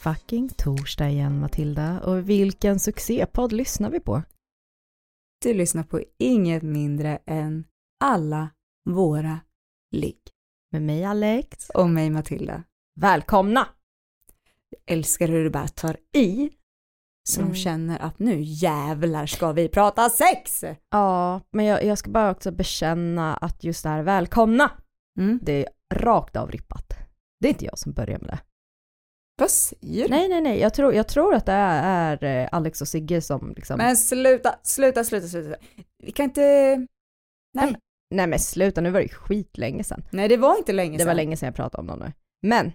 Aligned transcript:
Fucking 0.00 0.48
torsdag 0.48 1.08
igen 1.10 1.40
Matilda 1.40 2.00
och 2.00 2.28
vilken 2.28 2.78
succépodd 2.78 3.52
lyssnar 3.52 3.90
vi 3.90 4.00
på? 4.00 4.22
Du 5.42 5.54
lyssnar 5.54 5.82
på 5.82 6.02
inget 6.18 6.62
mindre 6.62 7.18
än 7.26 7.64
Alla 8.04 8.50
våra 8.90 9.40
ligg. 9.96 10.18
Med 10.72 10.82
mig 10.82 11.04
Alex. 11.04 11.70
Och 11.70 11.90
mig 11.90 12.10
Matilda. 12.10 12.62
Välkomna! 13.00 13.66
Jag 14.70 14.96
älskar 14.96 15.28
hur 15.28 15.44
du 15.44 15.50
bara 15.50 15.68
tar 15.68 15.96
i. 16.12 16.50
Så 17.28 17.40
Mm. 17.40 17.54
känner 17.54 17.98
att 17.98 18.18
nu 18.18 18.40
jävlar 18.40 19.26
ska 19.26 19.52
vi 19.52 19.68
prata 19.68 20.10
sex! 20.10 20.64
Ja, 20.90 21.40
men 21.50 21.64
jag, 21.64 21.84
jag 21.84 21.98
ska 21.98 22.10
bara 22.10 22.30
också 22.30 22.50
bekänna 22.52 23.36
att 23.36 23.64
just 23.64 23.82
det 23.82 23.88
här 23.88 24.02
välkomna, 24.02 24.70
Mm. 25.18 25.38
det 25.42 25.66
är 25.66 25.68
rakt 25.94 26.36
av 26.36 26.50
rippat. 26.50 26.94
Det 27.40 27.48
är 27.48 27.52
inte 27.52 27.64
jag 27.64 27.78
som 27.78 27.92
börjar 27.92 28.18
med 28.18 28.28
det. 28.28 28.40
Vad 29.40 29.50
säger 29.50 30.04
du? 30.04 30.10
Nej, 30.10 30.28
nej, 30.28 30.40
nej, 30.40 30.58
jag 30.58 30.74
tror, 30.74 30.94
jag 30.94 31.08
tror 31.08 31.34
att 31.34 31.46
det 31.46 31.52
är, 31.52 32.22
är 32.22 32.42
eh, 32.42 32.48
Alex 32.52 32.80
och 32.80 32.88
Sigge 32.88 33.20
som 33.20 33.52
liksom... 33.56 33.78
Men 33.78 33.96
sluta, 33.96 34.54
sluta, 34.62 35.04
sluta, 35.04 35.28
sluta. 35.28 35.56
Vi 36.02 36.12
kan 36.12 36.24
inte... 36.24 36.40
Nej, 37.54 37.66
Nej. 37.66 37.76
Nej 38.14 38.26
men 38.26 38.38
sluta, 38.38 38.80
nu 38.80 38.90
var 38.90 39.00
det 39.00 39.06
ju 39.06 39.12
skitlänge 39.14 39.84
sedan. 39.84 40.04
nej 40.12 40.28
det 40.28 40.36
var 40.36 40.58
inte 40.58 40.72
länge 40.72 40.92
Det 40.92 40.98
sedan. 40.98 41.06
var 41.06 41.14
länge 41.14 41.36
sedan 41.36 41.46
jag 41.46 41.54
pratade 41.54 41.80
om 41.80 41.86
dem 41.86 41.98
nu. 41.98 42.12
Men, 42.48 42.72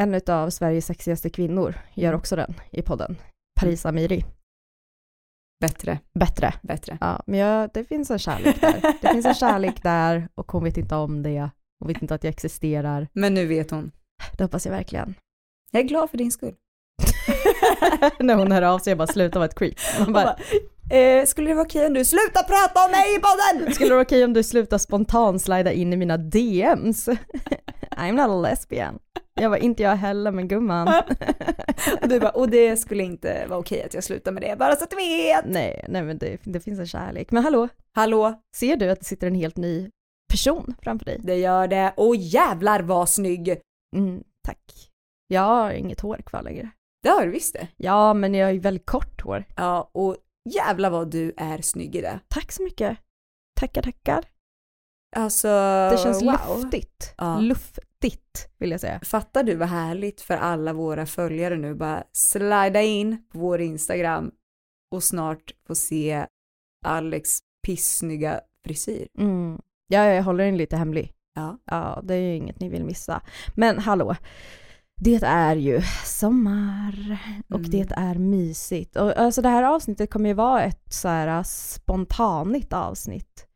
en 0.00 0.20
av 0.26 0.50
Sveriges 0.50 0.86
sexigaste 0.86 1.30
kvinnor 1.30 1.74
gör 1.94 2.12
också 2.12 2.36
den 2.36 2.54
i 2.70 2.82
podden. 2.82 3.16
Paris 3.60 3.86
Amiri. 3.86 4.24
Bättre, 5.60 5.98
Bättre. 6.18 6.54
bättre. 6.62 6.98
Ja, 7.00 7.22
men 7.26 7.40
jag, 7.40 7.70
det 7.74 7.84
finns 7.84 8.10
en 8.10 8.18
kärlek 8.18 8.60
där. 8.60 8.98
Det 9.02 9.08
finns 9.08 9.26
en 9.26 9.34
kärlek 9.34 9.82
där 9.82 10.28
och 10.34 10.52
hon 10.52 10.64
vet 10.64 10.76
inte 10.76 10.94
om 10.94 11.22
det. 11.22 11.50
Hon 11.78 11.88
vet 11.88 12.02
inte 12.02 12.14
att 12.14 12.24
jag 12.24 12.30
existerar. 12.30 13.08
Men 13.12 13.34
nu 13.34 13.46
vet 13.46 13.70
hon. 13.70 13.92
Det 14.38 14.44
hoppas 14.44 14.66
jag 14.66 14.72
verkligen. 14.72 15.14
Jag 15.74 15.80
är 15.80 15.88
glad 15.88 16.10
för 16.10 16.18
din 16.18 16.32
skull. 16.32 16.54
När 18.20 18.34
hon 18.34 18.52
hör 18.52 18.62
av 18.62 18.78
sig 18.78 18.92
och 18.92 18.98
bara 18.98 19.06
sluta 19.06 19.38
vara 19.38 19.48
ett 19.48 19.58
creep. 19.58 19.74
Man 19.98 20.12
bara, 20.12 20.36
Eh, 20.90 21.24
skulle 21.26 21.48
det 21.48 21.54
vara 21.54 21.66
okej 21.66 21.86
om 21.86 21.94
du 21.94 22.04
slutar 22.04 22.42
prata 22.42 22.84
om 22.84 22.90
mig 22.90 23.16
i 23.16 23.18
podden? 23.18 23.72
skulle 23.74 23.88
det 23.88 23.94
vara 23.94 24.04
okej 24.04 24.24
om 24.24 24.32
du 24.32 24.42
slutar 24.42 24.78
spontant 24.78 25.42
slida 25.42 25.72
in 25.72 25.92
i 25.92 25.96
mina 25.96 26.16
DMs? 26.16 27.08
I'm 27.90 28.12
not 28.12 28.30
a 28.30 28.50
lesbian. 28.50 28.98
Jag 29.34 29.50
var 29.50 29.56
inte 29.56 29.82
jag 29.82 29.96
heller 29.96 30.30
men 30.30 30.48
gumman. 30.48 30.88
och 32.02 32.08
du 32.08 32.20
bara, 32.20 32.30
och 32.30 32.48
det 32.50 32.76
skulle 32.76 33.02
inte 33.02 33.46
vara 33.48 33.58
okej 33.58 33.82
att 33.84 33.94
jag 33.94 34.04
slutar 34.04 34.32
med 34.32 34.42
det, 34.42 34.56
bara 34.58 34.76
så 34.76 34.84
att 34.84 34.90
du 34.90 34.96
vet. 34.96 35.44
nej, 35.46 35.84
nej 35.88 36.02
men 36.02 36.18
det, 36.18 36.38
det 36.42 36.60
finns 36.60 36.78
en 36.78 36.86
kärlek. 36.86 37.30
Men 37.30 37.44
hallå, 37.44 37.68
Hallå, 37.94 38.34
ser 38.56 38.76
du 38.76 38.90
att 38.90 38.98
det 38.98 39.06
sitter 39.06 39.26
en 39.26 39.34
helt 39.34 39.56
ny 39.56 39.90
person 40.32 40.74
framför 40.82 41.04
dig? 41.04 41.20
det 41.22 41.36
gör 41.36 41.68
det. 41.68 41.94
Och 41.96 42.16
jävlar 42.16 42.80
vad 42.80 43.08
snygg. 43.08 43.56
Mm, 43.96 44.22
tack. 44.46 44.90
Jag 45.26 45.40
har 45.42 45.70
inget 45.72 46.00
hår 46.00 46.16
kvar 46.26 46.42
längre. 46.42 46.70
Det 47.02 47.08
har 47.08 47.26
du 47.26 47.30
visst 47.30 47.52
det. 47.54 47.68
Ja, 47.76 48.14
men 48.14 48.34
jag 48.34 48.46
har 48.46 48.52
ju 48.52 48.58
väldigt 48.58 48.86
kort 48.86 49.22
hår. 49.22 49.44
Ja, 49.56 49.90
och 49.94 50.16
jävlar 50.50 50.90
vad 50.90 51.10
du 51.10 51.32
är 51.36 51.58
snygg 51.58 51.96
i 51.96 52.00
det. 52.00 52.20
Tack 52.28 52.52
så 52.52 52.62
mycket. 52.62 52.98
Tackar, 53.60 53.82
tackar. 53.82 54.24
Alltså, 55.16 55.48
Det 55.92 55.98
känns 56.02 56.22
wow. 56.22 56.32
luftigt. 56.32 57.14
Ja. 57.18 57.38
Luftigt 57.38 58.48
vill 58.58 58.70
jag 58.70 58.80
säga. 58.80 59.00
Fattar 59.00 59.42
du 59.42 59.54
vad 59.54 59.68
härligt 59.68 60.20
för 60.20 60.36
alla 60.36 60.72
våra 60.72 61.06
följare 61.06 61.56
nu 61.56 61.74
bara 61.74 62.04
slida 62.12 62.82
in 62.82 63.24
på 63.32 63.38
vår 63.38 63.60
Instagram 63.60 64.30
och 64.90 65.02
snart 65.02 65.52
få 65.66 65.74
se 65.74 66.26
Alex 66.84 67.38
pissnygga 67.66 68.40
frisyr. 68.64 69.08
Mm. 69.18 69.58
Ja, 69.88 70.04
jag 70.04 70.22
håller 70.22 70.44
den 70.44 70.56
lite 70.56 70.76
hemlig. 70.76 71.12
Ja. 71.34 71.58
Ja, 71.64 72.00
det 72.04 72.14
är 72.14 72.18
ju 72.20 72.36
inget 72.36 72.60
ni 72.60 72.68
vill 72.68 72.84
missa. 72.84 73.22
Men 73.54 73.78
hallå, 73.78 74.16
det 75.04 75.22
är 75.22 75.56
ju 75.56 75.80
sommar 76.04 77.18
och 77.48 77.58
Mm. 77.58 77.70
det 77.70 77.92
är 77.92 78.14
mysigt. 78.14 78.96
Och 78.96 79.18
alltså 79.18 79.42
det 79.42 79.48
här 79.48 79.62
avsnittet 79.62 80.10
kommer 80.10 80.28
ju 80.28 80.34
vara 80.34 80.62
ett 80.64 80.92
så 80.92 81.08
här 81.08 81.42
spontanigt 81.42 82.72
avsnitt. 82.72 83.46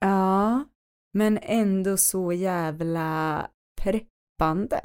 Ja, 0.00 0.64
men 1.12 1.38
ändå 1.42 1.96
så 1.96 2.32
jävla 2.32 3.46
preppande. 3.82 4.80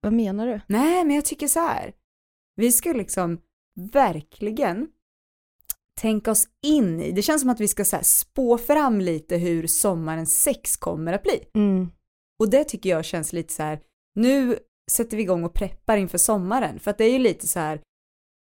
Vad 0.00 0.12
menar 0.12 0.46
du? 0.46 0.60
Nej, 0.66 1.04
men 1.04 1.16
jag 1.16 1.24
tycker 1.24 1.48
så 1.48 1.60
här. 1.60 1.92
Vi 2.56 2.72
ska 2.72 2.92
liksom 2.92 3.40
verkligen 3.92 4.88
tänka 6.00 6.30
oss 6.30 6.48
in 6.62 7.00
i, 7.00 7.12
det 7.12 7.22
känns 7.22 7.40
som 7.40 7.50
att 7.50 7.60
vi 7.60 7.68
ska 7.68 7.84
så 7.84 7.96
här 7.96 8.02
spå 8.02 8.58
fram 8.58 9.00
lite 9.00 9.36
hur 9.36 9.66
sommarens 9.66 10.42
sex 10.42 10.76
kommer 10.76 11.12
att 11.12 11.22
bli. 11.22 11.44
Mm. 11.54 11.90
Och 12.38 12.50
det 12.50 12.64
tycker 12.64 12.90
jag 12.90 13.04
känns 13.04 13.32
lite 13.32 13.54
så 13.54 13.62
här, 13.62 13.80
nu 14.14 14.58
sätter 14.90 15.16
vi 15.16 15.22
igång 15.22 15.44
och 15.44 15.54
preppar 15.54 15.96
inför 15.96 16.18
sommaren, 16.18 16.78
för 16.80 16.90
att 16.90 16.98
det 16.98 17.04
är 17.04 17.12
ju 17.12 17.18
lite 17.18 17.46
så 17.48 17.58
här, 17.60 17.80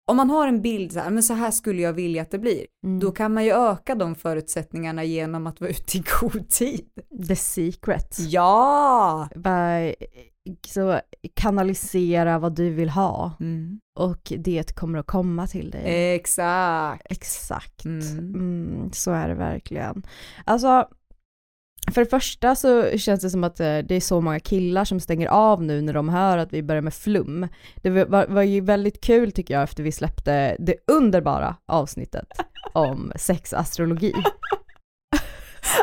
om 0.09 0.17
man 0.17 0.29
har 0.29 0.47
en 0.47 0.61
bild 0.61 0.91
så 0.91 0.99
här, 0.99 1.09
men 1.09 1.23
så 1.23 1.33
här 1.33 1.51
skulle 1.51 1.81
jag 1.81 1.93
vilja 1.93 2.21
att 2.21 2.31
det 2.31 2.39
blir, 2.39 2.65
Mm. 2.85 2.99
då 2.99 3.11
kan 3.11 3.33
man 3.33 3.45
ju 3.45 3.51
öka 3.51 3.95
de 3.95 4.15
förutsättningarna 4.15 5.03
genom 5.03 5.47
att 5.47 5.61
vara 5.61 5.69
ute 5.71 5.97
i 5.97 6.03
god 6.21 6.49
tid. 6.49 6.85
The 7.27 7.35
secret. 7.35 8.17
Ja! 8.19 9.29
Så 10.67 10.99
kanalisera 11.33 12.39
vad 12.39 12.55
du 12.55 12.69
vill 12.69 12.89
ha 12.89 13.31
Mm. 13.39 13.79
och 13.99 14.33
det 14.37 14.75
kommer 14.75 14.99
att 14.99 15.07
komma 15.07 15.47
till 15.47 15.71
dig. 15.71 16.15
Exakt. 16.15 17.07
Exakt. 17.09 17.85
Mm. 17.85 18.01
Mm, 18.17 18.91
så 18.93 19.11
är 19.11 19.27
det 19.27 19.35
verkligen. 19.35 20.03
Alltså, 20.45 20.87
för 21.93 22.01
det 22.03 22.09
första 22.09 22.55
så 22.55 22.97
känns 22.97 23.21
det 23.21 23.29
som 23.29 23.43
att 23.43 23.59
eh, 23.59 23.77
det 23.77 23.95
är 23.95 23.99
så 23.99 24.21
många 24.21 24.39
killar 24.39 24.85
som 24.85 24.99
stänger 24.99 25.27
av 25.27 25.63
nu 25.63 25.81
när 25.81 25.93
de 25.93 26.09
hör 26.09 26.37
att 26.37 26.53
vi 26.53 26.63
börjar 26.63 26.81
med 26.81 26.93
flum. 26.93 27.47
Det 27.75 27.89
var, 27.89 28.27
var 28.27 28.41
ju 28.41 28.61
väldigt 28.61 29.01
kul 29.01 29.31
tycker 29.31 29.53
jag 29.53 29.63
efter 29.63 29.83
vi 29.83 29.91
släppte 29.91 30.55
det 30.59 30.75
underbara 30.91 31.55
avsnittet 31.65 32.27
om 32.73 33.11
sexastrologi. 33.15 34.13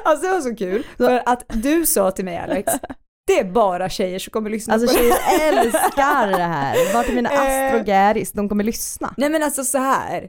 Alltså 0.04 0.26
det 0.26 0.32
var 0.32 0.40
så 0.40 0.56
kul, 0.56 0.86
för 0.96 1.22
att 1.26 1.44
du 1.48 1.86
sa 1.86 2.10
till 2.10 2.24
mig 2.24 2.38
Alex, 2.38 2.72
det 3.26 3.38
är 3.38 3.44
bara 3.44 3.88
tjejer 3.88 4.18
som 4.18 4.30
kommer 4.30 4.50
lyssna 4.50 4.74
Alltså 4.74 4.96
på 4.96 5.02
det. 5.02 5.08
tjejer 5.38 5.58
älskar 5.64 6.26
det 6.26 6.42
här. 6.44 6.94
Vart 6.94 7.08
är 7.08 7.12
mina 7.14 7.30
Eh. 7.32 7.66
astrogaris? 7.66 8.32
De 8.32 8.48
kommer 8.48 8.64
lyssna. 8.64 9.14
Nej 9.16 9.30
men 9.30 9.42
alltså 9.42 9.64
så 9.64 9.78
här. 9.78 10.28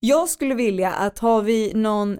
Jag 0.00 0.28
skulle 0.28 0.54
vilja 0.54 0.92
att 0.92 1.18
har 1.18 1.42
vi 1.42 1.72
någon 1.74 2.18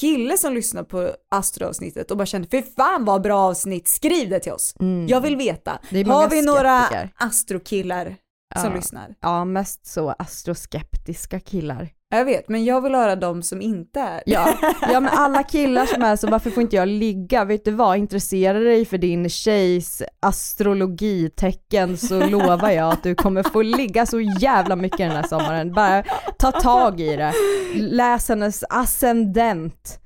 kille 0.00 0.38
som 0.38 0.54
lyssnar 0.54 0.82
på 0.82 1.10
astroavsnittet 1.30 2.10
och 2.10 2.16
bara 2.16 2.26
känner 2.26 2.46
fy 2.46 2.62
fan 2.62 3.04
vad 3.04 3.22
bra 3.22 3.38
avsnitt, 3.40 3.88
skriv 3.88 4.28
det 4.30 4.40
till 4.40 4.52
oss. 4.52 4.74
Mm. 4.80 5.06
Jag 5.08 5.20
vill 5.20 5.36
veta. 5.36 5.70
Har 6.06 6.30
vi 6.30 6.42
några 6.42 6.80
astrokillar 7.16 8.16
som 8.60 8.70
Ja. 8.70 8.76
lyssnar? 8.76 9.14
Ja, 9.20 9.44
mest 9.44 9.86
så 9.86 10.10
astroskeptiska 10.18 11.40
killar. 11.40 11.88
Jag 12.16 12.24
vet, 12.24 12.48
men 12.48 12.64
jag 12.64 12.80
vill 12.80 12.94
höra 12.94 13.16
de 13.16 13.42
som 13.42 13.62
inte 13.62 14.00
är. 14.00 14.22
Ja, 14.26 14.54
ja 14.92 15.00
men 15.00 15.10
alla 15.12 15.42
killar 15.42 15.86
som 15.86 16.02
är 16.02 16.16
så 16.16 16.26
varför 16.26 16.50
får 16.50 16.62
inte 16.62 16.76
jag 16.76 16.88
ligga? 16.88 17.44
Vet 17.44 17.64
du 17.64 17.70
vad, 17.70 17.96
intressera 17.96 18.58
dig 18.58 18.84
för 18.84 18.98
din 18.98 19.28
tjejs 19.28 20.02
astrologitecken 20.20 21.96
så 21.96 22.26
lovar 22.26 22.70
jag 22.70 22.92
att 22.92 23.02
du 23.02 23.14
kommer 23.14 23.42
få 23.42 23.62
ligga 23.62 24.06
så 24.06 24.20
jävla 24.20 24.76
mycket 24.76 24.98
den 24.98 25.10
här 25.10 25.22
sommaren. 25.22 25.72
Bara 25.72 26.02
ta 26.38 26.52
tag 26.52 27.00
i 27.00 27.16
det. 27.16 27.32
Läs 27.74 28.28
hennes 28.28 28.64
ascendent. 28.68 30.03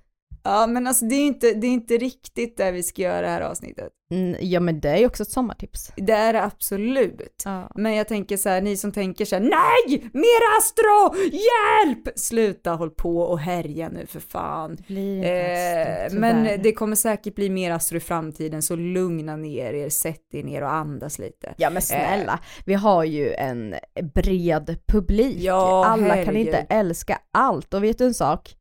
Ja 0.48 0.66
men 0.66 0.86
alltså 0.86 1.04
det 1.04 1.14
är 1.14 1.26
inte, 1.26 1.52
det 1.52 1.66
är 1.66 1.70
inte 1.70 1.96
riktigt 1.96 2.56
det 2.56 2.70
vi 2.70 2.82
ska 2.82 3.02
göra 3.02 3.20
det 3.20 3.28
här 3.28 3.40
avsnittet. 3.40 3.88
Mm, 4.10 4.36
ja 4.40 4.60
men 4.60 4.80
det 4.80 4.88
är 4.88 4.96
ju 4.96 5.06
också 5.06 5.22
ett 5.22 5.30
sommartips. 5.30 5.92
Det 5.96 6.12
är 6.12 6.32
det 6.32 6.44
absolut. 6.44 7.42
Ja. 7.44 7.70
Men 7.74 7.94
jag 7.94 8.08
tänker 8.08 8.36
så 8.36 8.48
här, 8.48 8.60
ni 8.60 8.76
som 8.76 8.92
tänker 8.92 9.24
så 9.24 9.36
här, 9.36 9.42
nej! 9.42 10.10
Mer 10.12 10.58
astro! 10.58 11.16
Hjälp! 11.32 12.18
Sluta 12.18 12.70
håll 12.72 12.90
på 12.90 13.18
och 13.18 13.38
härja 13.38 13.88
nu 13.88 14.06
för 14.06 14.20
fan. 14.20 14.76
Blir 14.86 15.16
inte 15.16 15.28
Eh, 15.28 16.06
astro, 16.06 16.20
men 16.20 16.62
det 16.62 16.72
kommer 16.72 16.96
säkert 16.96 17.34
bli 17.34 17.50
mer 17.50 17.70
astro 17.70 17.96
i 17.96 18.00
framtiden, 18.00 18.62
så 18.62 18.76
lugna 18.76 19.36
ner 19.36 19.72
er, 19.72 19.88
sätt 19.88 20.34
er 20.34 20.42
ner 20.42 20.62
och 20.62 20.72
andas 20.72 21.18
lite. 21.18 21.54
Ja 21.56 21.70
men 21.70 21.82
snälla, 21.82 22.40
vi 22.64 22.74
har 22.74 23.04
ju 23.04 23.32
en 23.34 23.74
bred 24.14 24.78
publik. 24.86 25.36
Ja, 25.40 25.86
Alla 25.86 26.14
kan 26.14 26.16
herregud. 26.16 26.36
inte 26.46 26.66
älska 26.70 27.18
allt 27.32 27.74
och 27.74 27.84
vet 27.84 27.98
du 27.98 28.04
en 28.04 28.14
sak? 28.14 28.54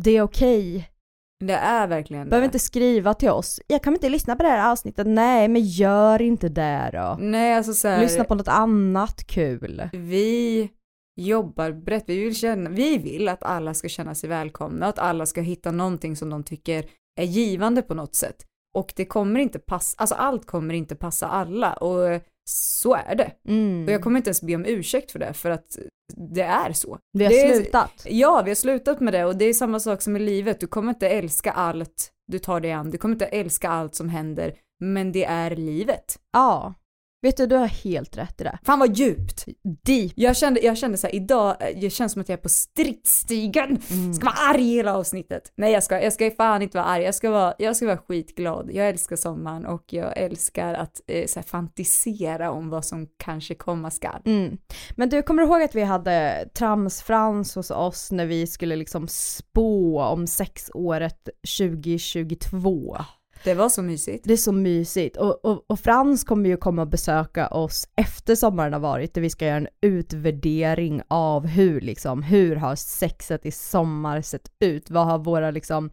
Det 0.00 0.16
är 0.16 0.22
okej 0.22 0.88
Det 1.46 1.54
är 1.54 1.86
verkligen 1.86 2.28
Behöver 2.28 2.42
det. 2.42 2.46
inte 2.48 2.58
skriva 2.58 3.14
till 3.14 3.30
oss. 3.30 3.60
Jag 3.66 3.82
kan 3.82 3.92
inte 3.94 4.08
lyssna 4.08 4.36
på 4.36 4.42
det 4.42 4.48
här 4.48 4.72
avsnittet. 4.72 5.06
Nej, 5.06 5.48
men 5.48 5.62
gör 5.62 6.22
inte 6.22 6.48
det 6.48 6.90
då. 6.92 7.16
Nej, 7.20 7.54
alltså 7.54 7.72
så 7.74 7.88
här, 7.88 8.00
Lyssna 8.00 8.24
på 8.24 8.34
något 8.34 8.48
annat 8.48 9.26
kul. 9.26 9.88
vi 9.92 10.70
jobbar 11.20 11.72
brett. 11.72 12.04
Vi 12.06 12.24
vill, 12.24 12.34
känna, 12.34 12.70
vi 12.70 12.98
vill 12.98 13.28
att 13.28 13.42
alla 13.42 13.74
ska 13.74 13.88
känna 13.88 14.14
sig 14.14 14.28
välkomna, 14.28 14.86
att 14.86 14.98
alla 14.98 15.26
ska 15.26 15.40
hitta 15.40 15.70
någonting 15.70 16.16
som 16.16 16.30
de 16.30 16.42
tycker 16.42 16.84
är 17.20 17.24
givande 17.24 17.82
på 17.82 17.94
något 17.94 18.14
sätt. 18.14 18.36
Och 18.74 18.92
det 18.96 19.04
kommer 19.04 19.40
inte 19.40 19.58
passa, 19.58 19.94
alltså 19.98 20.14
allt 20.14 20.46
kommer 20.46 20.74
inte 20.74 20.94
passa 20.96 21.28
alla 21.28 21.72
och 21.72 22.20
så 22.48 22.94
är 22.94 23.14
det. 23.14 23.32
Mm. 23.48 23.84
Och 23.84 23.92
jag 23.92 24.02
kommer 24.02 24.16
inte 24.16 24.28
ens 24.28 24.42
be 24.42 24.54
om 24.54 24.64
ursäkt 24.66 25.10
för 25.12 25.18
det, 25.18 25.32
för 25.32 25.50
att 25.50 25.78
det 26.16 26.42
är 26.42 26.72
så. 26.72 26.98
Vi 27.12 27.24
har 27.24 27.30
det 27.30 27.42
är- 27.42 27.54
slutat. 27.54 28.06
Ja, 28.08 28.42
vi 28.44 28.50
har 28.50 28.54
slutat 28.54 29.00
med 29.00 29.12
det 29.14 29.24
och 29.24 29.36
det 29.36 29.44
är 29.44 29.52
samma 29.52 29.80
sak 29.80 30.02
som 30.02 30.16
i 30.16 30.18
livet. 30.18 30.60
Du 30.60 30.66
kommer 30.66 30.90
inte 30.92 31.08
älska 31.08 31.52
allt 31.52 32.12
du 32.26 32.38
tar 32.38 32.60
dig 32.60 32.72
an, 32.72 32.90
du 32.90 32.98
kommer 32.98 33.14
inte 33.14 33.26
älska 33.26 33.68
allt 33.68 33.94
som 33.94 34.08
händer, 34.08 34.54
men 34.80 35.12
det 35.12 35.24
är 35.24 35.56
livet. 35.56 36.18
Ja. 36.32 36.74
Vet 37.22 37.36
du, 37.36 37.46
du 37.46 37.56
har 37.56 37.66
helt 37.66 38.16
rätt 38.16 38.40
i 38.40 38.44
det. 38.44 38.58
Fan 38.64 38.78
vad 38.78 38.96
djupt! 38.96 39.46
Deep. 39.84 40.12
Jag 40.16 40.36
kände, 40.36 40.60
jag 40.60 40.78
kände 40.78 40.98
så 40.98 41.06
här, 41.06 41.14
idag, 41.14 41.56
eh, 41.60 41.80
det 41.80 41.90
känns 41.90 42.12
som 42.12 42.22
att 42.22 42.28
jag 42.28 42.38
är 42.38 42.42
på 42.42 42.48
stridsstigen. 42.48 43.78
Mm. 43.90 44.14
Ska 44.14 44.26
vara 44.26 44.54
arg 44.54 44.62
hela 44.62 44.96
avsnittet. 44.96 45.52
Nej 45.56 45.72
jag 45.72 45.82
ska, 45.82 46.02
jag 46.02 46.12
ska 46.12 46.30
fan 46.30 46.62
inte 46.62 46.78
vara 46.78 46.86
arg, 46.86 47.02
jag 47.02 47.14
ska 47.14 47.30
vara, 47.30 47.54
jag 47.58 47.76
ska 47.76 47.86
vara 47.86 47.96
skitglad. 47.96 48.70
Jag 48.72 48.88
älskar 48.88 49.16
sommaren 49.16 49.66
och 49.66 49.84
jag 49.86 50.18
älskar 50.18 50.74
att 50.74 51.00
eh, 51.06 51.26
så 51.26 51.38
här, 51.38 51.44
fantisera 51.44 52.50
om 52.50 52.70
vad 52.70 52.84
som 52.84 53.06
kanske 53.16 53.54
komma 53.54 53.90
skall. 53.90 54.22
Mm. 54.24 54.58
Men 54.96 55.08
du, 55.08 55.22
kommer 55.22 55.42
du 55.42 55.48
ihåg 55.48 55.62
att 55.62 55.74
vi 55.74 55.82
hade 55.82 56.48
tramsfrans 56.54 57.54
hos 57.54 57.70
oss 57.70 58.12
när 58.12 58.26
vi 58.26 58.46
skulle 58.46 58.76
liksom 58.76 59.08
spå 59.08 60.02
om 60.02 60.26
sexåret 60.26 61.28
2022? 61.58 62.96
Det 63.44 63.54
var 63.54 63.68
så 63.68 63.82
mysigt. 63.82 64.24
Det 64.24 64.32
är 64.32 64.36
så 64.36 64.52
mysigt 64.52 65.16
och, 65.16 65.44
och, 65.44 65.64
och 65.66 65.80
Frans 65.80 66.24
kommer 66.24 66.48
ju 66.48 66.56
komma 66.56 66.82
och 66.82 66.88
besöka 66.88 67.48
oss 67.48 67.88
efter 67.96 68.34
sommaren 68.34 68.72
har 68.72 68.80
varit 68.80 69.14
där 69.14 69.20
vi 69.20 69.30
ska 69.30 69.46
göra 69.46 69.56
en 69.56 69.68
utvärdering 69.80 71.02
av 71.08 71.46
hur 71.46 71.80
liksom, 71.80 72.22
hur 72.22 72.56
har 72.56 72.76
sexet 72.76 73.46
i 73.46 73.50
sommar 73.50 74.20
sett 74.20 74.52
ut? 74.60 74.90
Vad 74.90 75.06
har 75.06 75.18
våra 75.18 75.50
liksom 75.50 75.90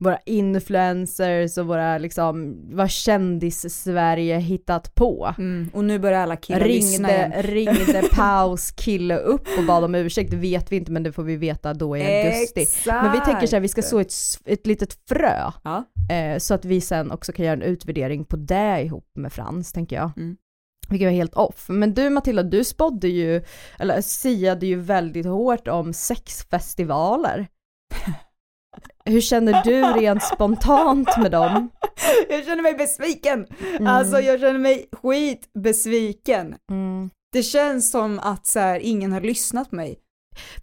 våra 0.00 0.18
influencers 0.26 1.58
och 1.58 1.66
våra 1.66 1.98
liksom, 1.98 2.56
vad 2.70 2.90
kändis-Sverige 2.90 4.38
hittat 4.38 4.94
på? 4.94 5.34
Mm. 5.38 5.70
Och 5.72 5.84
nu 5.84 5.98
börjar 5.98 6.20
alla 6.20 6.36
killar 6.36 6.66
lyssna 6.66 7.10
igen. 7.10 7.32
Ringde, 7.42 7.72
ringde 7.74 8.08
paus 8.12 8.70
kille 8.70 9.18
upp 9.18 9.48
och 9.58 9.64
bad 9.64 9.84
om 9.84 9.94
ursäkt, 9.94 10.30
det 10.30 10.36
vet 10.36 10.72
vi 10.72 10.76
inte 10.76 10.92
men 10.92 11.02
det 11.02 11.12
får 11.12 11.22
vi 11.22 11.36
veta 11.36 11.74
då 11.74 11.96
i 11.96 12.00
augusti. 12.00 12.60
Exakt. 12.60 13.04
Men 13.04 13.12
vi 13.12 13.20
tänker 13.20 13.46
så 13.46 13.56
här, 13.56 13.60
vi 13.60 13.68
ska 13.68 13.82
så 13.82 13.98
ett, 13.98 14.12
ett 14.44 14.66
litet 14.66 14.98
frö 15.08 15.50
Ja. 15.64 15.84
Eh, 16.10 16.38
så 16.38 16.54
att 16.54 16.64
vi 16.64 16.80
sen 16.80 17.10
också 17.10 17.32
kan 17.32 17.44
göra 17.44 17.56
en 17.56 17.62
utvärdering 17.62 18.24
på 18.24 18.36
det 18.36 18.82
ihop 18.82 19.10
med 19.14 19.32
Frans, 19.32 19.72
tänker 19.72 19.96
jag. 19.96 20.10
Mm. 20.16 20.36
Vilket 20.88 21.06
var 21.06 21.12
helt 21.12 21.34
off. 21.34 21.66
Men 21.68 21.94
du 21.94 22.10
Matilda, 22.10 22.42
du 22.42 22.64
spådde 22.64 23.08
ju, 23.08 23.42
eller 23.78 24.00
siade 24.00 24.66
ju 24.66 24.76
väldigt 24.80 25.26
hårt 25.26 25.68
om 25.68 25.92
sexfestivaler. 25.92 27.46
Hur 29.04 29.20
känner 29.20 29.64
du 29.64 29.82
rent 29.82 30.22
spontant 30.22 31.18
med 31.18 31.30
dem? 31.30 31.70
Jag 32.28 32.44
känner 32.44 32.62
mig 32.62 32.74
besviken. 32.74 33.46
Mm. 33.76 33.86
Alltså 33.86 34.20
jag 34.20 34.40
känner 34.40 34.58
mig 34.58 34.88
skitbesviken. 34.92 36.54
Mm. 36.70 37.10
Det 37.32 37.42
känns 37.42 37.90
som 37.90 38.18
att 38.18 38.46
så 38.46 38.60
här, 38.60 38.80
ingen 38.80 39.12
har 39.12 39.20
lyssnat 39.20 39.70
på 39.70 39.76
mig. 39.76 39.98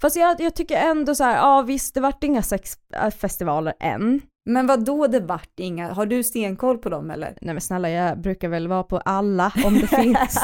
Fast 0.02 0.16
jag, 0.16 0.42
jag 0.42 0.56
tycker 0.56 0.78
ändå 0.78 1.16
så 1.16 1.24
här, 1.24 1.36
ja 1.36 1.62
visst 1.62 1.94
det 1.94 2.02
vart 2.02 2.24
inga 2.24 2.42
sexfestivaler 2.42 3.74
än. 3.80 4.22
Men 4.50 4.68
vad 4.68 4.86
då 4.86 5.08
det 5.08 5.20
vart 5.20 5.60
inga? 5.60 5.94
Har 5.94 6.06
du 6.06 6.24
stenkoll 6.24 6.78
på 6.78 6.90
dem 6.90 7.12
eller? 7.12 7.38
Nej 7.42 7.54
men 7.54 7.62
snälla 7.62 7.90
jag 7.90 8.22
brukar 8.22 8.50
väl 8.50 8.68
vara 8.68 8.84
på 8.84 8.98
alla 8.98 9.54
om 9.66 9.74
det 9.74 9.88
finns. 9.88 10.38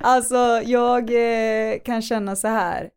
alltså 0.00 0.62
jag 0.64 1.10
eh, 1.10 1.78
kan 1.78 2.02
känna 2.02 2.36
så 2.36 2.48
här. 2.48 2.90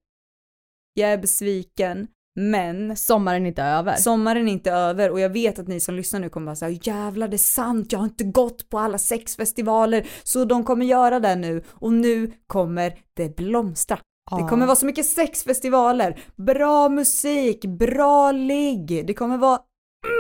Jag 0.94 1.12
är 1.12 1.18
besviken, 1.18 2.08
men 2.36 2.98
Sommaren 2.98 3.44
är 3.44 3.48
inte 3.48 3.64
över. 3.64 3.96
sommaren 3.96 4.48
är 4.48 4.52
inte 4.52 4.72
över 4.72 5.12
och 5.12 5.20
jag 5.20 5.30
vet 5.30 5.60
att 5.60 5.68
ni 5.68 5.80
som 5.80 5.96
lyssnar 5.96 6.20
nu 6.20 6.30
kommer 6.30 6.46
vara 6.46 6.56
så 6.56 6.66
här, 6.66 6.80
jävlar 6.84 7.28
det 7.28 7.36
är 7.36 7.38
sant, 7.38 7.92
jag 7.92 8.00
har 8.00 8.06
inte 8.06 8.24
gått 8.24 8.70
på 8.70 8.80
alla 8.80 8.98
sexfestivaler 8.98 10.08
så 10.24 10.46
de 10.46 10.64
kommer 10.64 10.86
göra 10.86 11.20
det 11.20 11.36
nu 11.36 11.64
och 11.70 11.94
nu 11.94 12.32
kommer 12.48 12.94
det 13.14 13.36
blomstra. 13.36 13.96
Det 13.96 14.02
Ja. 14.42 14.48
kommer 14.48 14.66
vara 14.66 14.76
så 14.76 14.86
mycket 14.86 15.06
sexfestivaler, 15.06 16.20
bra 16.36 16.90
musik, 16.90 17.66
bra 17.66 18.32
ligg, 18.32 19.04
det 19.08 19.14
kommer 19.14 19.38
vara 19.38 19.60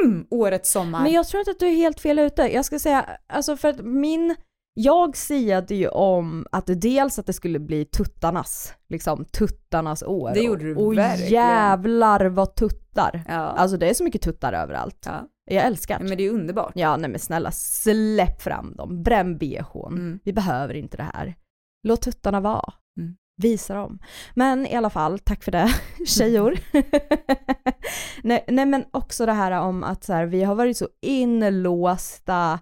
mm, 0.03 0.25
årets 0.29 0.71
sommar. 0.71 1.03
Men 1.03 1.11
jag 1.11 1.27
tror 1.27 1.39
inte 1.41 1.51
att 1.51 1.59
du 1.59 1.67
är 1.67 1.75
helt 1.75 1.99
fel 1.99 2.19
ute. 2.19 2.41
Jag 2.41 2.65
ska 2.65 2.79
säga, 2.79 3.05
alltså 3.33 3.57
för 3.57 3.67
att 3.69 3.85
min, 3.85 4.35
jag 4.73 5.17
siade 5.17 5.75
ju 5.75 5.87
om 5.87 6.45
att 6.51 6.65
det 6.67 6.75
dels 6.75 7.19
att 7.19 7.25
det 7.25 7.33
skulle 7.33 7.59
bli 7.59 7.85
tuttarnas, 7.85 8.73
liksom 8.89 9.25
tuttarnas 9.25 10.03
år. 10.03 10.31
Det 10.33 10.39
gjorde 10.41 10.63
du 10.63 10.75
Och 10.75 10.97
verkligen. 10.97 11.31
jävlar 11.31 12.25
vad 12.25 12.55
tuttar. 12.55 13.23
Ja. 13.27 13.33
Alltså 13.33 13.77
det 13.77 13.89
är 13.89 13.93
så 13.93 14.03
mycket 14.03 14.21
tuttar 14.21 14.53
överallt. 14.53 15.03
ja. 15.05 15.27
Jag 15.45 15.65
älskar 15.65 15.99
det. 15.99 16.05
Men 16.05 16.17
det 16.17 16.23
är 16.25 16.31
underbart. 16.31 16.71
Ja 16.75 16.97
nej 16.97 17.09
men 17.09 17.19
snälla 17.19 17.51
släpp 17.51 18.41
fram 18.41 18.75
dem, 18.75 19.03
bränn 19.03 19.37
bhn. 19.37 19.87
Mm. 19.87 20.19
Vi 20.23 20.33
behöver 20.33 20.73
inte 20.73 20.97
det 20.97 21.03
här. 21.13 21.35
Låt 21.83 22.01
tuttarna 22.01 22.39
vara. 22.39 22.73
Mm. 22.99 23.15
Visa 23.41 23.75
dem. 23.75 23.99
Men 24.35 24.67
i 24.67 24.75
alla 24.75 24.89
fall, 24.89 25.19
tack 25.19 25.43
för 25.43 25.51
det 25.51 25.73
tjejor. 26.07 26.57
nej, 28.23 28.45
nej 28.47 28.65
men 28.65 28.85
också 28.91 29.25
det 29.25 29.31
här 29.33 29.51
om 29.51 29.83
att 29.83 30.03
så 30.03 30.13
här, 30.13 30.25
vi 30.25 30.43
har 30.43 30.55
varit 30.55 30.77
så 30.77 30.87
inlåsta 31.01 32.59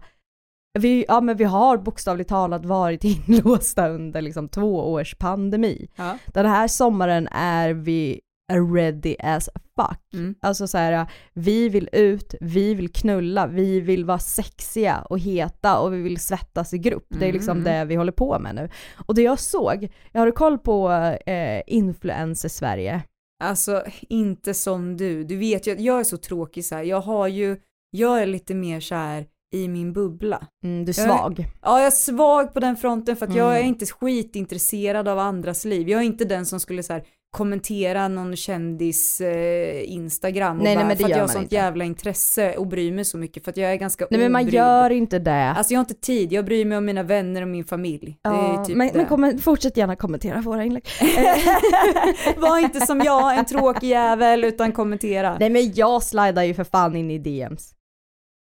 vi, 0.73 1.05
ja 1.07 1.21
men 1.21 1.37
vi 1.37 1.43
har 1.43 1.77
bokstavligt 1.77 2.29
talat 2.29 2.65
varit 2.65 3.03
inlåsta 3.27 3.89
under 3.89 4.21
liksom 4.21 4.49
två 4.49 4.91
års 4.91 5.15
pandemi. 5.15 5.87
Ja. 5.95 6.17
Den 6.27 6.45
här 6.45 6.67
sommaren 6.67 7.27
är 7.31 7.73
vi 7.73 8.21
ready 8.51 9.15
as 9.19 9.49
fuck. 9.75 10.13
Mm. 10.13 10.35
Alltså 10.41 10.67
så 10.67 10.77
här, 10.77 11.07
vi 11.33 11.69
vill 11.69 11.89
ut, 11.91 12.35
vi 12.41 12.73
vill 12.73 12.91
knulla, 12.93 13.47
vi 13.47 13.79
vill 13.79 14.05
vara 14.05 14.19
sexiga 14.19 15.05
och 15.09 15.19
heta 15.19 15.79
och 15.79 15.93
vi 15.93 16.01
vill 16.01 16.19
svettas 16.19 16.73
i 16.73 16.77
grupp. 16.77 17.05
Det 17.09 17.27
är 17.29 17.33
liksom 17.33 17.57
Mm. 17.57 17.63
det 17.63 17.85
vi 17.85 17.95
håller 17.95 18.11
på 18.11 18.39
med 18.39 18.55
nu. 18.55 18.69
Och 19.07 19.15
det 19.15 19.21
jag 19.21 19.39
såg, 19.39 19.89
jag 20.11 20.21
har 20.21 20.31
koll 20.31 20.57
på 20.57 20.91
eh, 21.25 21.61
influencer 21.67 22.49
Sverige. 22.49 23.03
Alltså 23.43 23.83
inte 24.01 24.53
som 24.53 24.97
du. 24.97 25.23
Du 25.23 25.35
vet 25.37 25.67
ju 25.67 25.71
att 25.71 25.79
jag 25.79 25.99
är 25.99 26.03
så 26.03 26.17
tråkig 26.17 26.65
så 26.65 26.75
här. 26.75 26.83
Jag 26.83 27.01
har 27.01 27.27
ju, 27.27 27.57
jag 27.91 28.21
är 28.21 28.25
lite 28.25 28.53
mer 28.53 28.79
så 28.79 28.95
här 28.95 29.25
i 29.53 29.67
min 29.67 29.93
bubbla. 29.93 30.47
Mm, 30.63 30.85
du 30.85 30.91
är 30.91 30.97
Jag 30.99 31.05
är- 31.05 31.17
svag. 31.17 31.45
Ja, 31.61 31.77
jag 31.79 31.87
är 31.87 31.91
svag 31.91 32.53
på 32.53 32.59
den 32.59 32.75
fronten 32.75 33.15
för 33.15 33.25
att 33.27 33.35
jag 33.35 33.51
är 33.53 33.57
Mm. 33.57 33.67
inte 33.67 33.85
skitintresserad 33.85 35.07
av 35.07 35.19
andras 35.19 35.65
liv. 35.65 35.89
Jag 35.89 35.99
är 36.01 36.05
inte 36.05 36.25
den 36.25 36.45
som 36.45 36.59
skulle 36.59 36.83
så 36.83 36.93
här 36.93 37.03
kommentera 37.37 38.07
någon 38.07 38.35
kändis 38.35 39.21
eh, 39.21 39.91
Instagram 39.91 40.57
och 40.57 40.63
Nej, 40.63 40.75
nej, 40.75 40.83
bara, 40.83 40.87
men 40.87 40.97
det 40.97 41.03
för 41.03 41.09
att 41.11 41.17
jag 41.17 41.23
har 41.23 41.27
sånt 41.27 41.43
inte. 41.43 41.55
jävla 41.55 41.83
intresse 41.85 42.55
och 42.57 42.67
bryr 42.67 42.91
mig 42.91 43.05
så 43.05 43.17
mycket 43.17 43.43
för 43.43 43.51
att 43.51 43.57
jag 43.57 43.71
är 43.71 43.75
ganska 43.75 44.07
Nej 44.11 44.19
men 44.19 44.31
man 44.31 44.47
gör 44.47 44.89
inte 44.89 45.19
det. 45.19 45.33
Alltså 45.57 45.73
jag 45.73 45.79
har 45.79 45.83
inte 45.83 45.93
tid, 45.93 46.31
jag 46.33 46.45
bryr 46.45 46.65
mig 46.65 46.77
om 46.77 46.85
mina 46.85 47.03
vänner 47.03 47.41
och 47.41 47.47
min 47.47 47.63
familj. 47.65 48.17
ja, 48.21 48.63
typ 48.67 48.77
men, 48.77 48.89
men 48.93 49.05
kom, 49.05 49.39
fortsätt 49.41 49.77
gärna 49.77 49.95
kommentera 49.95 50.41
våra 50.41 50.63
inlägg. 50.63 50.83
Var 52.37 52.59
inte 52.59 52.79
som 52.85 52.99
jag, 53.05 53.37
en 53.39 53.45
tråkig 53.45 53.87
jävel, 53.89 54.43
utan 54.43 54.71
kommentera. 54.71 55.37
Nej 55.39 55.49
men 55.49 55.73
jag 55.73 56.03
slidar 56.03 56.43
ju 56.43 56.53
för 56.53 56.63
fan 56.63 56.95
in 56.95 57.11
i 57.11 57.17
DMs. 57.19 57.73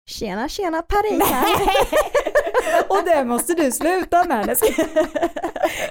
Tjena 0.10 0.50
tjena 0.50 0.82
Parisa. 0.82 1.36
och 2.90 2.98
det 3.06 3.26
måste 3.26 3.54
du 3.54 3.72
sluta 3.72 4.24
med. 4.24 4.58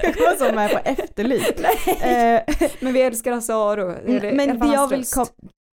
Jag 0.02 0.14
kommer 0.14 0.36
så 0.36 0.54
med 0.54 0.70
på 0.70 0.78
efterlyst. 0.84 1.52
Eh, 2.02 2.40
Men 2.80 2.92
vi 2.92 3.02
älskar 3.02 3.32
Hasse 3.32 3.54
Aro. 3.54 3.86
Det 4.06 4.18
det- 4.18 4.28
alla 4.28 4.36
men 4.36 4.58
fall 4.58 4.72
jag 4.72 4.88
vill 4.88 5.04
kom- 5.04 5.26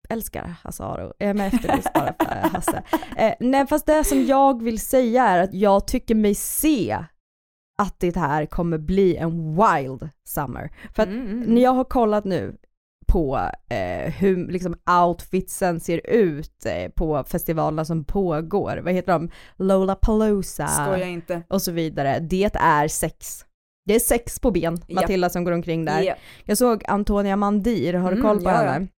älskar 0.08 0.54
Hasse 0.64 0.84
Aro, 0.84 1.12
jag 1.18 1.28
är 1.30 1.34
med 1.34 1.54
efterlyst 1.54 1.92
bara 1.92 2.14
för 2.18 2.48
Hasse. 2.48 2.82
Eh, 3.16 3.34
nej 3.40 3.66
fast 3.66 3.86
det 3.86 4.04
som 4.04 4.24
jag 4.26 4.62
vill 4.62 4.80
säga 4.80 5.24
är 5.24 5.38
att 5.42 5.54
jag 5.54 5.86
tycker 5.86 6.14
mig 6.14 6.34
se 6.34 6.98
att 7.82 7.94
det 8.00 8.16
här 8.16 8.46
kommer 8.46 8.78
bli 8.78 9.16
en 9.16 9.56
wild 9.56 10.08
summer. 10.28 10.70
För 10.96 11.02
att 11.02 11.08
Mm, 11.08 11.26
mm. 11.26 11.40
när 11.54 11.62
jag 11.62 11.72
har 11.72 11.84
kollat 11.84 12.24
nu 12.24 12.56
på 13.08 13.36
eh, 13.70 14.12
hur 14.12 14.48
liksom 14.52 14.74
outfitsen 15.06 15.80
ser 15.80 16.10
ut 16.10 16.66
eh, 16.66 16.90
på 16.90 17.24
festivalerna 17.24 17.84
som 17.84 18.04
pågår, 18.04 18.80
vad 18.84 18.92
heter 18.92 19.12
de? 19.12 19.30
Lollapalooza 19.56 20.66
Skoja 20.68 21.06
inte. 21.06 21.42
och 21.48 21.62
så 21.62 21.72
vidare. 21.72 22.18
Det 22.18 22.50
är 22.54 22.88
sex. 22.88 23.44
Det 23.86 23.94
är 23.94 24.00
sex 24.00 24.40
på 24.40 24.50
ben, 24.50 24.74
Japp. 24.74 24.90
Matilda 24.90 25.30
som 25.30 25.44
går 25.44 25.52
omkring 25.52 25.84
där. 25.84 26.02
Ja. 26.02 26.14
Jag 26.44 26.58
såg 26.58 26.82
Antonia 26.88 27.36
Mandir, 27.36 27.94
har 27.94 28.10
du 28.10 28.16
Mm, 28.16 28.28
koll 28.28 28.38
på 28.44 28.50
ja, 28.50 28.56
henne? 28.56 28.88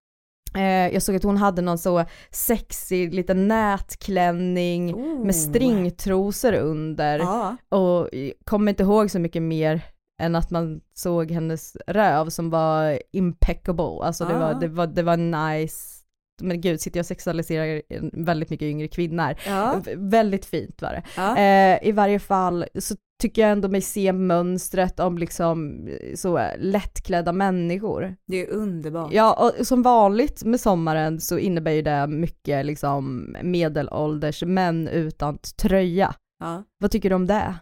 Eh, 0.54 0.94
jag 0.94 1.02
såg 1.02 1.16
att 1.16 1.22
hon 1.22 1.36
hade 1.36 1.62
någon 1.62 1.78
så 1.78 2.04
sexig 2.30 3.14
liten 3.14 3.48
nätklänning 3.48 4.94
Oh. 4.94 5.24
med 5.26 5.36
stringtrosor 5.36 6.52
under 6.52 7.18
Ja. 7.18 7.56
och 7.68 8.08
jag 8.12 8.32
kommer 8.44 8.72
inte 8.72 8.82
ihåg 8.82 9.10
så 9.10 9.18
mycket 9.18 9.42
mer 9.42 9.80
än 10.20 10.34
att 10.36 10.50
man 10.50 10.80
såg 10.94 11.30
hennes 11.30 11.76
röv 11.86 12.28
som 12.28 12.50
var 12.50 12.98
impeccable, 13.12 14.04
alltså 14.04 14.24
det, 14.24 14.34
Ah. 14.34 14.38
var, 14.38 14.60
det, 14.60 14.68
var, 14.68 14.86
det 14.86 15.02
var 15.02 15.16
nice 15.16 15.96
men 16.42 16.60
gud 16.60 16.80
sitter 16.80 16.98
jag 16.98 17.02
och 17.02 17.06
sexualiserar 17.06 17.82
väldigt 18.12 18.50
mycket 18.50 18.66
yngre 18.66 18.88
kvinnor. 18.88 19.34
Ja. 19.46 19.82
Väldigt 19.96 20.44
fint 20.44 20.82
var 20.82 20.92
det. 20.92 21.02
Ja. 21.16 21.36
Eh, 21.38 21.88
I 21.88 21.92
varje 21.92 22.18
fall 22.18 22.64
så 22.78 22.94
tycker 23.22 23.42
jag 23.42 23.50
ändå 23.50 23.68
mig 23.68 23.80
se 23.80 24.12
mönstret 24.12 25.00
om 25.00 25.18
liksom 25.18 25.86
eh, 25.88 26.14
så 26.16 26.40
lättklädda 26.58 27.32
människor. 27.32 28.16
Det 28.26 28.46
är 28.46 28.50
underbart. 28.50 29.12
Ja, 29.12 29.52
och 29.58 29.66
som 29.66 29.82
vanligt 29.82 30.44
med 30.44 30.60
sommaren 30.60 31.20
så 31.20 31.38
innebär 31.38 31.72
ju 31.72 31.82
det 31.82 32.06
mycket 32.06 32.66
liksom 32.66 33.36
medelålders 33.42 34.42
män 34.42 34.88
utan 34.88 35.38
tröja. 35.62 36.14
Ja. 36.38 36.64
Vad 36.78 36.90
tycker 36.90 37.08
du 37.10 37.14
om 37.16 37.26
det? 37.26 37.54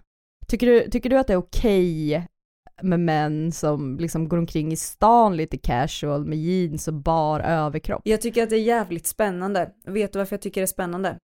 Tycker 0.49 0.67
du, 0.67 0.91
tycker 0.91 1.11
du 1.11 1.19
att 1.19 1.27
det 1.27 1.33
är 1.33 1.37
okej 1.37 2.27
med 2.83 3.01
män 3.01 3.53
som 3.53 3.99
liksom 3.99 4.29
går 4.29 4.39
omkring 4.39 4.73
i 4.73 4.77
stan 4.77 5.37
lite 5.37 5.59
casual 5.59 6.25
med 6.25 6.39
jeans 6.39 6.89
och 6.89 6.95
bar 6.95 7.41
överkropp? 7.41 8.01
Jag 8.05 8.21
tycker 8.21 8.43
att 8.43 8.51
det 8.51 8.57
är 8.57 8.63
jävligt 8.63 9.07
spännande. 9.07 9.71
Vet 9.87 10.13
du 10.13 10.19
varför 10.19 10.35
jag 10.35 10.43
tycker 10.43 10.61
det 10.61 10.65
är 10.65 10.67
spännande? 10.67 11.19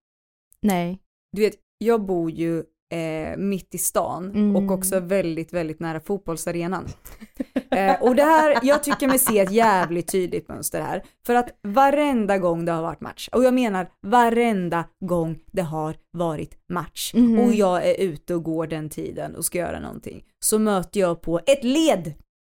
Nej. 0.61 1.01
Du 1.33 1.43
vet, 1.43 1.55
jag 1.79 2.07
bor 2.07 2.31
ju 2.31 2.65
eh, 2.93 3.37
mitt 3.37 3.75
i 3.75 3.79
stan 3.79 4.25
Mm. 4.31 4.57
och 4.57 4.71
också 4.79 5.01
väldigt, 5.01 5.53
väldigt 5.53 5.81
nära 5.81 6.01
fotbollsarenan. 6.01 6.87
eh, 7.71 8.03
och 8.03 8.17
det 8.17 8.23
här, 8.23 8.59
jag 8.63 8.83
tycker 8.83 9.09
mig 9.09 9.19
se 9.19 9.39
ett 9.39 9.51
jävligt 9.51 10.13
tydligt 10.13 10.49
mönster 10.49 10.81
här. 10.81 11.03
För 11.27 11.35
att 11.35 11.49
varenda 11.63 12.39
gång 12.39 12.65
det 12.65 12.73
har 12.73 12.83
varit 12.83 13.01
match, 13.01 13.29
och 13.33 13.45
jag 13.45 13.55
menar 13.55 13.87
varenda 14.03 14.85
gång 15.01 15.39
det 15.53 15.63
har 15.63 15.97
varit 16.11 16.59
match, 16.69 17.15
Mhm. 17.15 17.39
och 17.39 17.53
jag 17.55 17.89
är 17.89 18.01
ute 18.01 18.35
och 18.35 18.43
går 18.43 18.67
den 18.67 18.91
tiden 18.91 19.37
och 19.37 19.45
ska 19.45 19.59
göra 19.59 19.81
någonting, 19.81 20.25
så 20.41 20.59
möter 20.59 21.01
jag 21.01 21.21
på 21.23 21.41
ett 21.47 21.65
led 21.65 22.13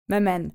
med 0.07 0.23
män 0.23 0.51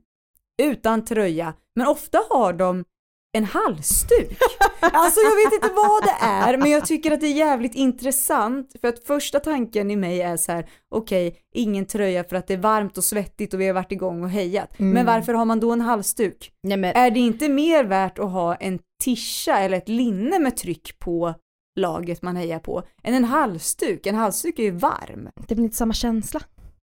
utan 0.63 1.05
tröja, 1.05 1.55
men 1.77 1.87
ofta 1.87 2.19
har 2.31 2.53
de 2.53 2.85
en 3.33 3.45
halsduk. 3.45 4.39
Alltså 4.81 5.21
jag 5.21 5.37
vet 5.37 5.55
inte 5.55 5.75
vad 5.77 6.03
det 6.05 6.17
är, 6.21 6.57
men 6.57 6.71
jag 6.71 6.87
tycker 6.87 7.11
att 7.11 7.21
det 7.21 7.27
är 7.27 7.33
jävligt 7.33 7.75
intressant 7.75 8.73
för 8.81 8.89
att 8.89 9.05
första 9.05 9.41
tanken 9.41 9.91
i 9.91 9.97
mig 9.97 10.23
är 10.23 10.37
så 10.37 10.53
här: 10.53 10.71
okej, 10.91 11.37
ingen 11.55 11.87
tröja 11.87 12.25
för 12.25 12.37
att 12.37 12.47
det 12.47 12.55
är 12.55 12.59
varmt 12.59 12.99
och 12.99 13.05
svettigt 13.05 13.55
och 13.55 13.61
vi 13.61 13.67
har 13.67 13.75
varit 13.75 13.93
igång 13.93 14.25
och 14.25 14.31
hejat. 14.31 14.79
Mm. 14.79 14.93
Men 14.93 15.07
varför 15.07 15.35
har 15.35 15.45
man 15.45 15.61
då 15.61 15.73
en 15.73 15.81
halsduk? 15.81 16.53
Nej 16.63 16.77
men, 16.77 16.97
Är 16.97 17.11
det 17.11 17.21
inte 17.21 17.49
mer 17.49 17.85
värt 17.85 18.19
att 18.19 18.31
ha 18.31 18.55
en 18.55 18.79
tischa 19.05 19.59
eller 19.59 19.77
ett 19.77 19.89
linne 19.89 20.39
med 20.39 20.57
tryck 20.57 20.99
på 20.99 21.35
laget 21.81 22.23
man 22.23 22.37
hejar 22.37 22.59
på 22.59 22.83
än 23.03 23.15
en 23.15 23.25
halsduk? 23.25 24.07
En 24.07 24.15
halsduk 24.15 24.59
är 24.59 24.63
ju 24.63 24.71
varm. 24.71 25.29
det 25.49 25.55
väl 25.55 25.65
inte 25.65 25.77
samma 25.77 25.95
känsla? 25.95 26.41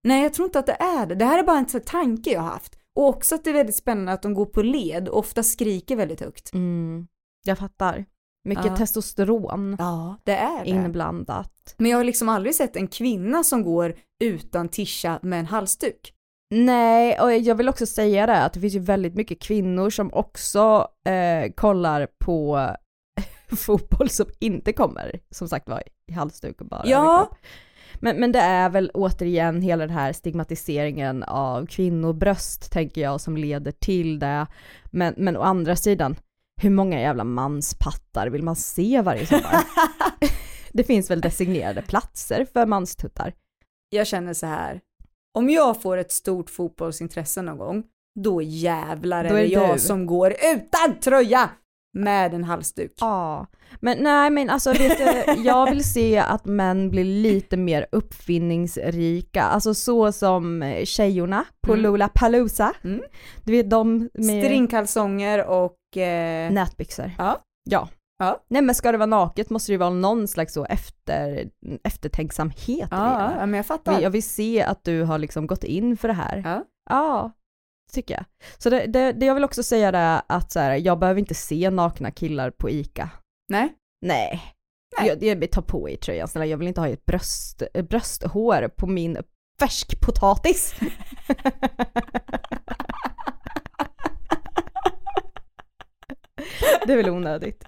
Nej, 0.05 0.23
jag 0.23 0.35
tror 0.35 0.47
inte 0.47 0.59
att 0.59 0.67
det 0.67 0.76
är 0.81 1.07
det. 1.07 1.14
Det 1.14 1.25
här 1.25 1.38
är 1.38 1.43
bara 1.43 1.59
en 1.59 1.81
tanke 1.81 2.31
jag 2.31 2.41
har 2.41 2.49
haft. 2.49 2.79
Och 2.97 3.09
också 3.09 3.35
att 3.35 3.45
det 3.45 3.51
är 3.51 3.55
väldigt 3.55 3.77
spännande 3.77 4.13
att 4.13 4.23
de 4.23 4.35
går 4.35 4.47
på 4.47 4.63
led 4.63 5.09
och 5.09 5.19
ofta 5.19 5.43
skriker 5.43 5.97
väldigt 5.97 6.21
högt. 6.21 6.55
Mm, 6.55 7.07
jag 7.45 7.59
fattar. 7.59 8.05
Mycket 8.49 8.65
Ja. 8.67 8.77
testosteron 8.77 9.77
Ja, 9.79 10.17
det 10.25 10.37
är 10.37 10.65
det. 10.65 10.71
inblandat. 10.71 11.75
Men 11.77 11.91
jag 11.91 11.99
har 11.99 12.05
liksom 12.05 12.29
aldrig 12.29 12.55
sett 12.55 12.77
en 12.77 12.89
kvinna 12.89 13.45
som 13.45 13.63
går 13.63 13.97
utan 14.25 14.69
tischa 14.69 15.19
med 15.23 15.39
en 15.39 15.47
halsduk. 15.47 16.15
Nej, 16.51 17.21
och 17.21 17.33
jag 17.33 17.55
vill 17.55 17.69
också 17.69 17.87
säga 17.87 18.27
det 18.27 18.43
att 18.43 18.53
det 18.53 18.61
finns 18.61 18.75
ju 18.75 18.79
väldigt 18.79 19.15
mycket 19.15 19.41
kvinnor 19.43 19.91
som 19.91 20.13
också 20.15 20.89
eh, 21.09 21.53
kollar 21.53 22.09
på 22.25 22.69
fotboll 23.57 24.09
som 24.11 24.27
inte 24.41 24.73
kommer, 24.73 25.21
som 25.31 25.49
sagt 25.49 25.69
var, 25.69 25.83
i 26.11 26.13
halsduk 26.13 26.61
och 26.61 26.67
bara 26.67 26.83
Ja. 26.87 27.31
Men, 28.01 28.21
men 28.21 28.33
det 28.33 28.39
är 28.39 28.71
väl 28.71 28.91
återigen 28.95 29.63
hela 29.63 29.87
den 29.87 29.97
här 29.97 30.13
stigmatiseringen 30.13 31.23
av 31.23 31.67
kvinnobröst 31.67 32.73
tänker 32.73 33.01
jag 33.01 33.21
som 33.21 33.37
leder 33.37 33.73
till 33.73 34.19
det. 34.19 34.47
Men, 34.91 35.15
men 35.17 35.37
å 35.37 35.41
andra 35.41 35.77
sidan, 35.77 36.17
hur 36.63 36.71
många 36.71 37.01
jävla 37.01 37.25
manspattar 37.25 38.27
vill 38.27 38.43
man 38.43 38.57
se 38.57 39.03
varje 39.03 39.27
sommar? 39.27 39.65
det 40.73 40.85
finns 40.85 41.11
väl 41.11 41.21
designerade 41.21 41.83
platser 41.83 42.47
för 42.53 42.67
manstuttar? 42.67 43.33
Jag 43.91 44.07
känner 44.07 44.35
så 44.35 44.47
här. 44.47 44.81
Om 45.35 45.51
jag 45.51 45.83
får 45.83 45.97
ett 45.97 46.13
stort 46.13 46.51
fotbollsintresse 46.51 47.43
någon 47.43 47.59
gång, 47.59 47.85
då 48.21 48.43
jävlar 48.43 49.25
är, 49.25 49.29
Då 49.29 49.35
är 49.35 49.43
det 49.43 49.47
jag 49.47 49.77
du. 49.77 49.81
som 49.81 50.07
går 50.07 50.35
utan 50.55 51.01
tröja 51.01 51.51
med 51.95 52.35
en 52.35 52.45
halsduk. 52.45 52.93
Ja, 53.01 53.47
men 53.81 53.99
nej 53.99 54.31
men 54.31 54.51
alltså 54.51 54.73
vet 54.73 54.99
du, 54.99 55.43
jag 55.43 55.71
vill 55.71 55.85
se 55.85 56.19
att 56.19 56.45
män 56.45 56.91
blir 56.91 57.05
lite 57.05 57.57
mer 57.57 57.87
uppfinningsrika, 57.93 59.43
alltså 59.43 59.75
så 59.75 60.13
som 60.13 60.75
tjejorna 60.85 61.45
på 61.67 61.73
Mm. 61.73 61.83
Lollapalooza. 61.83 62.73
Mm. 62.85 63.01
Du 63.45 63.53
vet 63.53 63.71
de 63.71 64.11
med 64.15 64.45
Stringkalsonger 64.45 65.47
och... 65.47 65.97
Eh, 65.97 66.51
nätbyxor. 66.53 67.11
Ja. 67.19 67.41
Ja. 67.71 67.89
Ja. 68.19 68.45
Nej 68.49 68.63
men 68.63 68.75
ska 68.75 68.93
det 68.93 68.99
vara 68.99 69.07
naket 69.07 69.51
måste 69.51 69.73
det 69.73 69.75
ju 69.75 69.79
vara 69.79 69.91
någon 69.91 70.29
slags 70.29 70.55
så 70.55 70.65
efter, 70.65 71.49
eftertänksamhet 71.85 72.69
i 72.69 72.77
det 72.81 72.87
ja, 72.91 73.33
ja, 73.39 73.47
men 73.47 73.55
jag 73.55 73.67
fattar. 73.67 74.01
Jag 74.01 74.11
vill 74.11 74.23
se 74.23 74.63
att 74.63 74.85
du 74.85 75.03
har 75.03 75.19
liksom 75.19 75.47
gått 75.47 75.65
in 75.65 75.97
för 75.97 76.09
det 76.09 76.15
här. 76.15 76.43
Ja. 76.45 76.65
Ja, 76.91 77.33
tycker 77.95 78.15
jag. 78.15 78.25
Så 78.59 78.71
det, 78.71 78.87
det, 78.87 79.13
det 79.13 79.27
jag 79.27 79.35
vill 79.35 79.45
också 79.45 79.63
säga 79.63 79.89
är 79.89 80.23
att 80.27 80.53
så 80.53 80.61
här, 80.61 80.75
jag 80.77 80.99
behöver 80.99 81.21
inte 81.21 81.35
se 81.35 81.71
nakna 81.71 82.11
killar 82.11 82.51
på 82.51 82.71
ICA. 82.71 83.11
Nej. 83.49 83.73
Nej. 84.07 84.43
Nej. 84.99 85.09
Jag, 85.09 85.23
jag 85.23 85.51
tar 85.51 85.63
på 85.63 85.89
i 85.89 85.97
tröjan 85.97 86.29
snälla, 86.29 86.47
jag 86.47 86.59
vill 86.59 86.69
inte 86.69 86.81
ha 86.81 86.89
ett 86.89 87.07
bröst, 87.07 87.63
brösthår 87.89 88.69
på 88.69 88.87
min 88.87 89.19
färskpotatis. 89.61 90.75
det 96.87 96.93
är 96.93 96.97
väl 96.97 97.11
onödigt. 97.11 97.65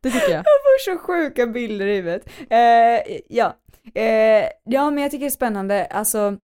Det 0.00 0.10
tycker 0.10 0.30
jag. 0.30 0.38
Jag 0.38 0.44
får 0.44 0.84
så 0.84 0.98
sjuka 0.98 1.46
bilder 1.46 1.86
i 1.86 1.96
huvudet. 1.96 2.30
Eh, 2.50 3.16
ja. 3.28 3.56
Eh, 3.94 4.48
ja, 4.64 4.90
men 4.90 5.02
jag 5.02 5.10
tycker 5.10 5.24
det 5.24 5.28
är 5.28 5.30
spännande. 5.30 5.86
Alltså, 5.86 6.38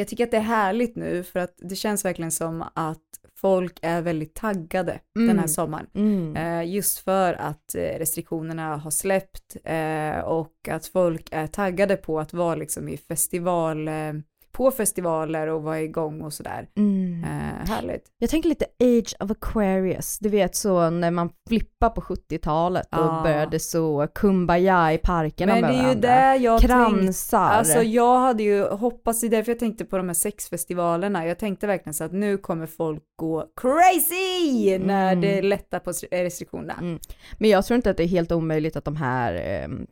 jag 0.00 0.08
tycker 0.08 0.24
att 0.24 0.30
det 0.30 0.36
är 0.36 0.40
härligt 0.40 0.96
nu 0.96 1.22
för 1.22 1.40
att 1.40 1.54
det 1.58 1.76
känns 1.76 2.04
verkligen 2.04 2.30
som 2.30 2.64
att 2.74 3.02
folk 3.40 3.78
är 3.82 4.02
väldigt 4.02 4.34
taggade 4.34 5.00
den 5.14 5.26
här 5.28 5.32
Mm. 5.34 5.48
sommaren. 5.48 5.86
Mm. 5.94 6.36
Eh, 6.36 6.74
just 6.74 6.98
för 6.98 7.34
att 7.34 7.74
eh, 7.74 7.80
restriktionerna 7.98 8.76
har 8.76 8.90
släppt 8.90 9.56
eh, 9.64 10.18
och 10.18 10.68
att 10.70 10.86
folk 10.86 11.28
är 11.32 11.46
taggade 11.46 11.96
på 11.96 12.20
att 12.20 12.32
vara 12.32 12.54
liksom 12.54 12.88
i 12.88 12.96
festival, 12.96 13.88
på 14.56 14.70
festivaler 14.70 15.46
och 15.46 15.62
vara 15.62 15.80
igång 15.80 16.20
och 16.22 16.32
sådär. 16.32 16.68
Mm. 16.76 17.24
Eh, 17.24 17.68
härligt. 17.68 18.04
Jag 18.18 18.30
tänker 18.30 18.48
lite 18.48 18.64
Age 18.80 19.14
of 19.24 19.30
Aquarius, 19.30 20.18
du 20.18 20.28
vet 20.28 20.54
så 20.56 20.90
när 20.90 21.10
man 21.10 21.30
flippar 21.48 21.90
på 21.90 22.00
70-talet 22.00 22.86
och 22.92 22.98
Ja. 22.98 23.20
började 23.24 23.58
så 23.58 24.08
kumbaya 24.14 24.92
i 24.92 24.98
parkerna 24.98 25.52
Men 25.52 25.60
med 25.62 25.70
det 25.70 25.76
är 25.76 25.80
ju 25.80 25.84
varandra. 25.84 26.08
det 26.32 26.36
jag. 26.36 26.60
Kransar. 26.60 27.38
Alltså 27.50 27.82
jag 27.82 28.18
hade 28.20 28.42
ju 28.42 28.62
hoppats, 28.64 29.20
det 29.20 29.26
är 29.26 29.30
därför 29.30 29.52
jag 29.52 29.58
tänkte 29.58 29.84
på 29.84 29.96
de 29.96 30.06
här 30.08 30.14
sexfestivalerna. 30.14 31.26
Jag 31.26 31.38
tänkte 31.38 31.66
verkligen 31.66 31.94
så 31.94 32.04
att 32.04 32.12
nu 32.12 32.38
kommer 32.38 32.66
folk 32.66 33.02
gå 33.16 33.44
crazy 33.60 34.78
när 34.78 35.12
Mm. 35.12 35.20
det 35.20 35.42
lättar 35.42 35.78
på 35.78 35.92
restriktionerna. 36.10 36.74
Mm. 36.80 36.98
Men 37.38 37.50
jag 37.50 37.64
tror 37.66 37.76
inte 37.76 37.90
att 37.90 37.96
det 37.96 38.02
är 38.02 38.08
helt 38.08 38.32
omöjligt 38.32 38.76
att 38.76 38.84
de 38.84 38.96
här 38.96 39.34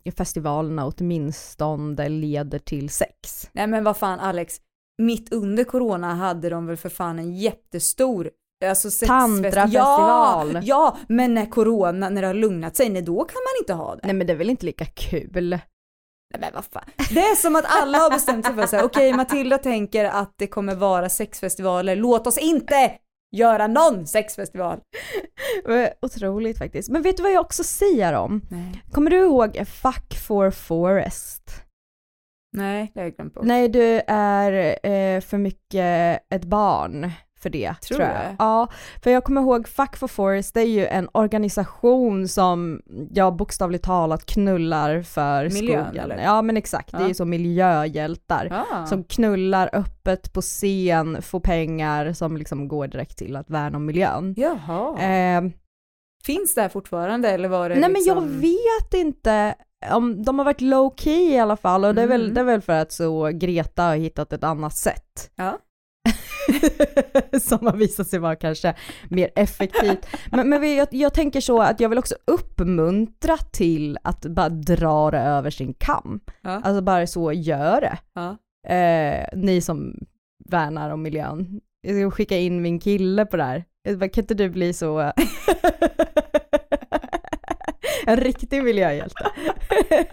eh, 0.05 0.13
festivalerna 0.13 0.87
åtminstone 0.87 2.09
leder 2.09 2.59
till 2.59 2.89
sex. 2.91 3.49
Nej 3.53 3.67
men 3.67 3.85
vad 3.85 3.97
fan 3.97 4.21
Alex, 4.21 4.54
mitt 5.03 5.33
under 5.33 5.65
corona 5.65 6.15
hade 6.15 6.51
de 6.51 6.67
väl 6.67 6.77
för 6.77 6.89
fan 6.89 7.19
en 7.19 7.37
jättestor 7.37 8.31
Alltså 8.65 9.07
Tantrafestival. 9.07 10.53
Ja, 10.55 10.61
ja, 10.65 10.99
men 11.09 11.35
när 11.35 11.47
corona, 11.47 12.09
när 12.09 12.23
det 12.23 12.27
har 12.27 12.35
lugnat 12.35 12.77
sig, 12.77 12.89
nej 12.89 13.03
då 13.03 13.25
kan 13.25 13.35
man 13.35 13.61
inte 13.61 13.73
ha 13.73 13.95
det. 13.95 14.01
Nej 14.05 14.15
men 14.15 14.27
det 14.27 14.33
är 14.33 14.37
väl 14.37 14.51
inte 14.51 14.67
lika 14.67 14.85
kul? 14.85 15.51
Nej. 15.51 15.61
Det 17.11 17.21
är 17.21 17.37
som 17.37 17.57
att 17.57 17.65
alla 17.69 17.99
har 17.99 18.11
bestämt 18.11 18.47
sig 18.47 18.55
för 18.55 18.63
att 18.63 18.71
säga, 18.71 18.85
okej 18.85 19.13
Matilda 19.13 19.59
tänker 19.59 20.05
att 20.05 20.35
det 20.37 20.47
kommer 20.47 20.75
vara 20.75 21.09
sexfestivaler, 21.09 21.97
låt 21.97 22.27
oss 22.27 22.39
inte 22.39 22.93
göra 23.37 23.67
någon 23.67 24.07
sexfestival. 24.07 24.81
Otroligt 26.03 26.59
faktiskt. 26.59 26.89
Men 26.89 27.03
vet 27.03 27.17
du 27.17 27.23
vad 27.23 27.33
jag 27.33 27.41
också 27.41 27.65
säger 27.65 28.13
om? 28.13 28.41
Nej, 28.51 28.85
Kommer 28.93 29.11
du 29.11 29.17
ihåg 29.17 29.63
Fuck 29.67 30.19
for 30.27 30.51
Forest? 30.51 31.64
Nej 32.55 32.91
det 32.95 33.01
har 33.01 33.05
jag 33.07 33.17
glömt 33.17 33.35
bort. 33.35 33.45
Nej, 33.45 33.69
du 33.69 34.01
är 34.07 34.53
eh, 34.87 35.21
för 35.21 35.39
mycket 35.39 36.21
ett 36.35 36.45
barn 36.45 37.11
för 37.41 37.51
det, 37.51 37.75
Tror 37.83 37.97
tror, 37.97 38.09
jag. 38.09 38.19
det? 38.19 38.37
Ja, 38.39 38.69
för 39.03 39.11
jag 39.11 39.25
kommer 39.25 39.41
ihåg 39.41 39.69
Fuck 39.69 39.97
for 39.97 40.09
Forest, 40.09 40.55
det 40.55 40.61
är 40.61 40.67
ju 40.69 40.87
en 40.87 41.09
organisation 41.13 42.29
som, 42.29 42.83
ja 43.11 43.31
bokstavligt 43.31 43.85
talat 43.85 44.27
knullar 44.27 45.03
för 45.03 45.45
Miljön, 45.51 45.85
skogen. 45.85 46.05
eller? 46.11 46.23
Ja 46.25 46.43
men 46.43 46.57
exakt, 46.57 46.91
det 46.93 46.97
är 46.97 47.01
Ja. 47.03 47.09
ju 47.09 47.15
så 47.15 47.25
miljöhjältar. 47.25 48.65
Ah. 48.73 48.87
Som 48.87 49.05
knullar 49.05 49.71
öppet 49.73 50.33
på 50.33 50.41
scen, 50.41 51.23
får 51.23 51.41
pengar 51.41 52.13
som 52.13 52.37
liksom 52.37 52.69
går 52.69 52.87
direkt 52.87 53.19
till 53.19 53.37
att 53.37 53.51
värna 53.51 53.77
om 53.77 53.87
miljön. 53.87 54.35
Jaha. 54.37 54.99
Eh, 55.03 55.43
Finns 56.25 56.55
det 56.55 56.61
här 56.63 56.69
fortfarande 56.69 57.31
eller 57.31 57.49
var 57.49 57.69
det 57.69 57.75
Nej 57.75 57.91
liksom... 57.93 58.15
men 58.25 58.33
jag 58.33 58.41
vet 58.41 58.95
inte 58.95 59.55
om 59.93 60.23
de 60.23 60.39
har 60.39 60.45
varit 60.45 60.61
low 60.61 60.95
key 60.97 61.33
i 61.35 61.39
alla 61.39 61.57
fall 61.57 61.85
och 61.85 61.95
det, 61.95 62.03
är 62.03 62.07
väl, 62.07 62.23
Mm. 62.23 62.35
det 62.35 62.41
är 62.41 62.45
väl 62.45 62.61
för 62.61 62.73
att 62.73 62.93
så 62.93 63.31
Greta 63.35 63.83
har 63.83 63.97
hittat 63.97 64.33
ett 64.33 64.45
annat 64.45 64.77
sätt. 64.77 65.31
Ja. 65.37 65.59
som 67.41 67.67
har 67.67 67.77
visat 67.77 68.07
sig 68.07 68.19
vara 68.19 68.37
kanske 68.37 68.75
mer 69.09 69.31
effektivt. 69.37 70.07
Men, 70.33 70.49
men 70.49 70.75
jag, 70.77 70.89
jag 70.91 71.15
tänker 71.15 71.41
så 71.41 71.63
att 71.63 71.81
jag 71.81 71.89
vill 71.89 71.99
också 71.99 72.15
uppmuntra 72.25 73.37
till 73.37 73.99
att 74.05 74.27
bara 74.27 74.49
dra 74.49 75.11
det 75.11 75.19
över 75.19 75.51
sin 75.51 75.75
kam. 75.75 76.21
Ja. 76.43 76.51
Alltså 76.51 76.83
bara 76.83 77.07
så, 77.07 77.33
gör 77.33 77.81
det. 77.81 77.99
Ja. 78.15 78.37
Eh, 78.75 79.27
ni 79.37 79.61
som 79.61 79.95
värnar 80.49 80.91
om 80.91 81.03
miljön. 81.03 81.61
Jag 81.81 81.97
ska 81.97 82.11
skicka 82.17 82.37
in 82.39 82.63
min 82.63 82.81
kille 82.81 83.27
på 83.27 83.37
det 83.37 83.45
här. 83.45 83.65
Bara, 83.97 84.09
Kan 84.09 84.23
inte 84.23 84.35
du 84.35 84.49
bli 84.51 84.73
så... 84.73 85.13
en 88.07 88.17
riktig 88.17 88.65
miljöhjälte. 88.65 89.27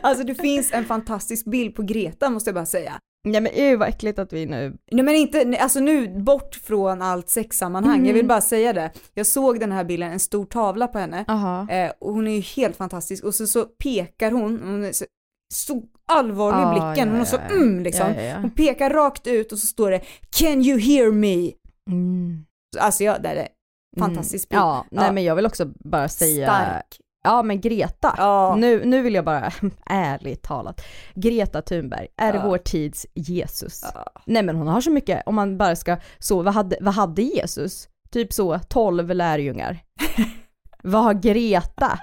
Alltså 0.00 0.24
det 0.24 0.34
finns 0.34 0.72
en 0.72 0.84
fantastisk 0.84 1.46
bild 1.46 1.74
på 1.74 1.82
Greta 1.82 2.30
måste 2.30 2.48
jag 2.48 2.54
bara 2.54 2.66
säga. 2.66 2.92
Nej 3.24 3.40
men 3.40 3.52
uh, 3.72 3.78
vad 3.78 3.88
äckligt 3.88 4.18
att 4.18 4.32
vi 4.32 4.46
nu... 4.46 4.76
Nej 4.90 5.04
men 5.04 5.14
inte, 5.14 5.56
alltså 5.60 5.80
nu 5.80 6.08
bort 6.20 6.54
från 6.54 7.02
allt 7.02 7.28
sexsammanhang, 7.28 7.98
jag 8.06 8.12
vill 8.14 8.20
Mm. 8.24 8.26
bara 8.28 8.40
säga 8.40 8.72
det. 8.72 8.90
Jag 9.14 9.26
såg 9.26 9.60
den 9.60 9.72
här 9.72 9.84
bilden, 9.84 10.12
en 10.12 10.18
stor 10.20 10.44
tavla 10.46 10.88
på 10.88 10.98
henne, 10.98 11.24
Aha. 11.28 11.66
eh, 11.70 11.92
och 12.00 12.12
hon 12.14 12.28
är 12.28 12.34
ju 12.34 12.40
helt 12.40 12.76
fantastisk 12.76 13.24
och 13.24 13.34
så, 13.34 13.46
så 13.46 13.64
pekar 13.64 14.30
hon, 14.30 14.60
hon 14.64 14.94
så, 14.94 15.04
så 15.54 15.82
allvarlig 16.08 16.64
Ah, 16.66 16.92
blicken, 16.92 17.08
hon 17.10 17.18
ja, 17.18 17.24
så 17.24 17.36
ja, 17.36 17.42
ja. 17.50 17.56
mm 17.56 17.82
liksom. 17.82 18.14
Ja. 18.14 18.36
Hon 18.38 18.50
pekar 18.50 18.90
rakt 18.90 19.26
ut 19.26 19.52
och 19.52 19.58
så 19.58 19.66
står 19.66 19.90
det 19.90 20.00
“Can 20.30 20.62
you 20.64 20.78
hear 20.78 21.12
me?” 21.12 21.52
Mm. 21.90 22.44
Alltså 22.80 23.04
jag, 23.04 23.22
det 23.22 23.48
är 23.96 24.00
fantastisk 24.00 24.48
bild. 24.48 24.60
Ja, 24.60 24.84
nej 24.90 25.04
Ja. 25.06 25.12
men 25.12 25.24
jag 25.24 25.36
vill 25.36 25.46
också 25.46 25.66
bara 25.74 26.08
säga... 26.08 26.46
Stark. 26.46 26.98
Ja 27.24 27.42
men 27.42 27.60
Greta, 27.60 28.14
Ja. 28.18 28.56
nu, 28.58 28.84
nu 28.84 29.02
vill 29.02 29.14
jag 29.14 29.24
bara, 29.24 29.52
ärligt 29.86 30.42
talat, 30.42 30.84
Greta 31.14 31.62
Thunberg 31.62 32.08
är 32.16 32.34
Ja. 32.34 32.42
vår 32.46 32.58
tids 32.58 33.06
Jesus. 33.14 33.80
Ja. 33.94 34.12
Nej 34.26 34.42
men 34.42 34.56
hon 34.56 34.68
har 34.68 34.80
så 34.80 34.90
mycket, 34.90 35.22
om 35.26 35.34
man 35.34 35.58
bara 35.58 35.76
ska, 35.76 35.96
så 36.18 36.42
vad 36.42 36.54
hade, 36.54 36.76
vad 36.80 36.94
hade 36.94 37.22
Jesus? 37.22 37.88
Typ 38.10 38.32
så, 38.32 38.58
12 38.68 39.10
lärjungar. 39.14 39.78
vad 40.82 41.02
har 41.04 41.14
Greta? 41.14 41.98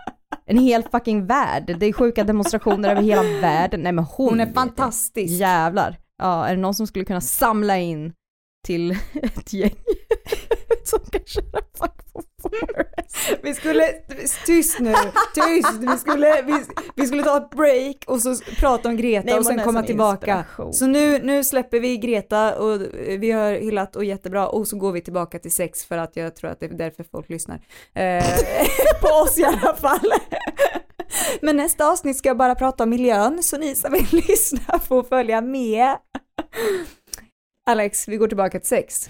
En 0.46 0.58
hel 0.58 0.84
fucking 0.84 1.25
värld, 1.25 1.75
det 1.79 1.86
är 1.86 1.93
sjuka 1.93 2.24
demonstrationer 2.24 2.89
över 2.91 3.01
hela 3.01 3.24
världen. 3.24 3.81
Nej 3.81 3.91
men 3.91 4.03
hon, 4.05 4.29
Hon 4.29 4.39
är 4.39 4.53
fantastisk. 4.53 5.34
Jävlar. 5.34 5.98
Ja, 6.17 6.46
är 6.48 6.55
det 6.55 6.62
någon 6.62 6.74
som 6.74 6.88
skulle 6.88 7.05
kunna 7.05 7.22
samla 7.22 7.77
in 7.77 8.13
till 8.65 8.91
ett 9.24 9.53
gäng 9.53 9.75
som 10.84 11.00
kan 11.00 11.22
köra 11.25 11.62
fuck 11.77 12.01
for 12.12 12.24
forest? 12.41 13.39
Vi 13.43 13.53
tyst 14.45 14.79
nu, 14.79 14.93
tyst, 15.36 15.74
vi 15.79 15.98
skulle, 15.98 16.41
vi, 16.41 16.63
vi 16.95 17.07
skulle 17.07 17.24
ta 17.24 17.38
ett 17.38 17.50
break 17.50 17.95
och 18.07 18.21
så 18.21 18.36
prata 18.59 18.89
om 18.89 18.98
Greta 18.98 19.25
Nej, 19.25 19.39
och 19.39 19.45
sen 19.45 19.59
komma 19.59 19.79
sån 19.79 19.86
tillbaka. 19.86 20.45
Så 20.71 20.88
nu, 20.88 21.19
nu 21.24 21.43
släpper 21.43 21.79
vi 21.79 21.98
Greta 21.98 22.55
och 22.55 22.81
vi 23.19 23.31
har 23.31 23.51
hyllat 23.51 23.95
och 23.95 24.05
jättebra 24.05 24.48
och 24.48 24.67
så 24.67 24.77
går 24.77 24.91
vi 24.91 25.01
tillbaka 25.01 25.39
till 25.39 25.51
sex 25.51 25.86
för 25.86 25.98
att 25.98 26.15
jag 26.15 26.36
tror 26.36 26.50
att 26.51 26.59
det 26.59 26.65
är 26.65 26.69
därför 26.69 27.05
folk 27.12 27.29
lyssnar. 27.29 27.62
Eh, 27.93 28.24
på 29.01 29.07
oss 29.07 29.38
i 29.38 29.43
alla 29.43 29.75
fall. 29.75 30.12
Men 31.41 31.57
nästa 31.57 31.91
avsnitt 31.91 32.17
ska 32.17 32.29
jag 32.29 32.38
bara 32.38 32.55
prata 32.55 32.83
om 32.83 32.89
miljön 32.89 33.43
så 33.43 33.57
ni 33.57 33.75
som 33.75 33.91
vill 33.91 34.07
lyssna 34.27 34.79
får 34.79 35.03
följa 35.03 35.41
med. 35.41 35.98
Alex, 37.69 38.07
vi 38.07 38.17
går 38.17 38.27
tillbaka 38.27 38.59
till 38.59 38.69
sex. 38.69 39.09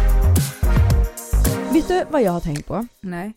Vet 1.73 1.87
du 1.87 2.03
vad 2.11 2.21
jag 2.21 2.31
har 2.31 2.39
tänkt 2.39 2.67
på? 2.67 2.87
Nej. 3.01 3.33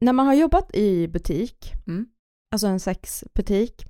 När 0.00 0.12
man 0.12 0.26
har 0.26 0.34
jobbat 0.34 0.74
i 0.74 1.08
butik, 1.08 1.72
Mm. 1.86 2.06
alltså 2.52 2.66
en 2.66 2.80
sexbutik, 2.80 3.86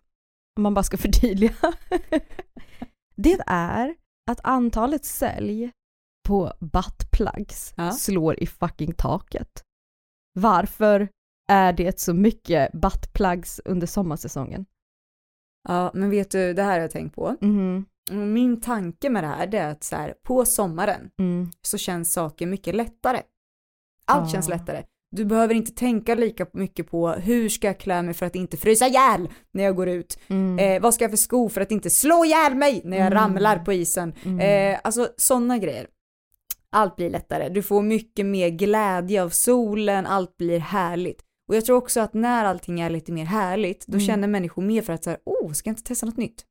om 0.57 0.62
man 0.62 0.75
bara 0.75 0.83
ska 0.83 0.97
förtydliga, 0.97 1.55
det 3.17 3.38
är 3.47 3.95
att 4.31 4.41
antalet 4.45 5.05
sälj 5.05 5.71
på 6.29 6.53
buttplugs 6.61 7.75
Ja. 7.77 7.93
slår 7.93 8.41
i 8.43 8.47
fucking 8.47 8.93
taket. 8.95 9.62
Varför 10.33 11.09
är 11.49 11.73
det 11.73 12.01
så 12.01 12.14
mycket 12.14 12.73
buttplugs 12.73 13.61
under 13.64 13.87
sommarsäsongen? 13.87 14.67
Ja, 15.69 15.91
men 15.95 16.11
vet 16.11 16.31
du, 16.31 16.55
det 16.55 16.62
här 16.62 16.73
har 16.73 16.79
jag 16.81 16.91
tänkt 16.91 17.14
på. 17.14 17.37
Mhm, 17.41 17.85
Min 18.12 18.61
tanke 18.61 19.11
med 19.11 19.25
det 19.25 19.29
här 19.29 19.47
det 19.47 19.59
är 19.59 19.71
att 19.71 19.85
så 19.85 19.97
här, 19.97 20.14
på 20.25 20.44
sommaren 20.44 21.11
mm, 21.18 21.51
så 21.62 21.79
känns 21.79 22.12
saker 22.12 22.47
mycket 22.47 22.75
lättare. 22.75 23.23
Allt 24.07 24.27
Ja. 24.27 24.33
känns 24.33 24.49
lättare. 24.49 24.85
Du 25.11 25.25
behöver 25.25 25.55
inte 25.55 25.73
tänka 25.73 26.14
lika 26.14 26.47
mycket 26.53 26.90
på 26.90 27.09
hur 27.11 27.49
ska 27.49 27.66
jag 27.66 27.81
klä 27.81 28.03
mig 28.03 28.14
för 28.14 28.27
att 28.27 28.37
inte 28.37 28.57
frysa 28.57 28.87
ihjäl 28.87 29.29
när 29.53 29.64
jag 29.64 29.77
går 29.77 29.88
ut. 29.88 30.18
mm, 30.29 30.59
Eh, 30.59 30.83
vad 30.83 30.94
ska 30.94 31.05
jag 31.05 31.11
för 31.11 31.16
sko 31.18 31.49
för 31.49 31.61
att 31.61 31.71
inte 31.71 31.90
slå 31.90 32.25
ihjäl 32.25 32.55
mig 32.55 32.81
när 32.85 32.97
jag 32.97 33.07
Mm. 33.07 33.18
ramlar 33.18 33.59
på 33.59 33.73
isen. 33.73 34.14
mm. 34.25 34.40
Eh, 34.75 34.81
alltså 34.85 35.09
sådana 35.16 35.59
grejer. 35.59 35.87
Allt 36.71 36.97
blir 36.97 37.11
lättare. 37.11 37.49
Du 37.49 37.62
får 37.62 37.83
mycket 37.83 38.27
mer 38.27 38.49
glädje 38.49 39.23
av 39.23 39.29
solen, 39.29 40.07
allt 40.07 40.37
blir 40.37 40.59
härligt. 40.59 41.23
Och 41.49 41.57
jag 41.57 41.64
tror 41.64 41.77
också 41.77 42.01
att 42.01 42.14
när 42.14 42.44
allting 42.44 42.81
är 42.81 42.90
lite 42.90 43.12
mer 43.12 43.25
härligt, 43.25 43.87
då 43.87 43.94
Mm. 43.97 44.07
känner 44.07 44.29
människor 44.29 44.62
mer 44.62 44.83
för 44.83 44.92
att 44.92 45.05
säga, 45.05 45.18
oh, 45.25 45.53
ska 45.53 45.68
jag 45.68 45.73
inte 45.73 45.83
testa 45.88 46.07
något 46.07 46.16
nytt? 46.16 46.44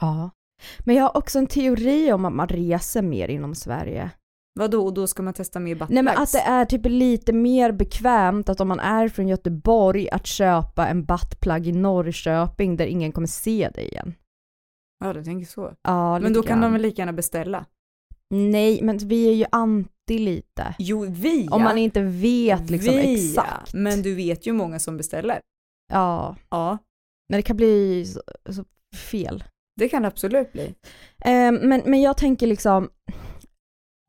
Ja. 0.00 0.30
Men 0.78 0.96
jag 0.96 1.02
har 1.04 1.16
också 1.16 1.38
en 1.38 1.46
teori 1.46 2.12
om 2.12 2.24
att 2.24 2.32
man 2.32 2.48
reser 2.48 3.02
mer 3.02 3.28
inom 3.28 3.54
Sverige. 3.54 4.10
Vadå, 4.54 4.84
och 4.86 4.94
då 4.94 5.06
ska 5.06 5.22
man 5.22 5.34
testa 5.34 5.60
mer 5.60 5.74
buttplugs? 5.74 5.90
Nej 5.90 6.02
men 6.02 6.18
att 6.18 6.32
det 6.32 6.40
är 6.40 6.64
typ 6.64 6.86
lite 6.86 7.32
mer 7.32 7.72
bekvämt 7.72 8.48
att 8.48 8.60
om 8.60 8.68
man 8.68 8.80
är 8.80 9.08
från 9.08 9.28
Göteborg 9.28 10.10
att 10.10 10.26
köpa 10.26 10.88
en 10.88 11.04
buttplug 11.04 11.66
i 11.66 11.72
Norrköping 11.72 12.76
där 12.76 12.86
ingen 12.86 13.12
kommer 13.12 13.26
se 13.26 13.70
dig 13.74 13.88
igen. 13.88 14.14
Ja, 15.04 15.12
du 15.12 15.24
tänker 15.24 15.46
så. 15.46 15.74
Ja, 15.82 16.18
Men 16.18 16.32
då 16.32 16.42
kan 16.42 16.60
de 16.60 16.72
väl 16.72 16.82
lika 16.82 17.02
gärna 17.02 17.12
beställa? 17.12 17.66
Nej, 18.30 18.82
men 18.82 18.98
vi 18.98 19.28
är 19.28 19.34
ju 19.34 19.44
anti 19.52 20.18
lite. 20.18 20.74
Jo, 20.78 21.06
vi 21.08 21.48
Om 21.48 21.60
ja. 21.60 21.68
man 21.68 21.78
inte 21.78 22.00
vet 22.02 22.70
liksom 22.70 22.94
Vi, 22.94 23.28
exakt. 23.30 23.74
Ja. 23.74 23.78
Men 23.78 24.02
du 24.02 24.14
vet 24.14 24.46
ju 24.46 24.52
många 24.52 24.78
som 24.78 24.96
beställer. 24.96 25.40
Ja, 25.92 26.36
Ja, 26.50 26.78
men 27.28 27.38
det 27.38 27.42
kan 27.42 27.56
bli 27.56 28.04
så, 28.06 28.22
så 28.52 28.64
fel. 28.96 29.44
Det 29.76 29.88
kan 29.88 30.02
det 30.02 30.08
absolut 30.08 30.52
bli. 30.52 30.74
Eh, 31.24 31.52
men, 31.52 31.82
men 31.84 32.00
jag 32.02 32.16
tänker 32.16 32.46
liksom, 32.46 32.90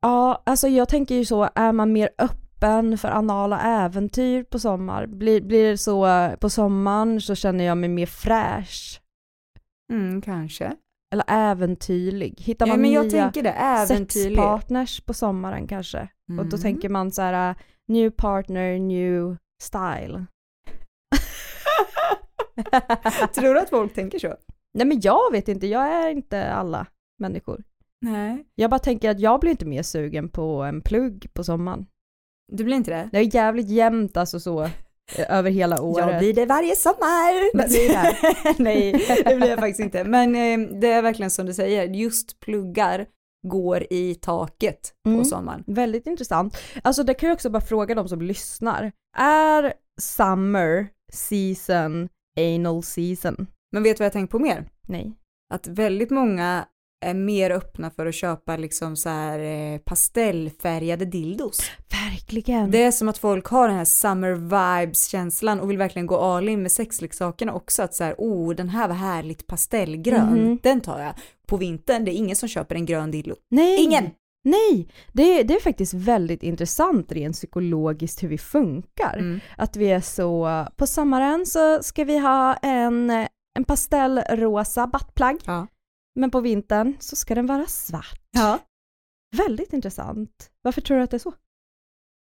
ja 0.02 0.42
alltså 0.46 0.68
jag 0.68 0.88
tänker 0.88 1.14
ju 1.14 1.24
så, 1.24 1.48
är 1.54 1.72
man 1.72 1.92
mer 1.92 2.08
öppen 2.18 2.98
för 2.98 3.08
anala 3.08 3.60
äventyr 3.60 4.42
på 4.42 4.58
sommar? 4.58 5.06
Blir, 5.06 5.40
blir 5.40 5.70
det 5.70 5.78
så 5.78 6.06
eh, 6.06 6.34
på 6.36 6.50
sommaren 6.50 7.20
så 7.20 7.34
känner 7.34 7.64
jag 7.64 7.78
mig 7.78 7.88
mer 7.88 8.06
fräsch? 8.06 9.00
Mm, 9.92 10.22
kanske. 10.22 10.72
Eller 11.12 11.24
äventyrlig? 11.28 12.40
Hittar 12.40 12.66
Ja, 12.66 12.76
man 12.76 12.92
jag 12.92 13.06
nya 13.06 13.30
det, 13.42 13.86
sexpartners 13.88 15.00
på 15.00 15.14
sommaren 15.14 15.66
kanske? 15.66 15.98
Och 16.38 16.46
då 16.46 16.56
Mm. 16.56 16.60
tänker 16.62 16.88
man 16.88 17.10
så 17.10 17.22
här, 17.22 17.50
uh, 17.50 17.56
new 17.88 18.10
partner, 18.10 18.78
new 18.78 19.36
style. 19.62 20.26
Tror 23.34 23.54
du 23.54 23.60
att 23.60 23.70
folk 23.70 23.94
tänker 23.94 24.18
så? 24.18 24.34
Nej 24.74 24.86
men 24.86 25.00
jag 25.00 25.32
vet 25.32 25.48
inte, 25.48 25.66
jag 25.66 25.86
är 25.86 26.08
inte 26.10 26.52
alla 26.52 26.86
människor. 27.18 27.62
Nej. 28.00 28.46
Jag 28.54 28.70
bara 28.70 28.78
tänker 28.78 29.10
att 29.10 29.20
jag 29.20 29.40
blir 29.40 29.50
inte 29.50 29.66
mer 29.66 29.82
sugen 29.82 30.28
på 30.28 30.62
en 30.62 30.80
plugg 30.80 31.26
på 31.34 31.44
sommaren. 31.44 31.86
Du 32.52 32.64
blir 32.64 32.76
inte 32.76 32.90
det? 32.90 33.08
Det 33.12 33.18
är 33.18 33.34
jävligt 33.34 33.68
jämnt 33.68 34.16
alltså 34.16 34.40
så, 34.40 34.62
eh, 34.62 34.70
över 35.28 35.50
hela 35.50 35.82
året. 35.82 36.06
Jag 36.10 36.18
blir 36.18 36.34
det 36.34 36.46
varje 36.46 36.76
sommar! 36.76 37.56
Men 37.56 37.68
det? 37.68 38.16
Nej, 38.62 39.06
det 39.24 39.36
blir 39.36 39.48
jag 39.48 39.58
faktiskt 39.58 39.80
inte. 39.80 40.04
Men 40.04 40.34
eh, 40.36 40.68
det 40.80 40.90
är 40.92 41.02
verkligen 41.02 41.30
som 41.30 41.46
du 41.46 41.54
säger, 41.54 41.84
just 41.84 42.40
pluggar 42.40 43.06
går 43.46 43.86
i 43.92 44.14
taket 44.14 44.94
på 45.04 45.10
Mm. 45.10 45.24
sommaren. 45.24 45.64
Väldigt 45.66 46.06
intressant. 46.06 46.56
Alltså 46.82 47.02
det 47.02 47.14
kan 47.14 47.28
jag 47.28 47.34
också 47.36 47.50
bara 47.50 47.60
fråga 47.60 47.94
de 47.94 48.08
som 48.08 48.22
lyssnar. 48.22 48.92
Är 49.18 49.72
summer 50.00 50.86
season 51.12 52.08
anal 52.40 52.82
season? 52.82 53.46
Men 53.74 53.82
vet 53.82 53.96
du 53.96 54.00
vad 54.00 54.06
jag 54.06 54.12
tänkt 54.12 54.30
på 54.30 54.38
mer? 54.38 54.64
Nej. 54.88 55.12
Att 55.54 55.66
väldigt 55.66 56.10
många 56.10 56.66
är 57.04 57.14
mer 57.14 57.50
öppna 57.50 57.90
för 57.90 58.06
att 58.06 58.14
köpa 58.14 58.56
liksom 58.56 58.96
så 58.96 59.08
här 59.08 59.38
eh, 59.38 59.78
pastellfärgade 59.78 61.04
dildos. 61.04 61.60
Verkligen. 61.90 62.70
Det 62.70 62.82
är 62.82 62.90
som 62.90 63.08
att 63.08 63.18
folk 63.18 63.46
har 63.46 63.68
den 63.68 63.76
här 63.76 63.84
summer 63.84 64.32
vibes 64.32 65.06
känslan 65.06 65.60
och 65.60 65.70
vill 65.70 65.78
verkligen 65.78 66.06
gå 66.06 66.18
all 66.18 66.48
in 66.48 66.62
med 66.62 66.72
sexleksakerna 66.72 67.52
också 67.54 67.82
att 67.82 67.94
så 67.94 68.04
här, 68.04 68.14
oh 68.18 68.54
den 68.54 68.68
här 68.68 68.88
var 68.88 68.94
härligt 68.94 69.46
pastellgrön, 69.46 70.44
Mhm. 70.44 70.58
den 70.62 70.80
tar 70.80 71.00
jag. 71.00 71.14
På 71.46 71.56
vintern, 71.56 72.04
det 72.04 72.10
är 72.10 72.16
ingen 72.16 72.36
som 72.36 72.48
köper 72.48 72.74
en 72.74 72.86
grön 72.86 73.10
dildo. 73.10 73.34
Nej. 73.50 73.84
Ingen! 73.84 74.10
Nej, 74.46 74.88
det, 75.12 75.42
det 75.42 75.54
är 75.54 75.60
faktiskt 75.60 75.94
väldigt 75.94 76.42
intressant 76.42 77.12
rent 77.12 77.36
psykologiskt 77.36 78.22
hur 78.22 78.28
vi 78.28 78.38
funkar. 78.38 79.16
Mm. 79.18 79.40
Att 79.56 79.76
vi 79.76 79.86
är 79.90 80.00
så, 80.00 80.66
på 80.76 80.86
sommaren 80.86 81.46
så 81.46 81.82
ska 81.82 82.04
vi 82.04 82.18
ha 82.18 82.54
en, 82.54 83.26
en 83.54 83.64
pastellrosa 83.64 84.86
buttplug. 84.86 85.40
Ja. 85.44 85.66
Men 86.14 86.30
på 86.30 86.40
vintern 86.40 86.96
så 87.00 87.16
ska 87.16 87.34
den 87.34 87.46
vara 87.46 87.66
svart. 87.66 88.20
Ja. 88.30 88.58
Väldigt 89.36 89.72
intressant. 89.72 90.50
Varför 90.62 90.80
tror 90.80 90.96
du 90.96 91.02
att 91.02 91.10
det 91.10 91.16
är 91.16 91.18
så? 91.18 91.34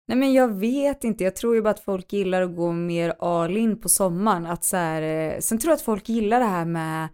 Nej 0.08 0.18
men 0.18 0.32
jag 0.32 0.54
vet 0.54 1.04
inte, 1.04 1.24
jag 1.24 1.36
tror 1.36 1.54
ju 1.54 1.62
bara 1.62 1.70
att 1.70 1.80
folk 1.80 2.12
gillar 2.12 2.42
att 2.42 2.56
gå 2.56 2.72
mer 2.72 3.14
all 3.18 3.56
in 3.56 3.80
på 3.80 3.88
sommaren. 3.88 4.46
Att 4.46 4.64
så 4.64 4.76
här, 4.76 5.02
eh, 5.02 5.38
sen 5.40 5.58
tror 5.58 5.70
jag 5.70 5.76
att 5.76 5.82
folk 5.82 6.08
gillar 6.08 6.40
det 6.40 6.46
här 6.46 6.64
med 6.64 7.08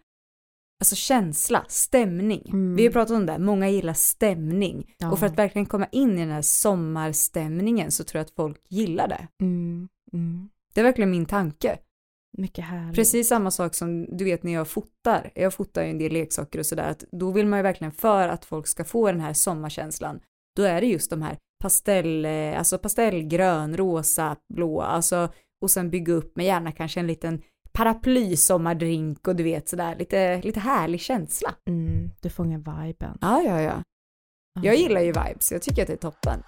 alltså 0.80 0.96
känsla, 0.96 1.64
stämning. 1.68 2.42
Mm. 2.46 2.76
Vi 2.76 2.84
har 2.84 2.92
pratat 2.92 3.16
om 3.16 3.26
det, 3.26 3.38
många 3.38 3.68
gillar 3.68 3.94
stämning. 3.94 4.94
Ja. 4.98 5.12
Och 5.12 5.18
för 5.18 5.26
att 5.26 5.38
verkligen 5.38 5.66
komma 5.66 5.86
in 5.92 6.18
i 6.18 6.20
den 6.20 6.30
här 6.30 6.42
sommarstämningen 6.42 7.90
så 7.90 8.04
tror 8.04 8.18
jag 8.18 8.24
att 8.24 8.36
folk 8.36 8.60
gillar 8.68 9.08
det. 9.08 9.28
Mm, 9.40 9.88
mm. 10.12 10.48
Det 10.74 10.80
är 10.80 10.84
verkligen 10.84 11.10
min 11.10 11.26
tanke. 11.26 11.78
Mycket 12.38 12.64
härligt. 12.64 12.96
Precis 12.96 13.28
samma 13.28 13.50
sak 13.50 13.74
som 13.74 14.16
du 14.16 14.24
vet 14.24 14.42
när 14.42 14.52
jag 14.52 14.68
fotar. 14.68 15.30
Jag 15.34 15.54
fotar 15.54 15.82
ju 15.82 15.90
en 15.90 15.98
del 15.98 16.12
leksaker 16.12 16.58
och 16.58 16.66
sådär. 16.66 16.90
att 16.90 17.04
Då 17.12 17.30
vill 17.30 17.46
man 17.46 17.58
ju 17.58 17.62
verkligen 17.62 17.92
för 17.92 18.28
att 18.28 18.44
folk 18.44 18.66
ska 18.66 18.84
få 18.84 19.06
den 19.06 19.20
här 19.20 19.32
sommarkänslan. 19.32 20.20
Då 20.56 20.62
är 20.62 20.80
det 20.80 20.86
just 20.86 21.10
de 21.10 21.22
här 21.22 21.38
pastell, 21.62 22.24
eh, 22.24 22.58
alltså 22.58 22.78
pastellgrön, 22.78 23.76
rosa, 23.76 24.36
blå, 24.54 24.80
alltså 24.80 25.32
och 25.62 25.70
sen 25.70 25.90
bygga 25.90 26.12
upp 26.12 26.36
med 26.36 26.46
gärna 26.46 26.72
kanske 26.72 27.00
en 27.00 27.06
liten 27.06 27.42
paraplysommardrink 27.72 29.28
och 29.28 29.36
du 29.36 29.42
vet 29.42 29.68
sådär 29.68 29.96
lite, 29.96 30.42
lite 30.42 30.60
härlig 30.60 31.00
känsla. 31.00 31.54
Mm, 31.68 32.10
du 32.20 32.30
fångar 32.30 32.58
viben. 32.58 33.18
Ja, 33.20 33.42
ja, 33.42 33.60
ja. 33.60 33.82
Jag 34.62 34.76
gillar 34.76 35.00
ju 35.00 35.06
vibes, 35.06 35.52
jag 35.52 35.62
tycker 35.62 35.82
att 35.82 35.88
det 35.88 35.94
är 35.94 35.96
toppen. 35.96 36.42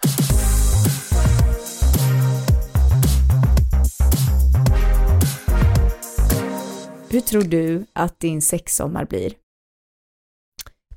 Hur 7.14 7.20
tror 7.20 7.42
du 7.42 7.84
att 7.92 8.20
din 8.20 8.42
sexsommar 8.42 9.04
blir? 9.04 9.32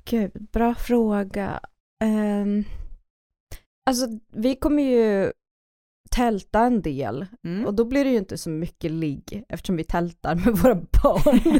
Gud, 0.05 0.31
bra 0.51 0.75
fråga. 0.75 1.59
Um, 2.03 2.63
alltså, 3.89 4.07
vi 4.33 4.55
kommer 4.55 4.83
ju 4.83 5.31
tälta 6.11 6.59
en 6.61 6.81
del 6.81 7.25
Mm. 7.43 7.65
och 7.65 7.73
då 7.73 7.85
blir 7.85 8.03
det 8.03 8.09
ju 8.11 8.17
inte 8.17 8.37
så 8.37 8.49
mycket 8.49 8.91
ligg 8.91 9.43
eftersom 9.49 9.75
vi 9.77 9.83
tältar 9.83 10.35
med 10.35 10.57
våra 10.57 10.75
barn. 10.75 11.59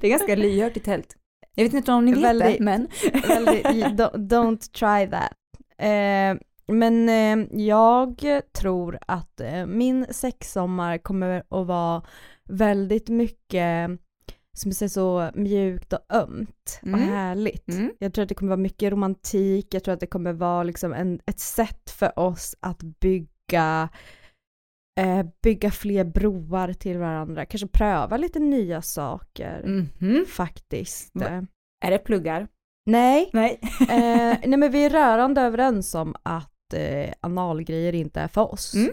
Det 0.00 0.06
är 0.06 0.10
ganska 0.10 0.36
lyhört 0.36 0.76
i 0.76 0.80
tält. 0.80 1.16
Jag 1.54 1.64
vet 1.64 1.74
inte 1.74 1.92
om 1.92 2.04
ni 2.04 2.12
vet 2.12 2.22
Väldigt- 2.24 2.58
det, 2.58 2.64
men... 2.64 2.88
Väldigt, 3.28 3.64
don't, 4.32 4.70
try 4.72 5.10
that. 5.10 5.32
Eh, 5.78 6.46
men 6.66 7.08
eh, 7.08 7.60
jag 7.60 8.22
tror 8.52 8.98
att 9.06 9.40
eh, 9.40 9.66
min 9.66 10.06
sexsommar 10.10 10.98
kommer 10.98 11.42
att 11.48 11.66
vara 11.66 12.02
väldigt 12.48 13.08
mycket, 13.08 13.90
som 14.56 14.72
säger 14.72 14.90
så 14.90 15.30
mjukt 15.34 15.92
och 15.92 16.14
ömt 16.14 16.78
och 16.82 16.88
Mm. 16.88 17.00
härligt. 17.00 17.68
Mm. 17.68 17.92
Jag 17.98 18.14
tror 18.14 18.22
att 18.22 18.28
det 18.28 18.34
kommer 18.34 18.50
vara 18.50 18.60
mycket 18.60 18.92
romantik, 18.92 19.74
jag 19.74 19.84
tror 19.84 19.94
att 19.94 20.00
det 20.00 20.06
kommer 20.06 20.32
vara 20.32 20.62
liksom 20.62 20.92
en, 20.92 21.20
ett 21.26 21.40
sätt 21.40 21.90
för 21.90 22.18
oss 22.18 22.56
att 22.60 22.82
bygga 22.82 23.88
eh, 25.00 25.22
bygga 25.42 25.70
fler 25.70 26.04
broar 26.04 26.72
till 26.72 26.98
varandra, 26.98 27.46
kanske 27.46 27.68
pröva 27.68 28.16
lite 28.16 28.38
nya 28.38 28.82
saker 28.82 29.62
Mhm. 29.98 30.24
faktiskt. 30.26 31.10
Va- 31.14 31.46
Är 31.84 31.90
det 31.90 31.98
pluggar? 31.98 32.48
Nej, 32.90 33.30
Nej. 33.32 33.58
eh, 33.80 34.38
nej 34.46 34.56
men 34.56 34.70
vi 34.72 34.84
är 34.84 34.90
rörande 34.90 35.40
överens 35.40 35.94
om 35.94 36.14
att 36.22 36.74
eh, 36.74 37.12
analgrejer 37.20 37.92
inte 37.94 38.20
är 38.20 38.28
för 38.28 38.52
oss. 38.52 38.74
Mm. 38.74 38.90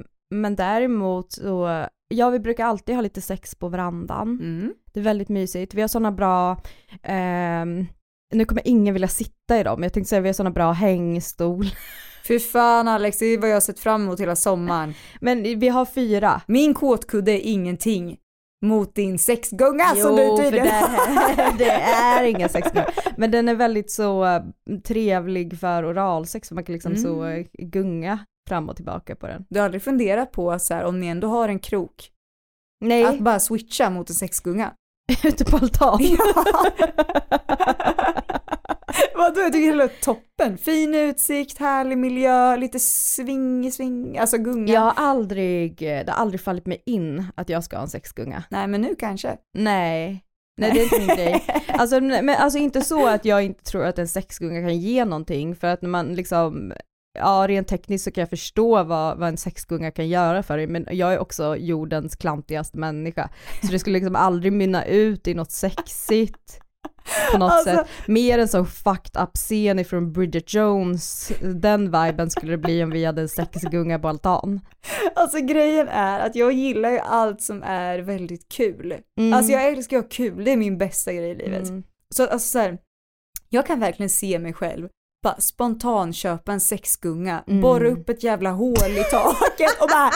Eh, 0.00 0.04
men 0.34 0.56
däremot 0.56 1.32
så, 1.32 1.86
ja 2.08 2.30
vi 2.30 2.38
brukar 2.40 2.64
alltid 2.64 2.94
ha 2.94 3.02
lite 3.02 3.20
sex 3.20 3.54
på 3.54 3.68
verandan. 3.68 4.28
Mm. 4.28 4.74
Det 4.92 5.00
är 5.00 5.04
väldigt 5.04 5.28
mysigt. 5.28 5.74
Vi 5.74 5.80
har 5.80 5.88
sådana 5.88 6.12
bra, 6.12 6.60
ehm, 7.02 7.86
nu 8.34 8.44
kommer 8.44 8.62
ingen 8.68 8.94
vilja 8.94 9.08
sitta 9.08 9.60
i 9.60 9.62
dem, 9.62 9.82
jag 9.82 9.92
tänkte 9.92 10.08
säga 10.08 10.20
vi 10.20 10.28
har 10.28 10.32
sådana 10.32 10.50
bra 10.54 10.72
hängstol. 10.72 11.64
Fy 12.28 12.38
fan 12.38 12.88
Alex, 12.88 13.18
det 13.18 13.26
är 13.26 13.38
vad 13.38 13.50
jag 13.50 13.54
har 13.56 13.60
sett 13.60 13.78
fram 13.80 14.02
emot 14.02 14.20
hela 14.20 14.36
sommaren. 14.36 14.94
Men 15.20 15.42
vi 15.42 15.68
har 15.68 15.84
fyra. 15.84 16.40
Min 16.46 16.74
kåtkudde 16.74 17.32
är 17.32 17.40
ingenting 17.52 18.16
mot 18.66 18.94
din 18.94 19.18
sexgunga 19.18 19.84
som 19.94 20.16
du 20.16 20.22
för 20.26 20.36
tydligen 20.44 20.66
det, 20.66 21.54
det 21.58 21.70
är 21.70 22.24
inga 22.24 22.48
sexgungar. 22.58 22.94
Men 23.16 23.30
den 23.30 23.48
är 23.48 23.54
väldigt 23.54 23.90
så 23.90 24.24
eh, 24.24 24.42
trevlig 24.84 25.58
för 25.58 25.90
oralsex, 25.90 26.48
för 26.48 26.54
man 26.54 26.64
kan 26.64 26.72
liksom 26.72 26.96
så 26.96 27.22
Mm. 27.22 27.40
eh, 27.40 27.46
gunga 27.66 28.18
fram 28.48 28.68
och 28.68 28.76
tillbaka 28.76 29.16
på 29.16 29.26
den. 29.26 29.44
Du 29.48 29.58
har 29.58 29.64
aldrig 29.64 29.82
funderat 29.82 30.32
på 30.32 30.58
så 30.58 30.74
här, 30.74 30.84
om 30.84 31.00
ni 31.00 31.06
ändå 31.06 31.28
har 31.28 31.48
en 31.48 31.58
krok, 31.58 32.10
Nej, 32.80 33.04
att 33.04 33.18
bara 33.18 33.40
switcha 33.40 33.90
mot 33.90 34.08
en 34.08 34.14
sexgunga? 34.14 34.72
ute 35.24 35.44
på 35.44 35.56
altan. 35.56 36.00
Vadå, 39.14 39.40
jag 39.40 39.52
tycker 39.52 39.70
det 39.70 39.74
låter 39.74 40.02
toppen. 40.02 40.58
Fin 40.58 40.94
utsikt, 40.94 41.58
härlig 41.58 41.98
miljö, 41.98 42.56
lite 42.56 42.78
swing, 42.78 43.72
swing, 43.72 44.18
alltså 44.18 44.38
gunga. 44.38 44.72
Jag 44.72 44.80
har 44.80 44.92
aldrig, 44.96 45.78
det 45.78 46.04
har 46.08 46.22
aldrig 46.22 46.40
fallit 46.40 46.66
mig 46.66 46.82
in 46.86 47.24
att 47.34 47.48
jag 47.48 47.64
ska 47.64 47.76
ha 47.76 47.82
en 47.82 47.88
sexgunga. 47.88 48.44
Nej 48.50 48.66
men 48.66 48.80
nu 48.80 48.94
kanske. 48.94 49.36
Nej. 49.58 50.24
Nej 50.60 50.72
det 50.72 50.80
är 50.80 50.82
inte 50.82 50.98
min 50.98 51.16
grej. 51.16 51.44
Alltså, 51.68 52.00
men 52.00 52.28
alltså 52.28 52.58
inte 52.58 52.80
så 52.80 53.06
att 53.06 53.24
jag 53.24 53.44
inte 53.44 53.64
tror 53.64 53.84
att 53.84 53.98
en 53.98 54.08
sexgunga 54.08 54.60
kan 54.60 54.78
ge 54.78 55.04
någonting 55.04 55.56
för 55.56 55.66
att 55.66 55.82
när 55.82 55.88
man 55.88 56.14
liksom 56.14 56.72
Ja, 57.18 57.44
rent 57.48 57.68
tekniskt 57.68 58.04
så 58.04 58.10
kan 58.10 58.22
jag 58.22 58.30
förstå 58.30 58.84
vad, 58.84 59.18
vad 59.18 59.28
en 59.28 59.36
sexgunga 59.36 59.90
kan 59.90 60.08
göra 60.08 60.42
för 60.42 60.56
dig, 60.56 60.66
men 60.66 60.86
jag 60.90 61.12
är 61.12 61.18
också 61.18 61.56
jordens 61.56 62.16
klantigaste 62.16 62.78
människa. 62.78 63.28
Så 63.62 63.66
det 63.72 63.78
skulle 63.78 63.98
liksom 63.98 64.16
aldrig 64.16 64.52
mynna 64.52 64.84
ut 64.84 65.28
i 65.28 65.34
något 65.34 65.50
sexigt 65.52 66.60
på 67.32 67.38
något 67.38 67.52
Alltså- 67.52 67.70
sätt. 67.70 67.86
Mer 68.06 68.38
en 68.38 68.48
sån 68.48 68.66
fucked 68.66 69.22
up 69.22 69.30
scen 69.34 69.78
ifrån 69.78 70.12
Bridget 70.12 70.54
Jones, 70.54 71.32
den 71.54 71.84
viben 71.84 72.30
skulle 72.30 72.52
det 72.52 72.58
bli 72.58 72.82
om 72.84 72.90
vi 72.90 73.04
hade 73.04 73.22
en 73.22 73.28
sexgunga 73.28 73.98
på 73.98 74.08
altan. 74.08 74.60
Alltså 75.14 75.38
grejen 75.40 75.88
är 75.88 76.20
att 76.20 76.36
jag 76.36 76.52
gillar 76.52 76.90
ju 76.90 76.98
allt 76.98 77.42
som 77.42 77.62
är 77.62 77.98
väldigt 77.98 78.48
kul. 78.48 78.94
Mm. 79.18 79.32
Alltså 79.32 79.52
jag 79.52 79.66
älskar 79.68 79.98
att 79.98 80.04
ha 80.04 80.08
kul, 80.08 80.44
det 80.44 80.52
är 80.52 80.56
min 80.56 80.78
bästa 80.78 81.12
grej 81.12 81.30
i 81.30 81.34
livet. 81.34 81.68
Mm. 81.68 81.82
Så 82.14 82.22
alltså 82.22 82.48
så 82.48 82.58
här, 82.58 82.78
jag 83.48 83.66
kan 83.66 83.80
verkligen 83.80 84.10
se 84.10 84.38
mig 84.38 84.52
själv 84.52 84.88
bara 85.22 85.34
spontan 85.40 86.12
köpa 86.12 86.52
en 86.52 86.60
sexgunga, 86.60 87.42
Mm. 87.48 87.60
borra 87.60 87.88
upp 87.88 88.08
ett 88.08 88.22
jävla 88.22 88.50
hål 88.50 88.90
i 88.98 89.04
taket 89.10 89.80
och 89.80 89.88
bara 89.88 90.10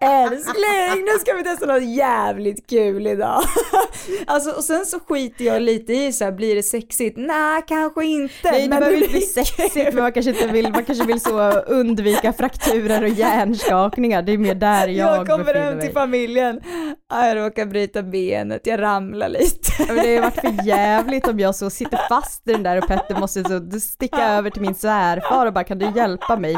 älskling 0.00 1.04
nu 1.04 1.18
ska 1.20 1.34
vi 1.36 1.44
testa 1.44 1.66
något 1.66 1.84
jävligt 1.84 2.70
kul 2.70 3.06
idag. 3.06 3.42
alltså 4.26 4.50
och 4.50 4.64
sen 4.64 4.86
så 4.86 5.00
skiter 5.00 5.44
jag 5.44 5.62
lite 5.62 5.92
i 5.92 6.12
så 6.12 6.24
här, 6.24 6.32
blir 6.32 6.54
det 6.54 6.62
sexigt? 6.62 7.16
Nej 7.18 7.62
kanske 7.68 8.04
inte. 8.04 8.34
Nej 8.44 8.62
det 8.62 8.68
men 8.68 8.78
behöver 8.80 8.96
inte 8.98 9.08
bli 9.10 9.20
sexigt 9.20 9.74
men 9.94 10.02
man 10.02 10.12
kanske 10.12 10.30
inte 10.30 10.46
vill, 10.46 10.72
man 10.72 10.84
kanske 10.84 11.04
vill 11.04 11.20
så 11.20 11.50
undvika 11.50 12.32
frakturer 12.32 13.02
och 13.02 13.08
hjärnskakningar, 13.08 14.22
det 14.22 14.32
är 14.32 14.38
mer 14.38 14.54
där 14.54 14.88
jag, 14.88 15.16
Jag 15.16 15.26
kommer 15.28 15.54
hem 15.54 15.80
till 15.80 15.92
familjen, 15.92 16.60
Ah, 17.08 17.26
jag 17.26 17.36
råkar 17.36 17.66
bryta 17.66 18.02
benet, 18.02 18.66
jag 18.66 18.80
ramlar 18.80 19.28
lite. 19.28 19.72
Det 20.02 20.16
har 20.16 20.22
varit 20.22 20.40
för 20.40 20.66
jävligt 20.66 21.28
om 21.28 21.40
jag 21.40 21.54
så 21.54 21.70
sitter 21.70 22.00
fast 22.08 22.48
i 22.48 22.52
den 22.52 22.62
där 22.62 22.78
och 22.78 22.88
Petter 22.88 23.20
måste 23.20 23.44
så 23.44 23.80
sticka 23.80 24.31
över 24.38 24.50
till 24.50 24.62
min 24.62 24.74
svärfar 24.74 25.46
och 25.46 25.52
bara 25.52 25.64
kan 25.64 25.78
du 25.78 25.90
hjälpa 25.96 26.36
mig? 26.36 26.56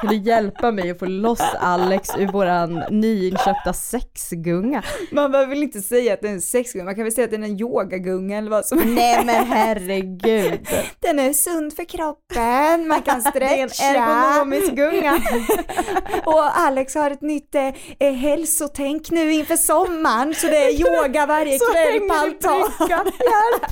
Kan 0.00 0.10
du 0.10 0.16
hjälpa 0.16 0.70
mig 0.70 0.90
att 0.90 0.98
få 0.98 1.06
loss 1.06 1.40
Alex 1.60 2.08
ur 2.18 2.26
våran 2.26 2.82
nyinköpta 2.90 3.72
sexgunga? 3.72 4.82
Man 5.12 5.32
behöver 5.32 5.50
väl 5.50 5.62
inte 5.62 5.80
säga 5.80 6.14
att 6.14 6.20
det 6.20 6.28
är 6.28 6.32
en 6.32 6.40
sexgunga, 6.40 6.84
man 6.84 6.94
kan 6.94 7.04
väl 7.04 7.12
säga 7.12 7.24
att 7.24 7.30
det 7.30 7.36
är 7.36 7.42
en 7.42 7.60
yogagunga 7.60 8.38
eller 8.38 8.50
vad 8.50 8.66
som 8.66 8.78
Nej 8.94 9.24
men 9.24 9.44
herregud. 9.46 10.68
Den 11.00 11.18
är 11.18 11.32
sund 11.32 11.76
för 11.76 11.84
kroppen, 11.84 12.88
man 12.88 13.02
kan 13.02 13.22
Det 13.34 13.40
är 13.44 13.62
en 13.62 13.70
stretcha. 13.70 13.84
ergonomisk 13.84 14.72
gunga. 14.72 15.20
Och 16.24 16.58
Alex 16.58 16.94
har 16.94 17.10
ett 17.10 17.22
nytt 17.22 17.54
eh, 17.54 17.68
eh, 17.98 18.12
hälsotänk 18.12 19.10
nu 19.10 19.32
inför 19.32 19.56
sommaren 19.56 20.34
så 20.34 20.46
det 20.46 20.56
är 20.64 20.70
yoga 20.70 21.26
varje 21.26 21.58
Så 21.58 21.72
kväll 21.72 21.98
på 22.00 22.06
i 22.06 22.10
altan. 22.10 22.70
bryggan. 22.78 23.06
Hjälp! 23.06 23.62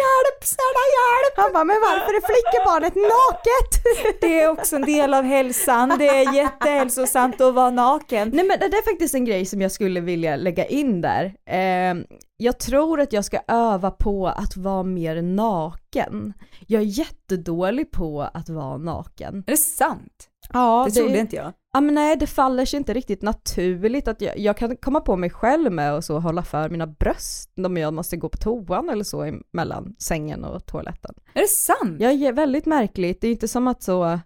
Hjälp, 0.00 0.40
snälla 0.42 0.84
hjälp! 0.96 1.34
Han 1.36 1.52
bara, 1.52 1.64
men 1.64 1.76
varför 1.80 2.12
är 2.14 2.20
flickebarnet 2.32 2.94
naket? 2.94 3.84
Det 4.20 4.40
är 4.40 4.48
också 4.50 4.76
en 4.76 4.82
del 4.82 5.14
av 5.14 5.24
hälsan, 5.36 5.88
det 5.98 6.08
är 6.08 6.34
jättehälsosamt 6.34 7.40
att 7.40 7.54
vara 7.54 7.70
naken. 7.70 8.30
Nej 8.34 8.44
men 8.44 8.58
det 8.58 8.64
är 8.76 8.90
faktiskt 8.90 9.14
en 9.14 9.24
grej 9.24 9.44
som 9.46 9.60
jag 9.60 9.72
skulle 9.72 10.00
vilja 10.00 10.36
lägga 10.36 10.66
in 10.66 11.00
där. 11.00 11.34
Eh, 11.46 11.94
jag 12.36 12.58
tror 12.58 13.00
att 13.00 13.12
jag 13.12 13.24
ska 13.24 13.40
öva 13.48 13.90
på 13.90 14.26
att 14.28 14.56
vara 14.56 14.82
mer 14.82 15.22
naken. 15.22 16.32
Jag 16.66 16.82
är 16.82 16.86
jättedålig 16.86 17.90
på 17.90 18.22
att 18.34 18.48
vara 18.48 18.76
naken. 18.76 19.44
Är 19.46 19.50
det 19.50 19.56
sant? 19.56 20.28
Ja, 20.52 20.84
Det 20.88 21.00
trodde 21.00 21.18
inte 21.18 21.36
jag. 21.36 21.52
Ja 21.72 21.80
men 21.80 21.94
nej 21.94 22.16
det 22.16 22.26
faller 22.26 22.64
sig 22.64 22.76
inte 22.76 22.94
riktigt 22.94 23.22
naturligt 23.22 24.08
att 24.08 24.20
jag, 24.20 24.38
jag 24.38 24.56
kan 24.56 24.76
komma 24.76 25.00
på 25.00 25.16
mig 25.16 25.30
själv 25.30 25.72
med 25.72 25.94
att 25.94 26.04
så 26.04 26.18
hålla 26.18 26.42
för 26.42 26.68
mina 26.68 26.86
bröst 26.86 27.50
om 27.66 27.76
jag 27.76 27.94
måste 27.94 28.16
gå 28.16 28.28
på 28.28 28.36
toan 28.38 28.88
eller 28.90 29.04
så 29.04 29.38
mellan 29.52 29.94
sängen 29.98 30.44
och 30.44 30.66
toaletten. 30.66 31.14
Är 31.34 31.40
det 31.40 31.48
sant? 31.48 32.00
Jag 32.00 32.12
är 32.12 32.32
väldigt 32.32 32.66
märkligt, 32.66 33.20
det 33.20 33.28
är 33.28 33.32
inte 33.32 33.48
som 33.48 33.68
att 33.68 33.82
så 33.82 34.18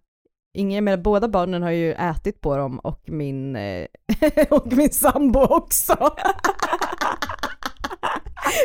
Ingen, 0.58 0.84
med 0.84 1.02
båda 1.02 1.28
barnen 1.28 1.62
har 1.62 1.70
ju 1.70 1.92
ätit 1.92 2.40
på 2.40 2.56
dem 2.56 2.78
och 2.78 3.02
min, 3.06 3.56
eh, 3.56 3.86
och 4.50 4.72
min 4.72 4.90
sambo 4.90 5.40
också. 5.40 5.92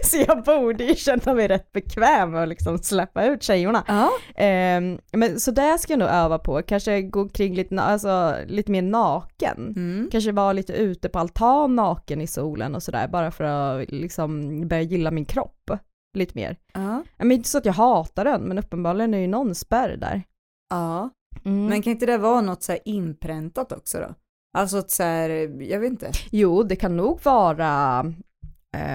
Så 0.03 0.17
jag 0.27 0.43
borde 0.43 0.83
ju 0.83 0.95
känna 0.95 1.33
mig 1.33 1.47
rätt 1.47 1.71
bekväm 1.71 2.31
med 2.31 2.43
att 2.43 2.49
liksom 2.49 2.77
släppa 2.77 3.25
ut 3.25 3.43
tjejerna. 3.43 3.83
Ja. 3.87 4.09
Ehm, 4.35 4.99
men 5.11 5.39
så 5.39 5.51
det 5.51 5.77
ska 5.79 5.93
jag 5.93 5.99
nog 5.99 6.09
öva 6.09 6.39
på, 6.39 6.61
kanske 6.61 7.01
gå 7.01 7.21
omkring 7.21 7.55
lite, 7.55 7.81
alltså, 7.81 8.35
lite 8.47 8.71
mer 8.71 8.81
naken. 8.81 9.73
Mm. 9.75 10.09
Kanske 10.11 10.31
vara 10.31 10.53
lite 10.53 10.73
ute 10.73 11.09
på 11.09 11.19
altan 11.19 11.75
naken 11.75 12.21
i 12.21 12.27
solen 12.27 12.75
och 12.75 12.83
sådär, 12.83 13.07
bara 13.07 13.31
för 13.31 13.43
att 13.43 13.91
liksom 13.91 14.61
börja 14.67 14.81
gilla 14.83 15.11
min 15.11 15.25
kropp 15.25 15.71
lite 16.17 16.31
mer. 16.35 16.57
Ja. 16.73 17.03
Men 17.17 17.31
inte 17.31 17.49
så 17.49 17.57
att 17.57 17.65
jag 17.65 17.73
hatar 17.73 18.25
den, 18.25 18.41
men 18.41 18.59
uppenbarligen 18.59 19.13
är 19.13 19.19
ju 19.19 19.27
någon 19.27 19.55
spärr 19.55 19.97
där. 19.97 20.23
ja. 20.69 21.09
Mm. 21.45 21.65
Men 21.65 21.81
kan 21.81 21.91
inte 21.91 22.05
det 22.05 22.17
vara 22.17 22.41
något 22.41 22.63
så 22.63 22.71
här 22.71 22.81
inpräntat 22.85 23.71
också 23.71 23.97
då? 23.99 24.13
Alltså 24.57 24.77
att 24.77 24.91
så 24.91 25.03
här, 25.03 25.29
jag 25.61 25.79
vet 25.79 25.89
inte. 25.91 26.11
Jo, 26.31 26.63
det 26.63 26.75
kan 26.75 26.97
nog 26.97 27.19
vara 27.23 27.99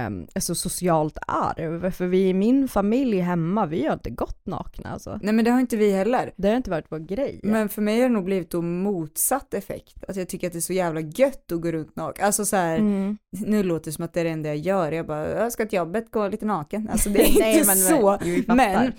um, 0.06 0.26
alltså 0.34 0.54
socialt 0.54 1.18
arv, 1.26 1.90
för 1.90 2.06
vi 2.06 2.28
i 2.28 2.34
min 2.34 2.68
familj 2.68 3.18
hemma, 3.20 3.66
vi 3.66 3.86
har 3.86 3.92
inte 3.94 4.10
gått 4.10 4.46
nakna 4.46 4.90
alltså. 4.92 5.18
Nej 5.22 5.34
men 5.34 5.44
det 5.44 5.50
har 5.50 5.60
inte 5.60 5.76
vi 5.76 5.92
heller. 5.92 6.32
Det 6.36 6.48
har 6.48 6.56
inte 6.56 6.70
varit 6.70 6.86
vår 6.88 6.98
grej. 6.98 7.40
Men 7.42 7.68
för 7.68 7.82
mig 7.82 8.00
har 8.00 8.08
det 8.08 8.14
nog 8.14 8.24
blivit 8.24 8.50
då 8.50 8.62
motsatt 8.62 9.54
effekt. 9.54 10.04
Att 10.08 10.16
jag 10.16 10.28
tycker 10.28 10.46
att 10.46 10.52
det 10.52 10.58
är 10.58 10.60
så 10.60 10.72
jävla 10.72 11.00
gött 11.00 11.52
att 11.52 11.60
gå 11.60 11.70
runt 11.72 11.96
naken. 11.96 12.24
Alltså 12.26 12.44
så 12.44 12.56
här, 12.56 12.78
Mm. 12.78 13.18
nu 13.46 13.62
låter 13.62 13.84
det 13.84 13.92
som 13.92 14.04
att 14.04 14.12
det 14.12 14.20
är 14.20 14.24
det 14.24 14.30
enda 14.30 14.48
jag 14.48 14.56
gör. 14.58 14.92
Jag 14.92 15.06
bara, 15.06 15.28
jag 15.30 15.52
ska 15.52 15.66
till 15.66 15.76
jobbet, 15.76 16.10
gå 16.10 16.28
lite 16.28 16.46
naken. 16.46 16.88
Alltså 16.92 17.08
det 17.10 17.18
är 17.22 17.28
inte 17.28 17.40
Nej, 17.40 17.62
men- 17.66 17.76
så. 17.76 18.18
Men 18.46 18.92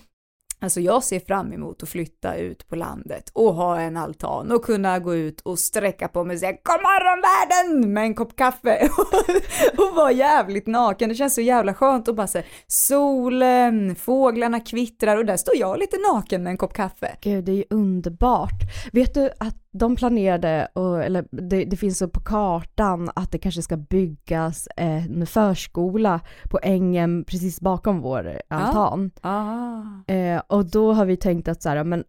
alltså 0.60 0.80
jag 0.80 1.04
ser 1.04 1.19
fram 1.19 1.54
emot 1.54 1.84
att 1.84 1.89
flytta 1.89 2.36
ut 2.36 2.67
på 2.67 2.76
landet 2.76 3.32
och 3.34 3.54
ha 3.54 3.80
en 3.80 3.98
altan 3.98 4.52
och 4.52 4.65
kunna 4.65 5.00
gå 5.00 5.15
ut 5.15 5.41
och 5.41 5.60
sträcka 5.60 6.08
på 6.08 6.24
mig 6.24 6.34
och 6.34 6.39
säga 6.39 6.52
God 6.52 6.82
morgon 6.82 7.22
världen 7.22 7.93
med 7.93 8.04
en 8.04 8.15
kopp 8.15 8.36
kaffe 8.36 8.89
och 9.78 9.95
vara 9.95 10.12
jävligt 10.12 10.67
naken. 10.67 11.10
Det 11.10 11.15
känns 11.15 11.36
så 11.36 11.41
jävla 11.41 11.74
skönt 11.74 12.08
och 12.08 12.15
bara 12.15 12.28
säga 12.28 12.43
solen, 12.67 13.95
fåglarna 13.95 14.60
kvittrar 14.60 15.17
och 15.17 15.26
där 15.26 15.38
står 15.38 15.56
jag 15.56 15.80
lite 15.80 15.98
naken 16.13 16.43
med 16.43 16.52
en 16.52 16.58
kopp 16.58 16.74
kaffe. 16.74 17.17
Gud, 17.22 17.43
det 17.43 17.52
är 17.52 17.56
ju 17.56 17.65
underbart. 17.69 18.62
Vet 18.91 19.13
du 19.13 19.30
att 19.39 19.68
de 19.71 19.95
planerade, 19.95 20.67
och, 20.73 21.03
eller 21.03 21.25
det, 21.32 21.65
det 21.65 21.77
finns 21.77 21.97
så 21.97 22.08
på 22.08 22.19
kartan 22.19 23.10
att 23.15 23.32
det 23.32 23.39
kanske 23.39 23.62
ska 23.62 23.77
byggas 23.77 24.67
en 24.75 25.27
förskola 25.27 26.21
på 26.49 26.60
ängen 26.63 27.23
precis 27.23 27.62
bakom 27.62 28.01
vår 28.01 28.41
altan. 28.47 29.12
Ah. 29.21 30.13
Eh, 30.13 30.41
och 30.47 30.65
då 30.65 30.93
har 30.93 31.05
vi 31.05 31.17
tänkt 31.17 31.47
att 31.47 31.62
så 31.62 31.69
här, 31.69 31.84
men 31.84 32.03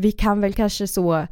vi 0.00 0.12
kan 0.12 0.40
väl 0.40 0.52
kanske 0.52 0.86
så 0.86 1.26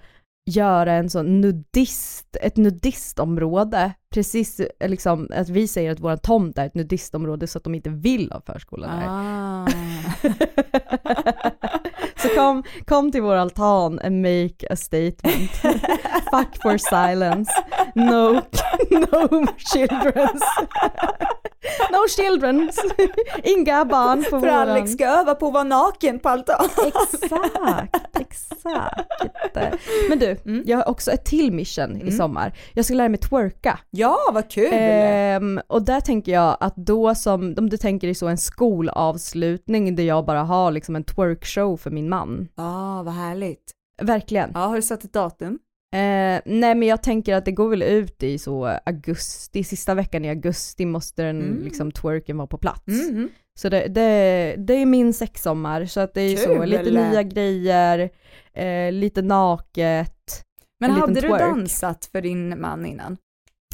göra 0.50 0.92
en 0.92 1.11
sån 1.11 1.40
nudist, 1.40 2.37
ett 2.40 2.57
nudistområde, 2.57 3.92
precis 4.11 4.61
eh, 4.61 4.88
liksom 4.88 5.28
att 5.35 5.48
vi 5.48 5.68
säger 5.68 5.90
att 5.90 6.00
våran 6.00 6.18
tomt 6.18 6.59
är 6.59 6.66
ett 6.66 6.74
nudistområde 6.74 7.46
så 7.46 7.59
att 7.59 7.64
de 7.64 7.74
inte 7.74 7.90
vill 7.90 8.33
ha 8.33 8.40
förskolan. 8.40 9.02
Ah. 9.09 9.66
Så 12.24 12.30
kom, 12.34 12.62
kom 12.87 13.12
till 13.12 13.22
vår 13.22 13.34
altan 13.34 13.98
and 13.98 14.22
make 14.22 14.66
a 14.70 14.76
statement. 14.76 15.50
Fuck 16.30 16.62
for 16.62 16.78
silence. 16.78 17.52
No, 17.94 18.32
no 18.90 19.46
children's. 19.56 20.42
No 21.92 21.96
children's. 22.16 22.77
Inga 23.42 23.85
barn 23.85 24.18
på 24.24 24.31
För 24.31 24.38
våran. 24.38 24.68
Alex 24.68 24.92
ska 24.92 25.07
öva 25.07 25.35
på 25.35 25.46
att 25.46 25.53
vara 25.53 25.64
naken 25.64 26.18
på 26.18 26.29
altan. 26.29 26.68
Exakt, 28.20 28.20
exakt. 28.20 29.11
Men 30.09 30.18
du, 30.18 30.37
Mm. 30.46 30.62
jag 30.66 30.79
har 30.79 30.88
också 30.88 31.11
ett 31.11 31.24
till 31.24 31.53
mission 31.53 32.03
i 32.03 32.12
sommar. 32.12 32.53
Jag 32.74 32.85
ska 32.85 32.94
lära 32.94 33.09
mig 33.09 33.18
twerka. 33.20 33.79
Ja, 33.90 34.16
vad 34.33 34.50
kul! 34.50 34.68
Ehm, 34.72 35.61
och 35.66 35.83
där 35.83 36.00
tänker 36.00 36.33
jag 36.33 36.57
att 36.61 36.77
då 36.77 37.14
som, 37.14 37.55
om 37.59 37.70
du 37.70 37.77
tänker 37.77 38.07
dig 38.07 38.14
så 38.14 38.27
en 38.29 38.38
skolavslutning 38.38 39.96
där 39.96 40.05
jag 40.05 40.24
bara 40.24 40.42
har 40.42 40.70
liksom 40.70 40.96
en 40.96 41.05
twerkshow 41.05 41.77
för 41.77 41.90
min 41.90 42.09
man. 42.09 42.48
Ja, 42.55 43.03
vad 43.05 43.14
härligt. 43.14 43.70
Verkligen. 44.03 44.50
Ja, 44.55 44.61
har 44.61 44.77
du 44.77 44.83
satt 44.83 45.05
ett 45.05 45.12
datum? 45.12 45.59
Eh, 45.94 46.40
nej 46.44 46.74
men 46.74 46.83
jag 46.83 47.02
tänker 47.02 47.35
att 47.35 47.44
det 47.44 47.52
går 47.52 47.68
väl 47.68 47.83
ut 47.83 48.22
i 48.22 48.38
så 48.38 48.64
augusti, 48.87 49.64
sista 49.64 49.94
veckan 49.94 50.24
i 50.24 50.28
augusti 50.28 50.87
måste 50.87 51.22
den 51.22 51.40
Mm. 51.42 51.62
liksom 51.64 51.92
twerken 51.92 52.37
vara 52.37 52.46
på 52.46 52.59
plats. 52.59 52.87
Mm. 53.11 53.28
Så 53.59 53.68
det, 53.68 53.87
det, 53.88 54.54
det 54.59 54.74
är 54.74 54.87
min 54.87 55.12
sexsommar 55.12 55.85
så 55.85 56.00
att 56.00 56.14
det 56.14 56.20
är 56.20 56.30
ju 56.30 56.37
så 56.37 56.54
Kul! 56.54 56.68
lite 56.68 56.90
nya 56.90 57.22
grejer, 57.22 58.11
eh, 58.54 58.92
lite 58.92 59.22
naket. 59.22 60.42
Men 60.80 60.90
hade 60.90 61.14
du 61.14 61.20
twerk. 61.20 61.40
dansat 61.40 62.04
för 62.12 62.20
din 62.22 62.61
man 62.61 62.87
innan? 62.87 63.16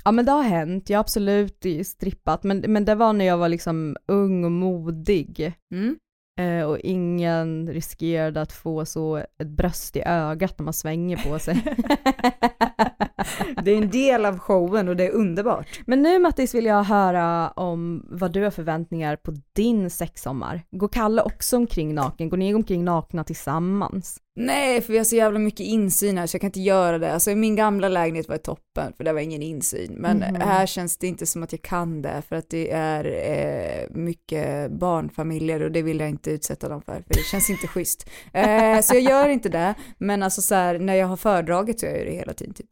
Ja 0.04 0.12
men 0.12 0.24
det 0.24 0.32
har 0.32 0.42
hänt, 0.42 0.90
jag 0.90 0.98
har 0.98 1.00
absolut 1.00 1.64
strippat 1.84 2.42
men, 2.44 2.64
men 2.68 2.84
det 2.84 2.94
var 2.94 3.12
när 3.12 3.24
jag 3.24 3.38
var 3.38 3.48
liksom 3.48 3.96
ung 4.08 4.44
och 4.44 4.52
modig. 4.52 5.52
Mm. 5.74 5.96
Eh, 6.38 6.62
och 6.62 6.78
ingen 6.78 7.68
riskerade 7.68 8.40
att 8.40 8.52
få 8.52 8.84
så 8.84 9.16
ett 9.16 9.46
bröst 9.46 9.96
i 9.96 10.02
ögat 10.06 10.58
när 10.58 10.64
man 10.64 10.74
svänger 10.74 11.16
på 11.16 11.38
sig. 11.38 11.62
Det 13.64 13.70
är 13.70 13.76
en 13.76 13.90
del 13.90 14.24
av 14.26 14.38
showen 14.38 14.88
och 14.88 14.96
det 14.96 15.06
är 15.06 15.10
underbart. 15.10 15.80
Men 15.86 16.02
nu 16.02 16.18
Mattis 16.18 16.54
vill 16.54 16.64
jag 16.64 16.84
höra 16.84 17.50
om 17.50 18.06
vad 18.10 18.32
du 18.32 18.42
har 18.42 18.50
förväntningar 18.50 19.16
på 19.16 19.34
din 19.52 19.90
sexsommar. 19.90 20.62
Går 20.70 20.88
Kalle 20.88 21.22
också 21.22 21.56
omkring 21.56 21.94
naken? 21.94 22.28
Går 22.28 22.36
ni 22.36 22.54
omkring 22.54 22.84
nakna 22.84 23.24
tillsammans? 23.24 24.16
Nej, 24.36 24.80
för 24.80 24.92
vi 24.92 24.98
har 24.98 25.04
så 25.04 25.16
jävla 25.16 25.38
mycket 25.38 25.60
insyn 25.66 26.18
här 26.18 26.26
så 26.26 26.34
jag 26.34 26.40
kan 26.40 26.48
inte 26.48 26.60
göra 26.60 26.98
det. 26.98 27.12
Alltså 27.12 27.30
min 27.34 27.56
gamla 27.56 27.88
lägenhet 27.88 28.28
var 28.28 28.36
toppen 28.36 28.92
för 28.96 29.04
det 29.04 29.12
var 29.12 29.20
ingen 29.20 29.42
insyn. 29.42 29.92
Men 29.98 30.16
Mhm. 30.18 30.40
här 30.40 30.66
känns 30.66 30.96
det 30.98 31.06
inte 31.06 31.26
som 31.26 31.42
att 31.42 31.52
jag 31.52 31.62
kan 31.62 32.02
det 32.02 32.22
för 32.28 32.36
att 32.36 32.50
det 32.50 32.70
är 32.70 33.04
eh, 33.04 33.96
mycket 33.96 34.70
barnfamiljer 34.72 35.62
och 35.62 35.72
det 35.72 35.82
vill 35.82 36.00
jag 36.00 36.08
inte 36.08 36.30
utsätta 36.30 36.68
dem 36.68 36.82
för 36.82 36.92
för 36.94 37.14
det 37.14 37.24
känns 37.30 37.50
inte 37.50 37.66
schysst. 37.66 38.10
Eh, 38.32 38.80
så 38.80 38.94
jag 38.94 39.02
gör 39.02 39.28
inte 39.28 39.48
det. 39.48 39.74
Men 39.98 40.22
alltså 40.22 40.42
så 40.42 40.54
här, 40.54 40.78
när 40.78 40.94
jag 40.94 41.06
har 41.06 41.16
föredragit 41.16 41.80
så 41.80 41.86
gör 41.86 41.92
jag 41.96 42.06
det 42.06 42.12
hela 42.12 42.32
tiden 42.32 42.54
typ. 42.54 42.66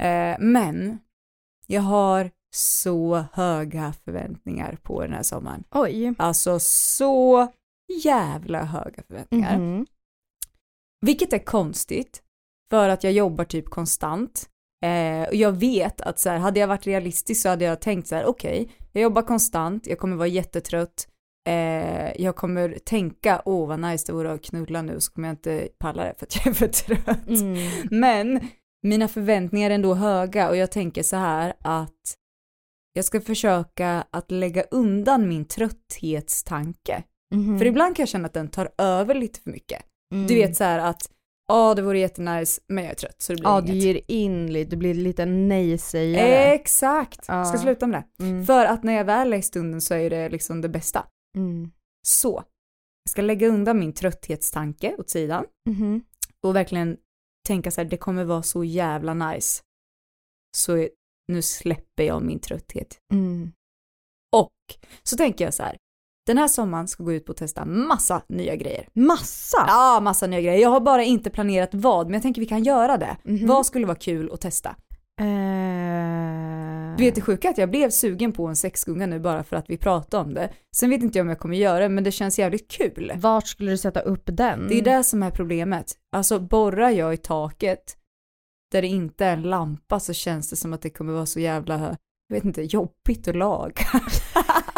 Eh, 0.00 0.36
men 0.38 0.98
jag 1.66 1.82
har 1.82 2.30
så 2.54 3.24
höga 3.32 3.94
förväntningar 4.04 4.78
på 4.82 5.02
den 5.02 5.12
här 5.12 5.22
sommaren. 5.22 5.64
Oj. 5.70 6.14
Alltså 6.18 6.58
så 6.60 7.52
jävla 8.04 8.64
höga 8.64 9.02
förväntningar. 9.08 9.58
Mhm. 9.58 9.86
Vilket 11.06 11.32
är 11.32 11.38
konstigt, 11.38 12.22
för 12.70 12.88
att 12.88 13.04
jag 13.04 13.12
jobbar 13.12 13.44
typ 13.44 13.70
konstant. 13.70 14.48
Eh, 14.84 15.28
och 15.28 15.34
jag 15.34 15.52
vet 15.52 16.00
att 16.00 16.18
så 16.18 16.30
här, 16.30 16.38
hade 16.38 16.60
jag 16.60 16.68
varit 16.68 16.86
realistisk 16.86 17.42
så 17.42 17.48
hade 17.48 17.64
jag 17.64 17.80
tänkt 17.80 18.08
så 18.08 18.14
här, 18.14 18.24
okej, 18.24 18.72
jag 18.92 19.02
jobbar 19.02 19.22
konstant, 19.22 19.86
jag 19.86 19.98
kommer 19.98 20.16
vara 20.16 20.28
jättetrött, 20.28 21.08
eh, 21.48 22.22
jag 22.22 22.36
kommer 22.36 22.78
tänka, 22.84 23.42
åh 23.44 23.68
vad 23.68 23.80
nice 23.80 24.06
det 24.06 24.12
vore 24.12 24.32
att 24.32 24.44
knulla 24.44 24.82
nu, 24.82 25.00
så 25.00 25.12
kommer 25.12 25.28
jag 25.28 25.32
inte 25.32 25.68
palla 25.78 26.04
det 26.04 26.14
för 26.18 26.26
att 26.26 26.36
jag 26.36 26.46
är 26.46 26.52
för 26.52 26.68
trött. 26.68 27.28
Mm. 27.28 27.70
Men 27.90 28.48
mina 28.82 29.08
förväntningar 29.08 29.70
är 29.70 29.74
ändå 29.74 29.94
höga 29.94 30.48
och 30.48 30.56
jag 30.56 30.72
tänker 30.72 31.02
så 31.02 31.16
här 31.16 31.52
att 31.60 32.16
jag 32.92 33.04
ska 33.04 33.20
försöka 33.20 34.04
att 34.10 34.30
lägga 34.30 34.62
undan 34.62 35.28
min 35.28 35.44
trötthetstanke. 35.44 37.02
Mhm. 37.34 37.58
För 37.58 37.66
ibland 37.66 37.96
kan 37.96 38.02
jag 38.02 38.08
känna 38.08 38.26
att 38.26 38.34
den 38.34 38.48
tar 38.48 38.68
över 38.78 39.14
lite 39.14 39.40
för 39.40 39.50
mycket. 39.50 39.82
Mm. 40.14 40.26
Du 40.26 40.34
vet 40.34 40.56
så 40.56 40.64
här 40.64 40.78
att, 40.78 41.10
ja 41.48 41.74
det 41.74 41.82
vore 41.82 41.98
jättenice 41.98 42.60
men 42.68 42.84
jag 42.84 42.90
är 42.90 42.96
trött 42.96 43.22
så 43.22 43.32
det 43.32 43.36
blir 43.40 43.50
Ja, 43.50 43.60
du 43.60 43.72
inget. 43.72 43.84
ger 43.84 44.00
in 44.08 44.52
lite, 44.52 44.70
du 44.70 44.76
blir 44.76 44.94
lite 44.94 45.26
nej-sägare. 45.26 46.52
Exakt, 46.54 47.24
Ja. 47.28 47.44
ska 47.44 47.58
sluta 47.58 47.86
med 47.86 48.02
det. 48.18 48.24
Mm. 48.24 48.46
För 48.46 48.64
att 48.64 48.82
när 48.82 48.92
jag 48.92 49.04
väl 49.04 49.32
är 49.32 49.36
i 49.36 49.42
stunden 49.42 49.80
så 49.80 49.94
är 49.94 50.10
det 50.10 50.28
liksom 50.28 50.60
det 50.60 50.68
bästa. 50.68 51.06
Mm. 51.36 51.70
Så, 52.06 52.42
jag 53.04 53.10
ska 53.10 53.22
lägga 53.22 53.48
undan 53.48 53.78
min 53.78 53.92
trötthetstanke 53.92 54.96
åt 54.98 55.10
sidan 55.10 55.44
Mhm. 55.68 56.04
och 56.42 56.56
verkligen 56.56 56.96
tänka 57.46 57.70
så 57.70 57.80
här, 57.80 57.88
det 57.88 57.96
kommer 57.96 58.24
vara 58.24 58.42
så 58.42 58.64
jävla 58.64 59.14
nice. 59.14 59.62
Så 60.56 60.88
nu 61.28 61.42
släpper 61.42 62.02
jag 62.04 62.22
min 62.22 62.38
trötthet. 62.40 62.98
Mm. 63.12 63.52
Och 64.36 64.52
så 65.02 65.16
tänker 65.16 65.44
jag 65.44 65.54
så 65.54 65.62
här, 65.62 65.76
Den 66.26 66.38
här 66.38 66.48
sommaren 66.48 66.88
ska 66.88 67.04
gå 67.04 67.12
ut 67.12 67.26
på 67.26 67.32
att 67.32 67.38
testa 67.38 67.64
massa 67.64 68.22
nya 68.28 68.56
grejer. 68.56 68.88
Massa! 68.92 69.64
Ja, 69.68 70.00
massa 70.02 70.26
nya 70.26 70.40
grejer. 70.40 70.62
Jag 70.62 70.70
har 70.70 70.80
bara 70.80 71.04
inte 71.04 71.30
planerat 71.30 71.70
vad, 71.72 72.06
men 72.06 72.14
jag 72.14 72.22
tänker 72.22 72.40
vi 72.40 72.46
kan 72.46 72.64
göra 72.64 72.96
det. 72.96 73.16
Mhm. 73.24 73.46
Vad 73.46 73.66
skulle 73.66 73.86
vara 73.86 73.98
kul 73.98 74.30
att 74.32 74.40
testa? 74.40 74.76
Eh, 75.20 76.96
Du 76.96 77.04
vet 77.04 77.14
det 77.14 77.20
sjuka 77.20 77.50
att 77.50 77.58
jag 77.58 77.70
blev 77.70 77.90
sugen 77.90 78.32
på 78.32 78.46
en 78.46 78.56
sexgunga 78.56 79.06
nu 79.06 79.20
bara 79.20 79.44
för 79.44 79.56
att 79.56 79.70
vi 79.70 79.76
pratade 79.76 80.22
om 80.24 80.34
det. 80.34 80.50
Sen 80.76 80.90
vet 80.90 81.02
inte 81.02 81.18
jag 81.18 81.24
om 81.24 81.28
jag 81.28 81.38
kommer 81.38 81.56
göra 81.56 81.78
det, 81.78 81.88
men 81.88 82.04
det 82.04 82.10
känns 82.12 82.38
jävligt 82.38 82.70
kul. 82.70 83.12
Vart 83.16 83.46
skulle 83.46 83.70
du 83.70 83.76
sätta 83.78 84.00
upp 84.00 84.22
den? 84.24 84.68
Det 84.68 84.78
är 84.78 84.82
det 84.82 85.04
som 85.04 85.22
är 85.22 85.30
problemet. 85.30 85.92
Alltså 86.12 86.38
borrar 86.40 86.90
jag 86.90 87.14
i 87.14 87.16
taket 87.16 87.96
där 88.72 88.82
det 88.82 88.88
inte 88.88 89.24
är 89.26 89.32
en 89.32 89.42
lampa 89.42 90.00
så 90.00 90.12
känns 90.12 90.50
det 90.50 90.56
som 90.56 90.72
att 90.72 90.82
det 90.82 90.90
kommer 90.90 91.12
vara 91.12 91.26
så 91.26 91.40
jävla, 91.40 91.96
jag 92.28 92.34
vet 92.34 92.44
inte, 92.44 92.62
jobbigt 92.62 93.28
att 93.28 93.36
laga. 93.36 93.74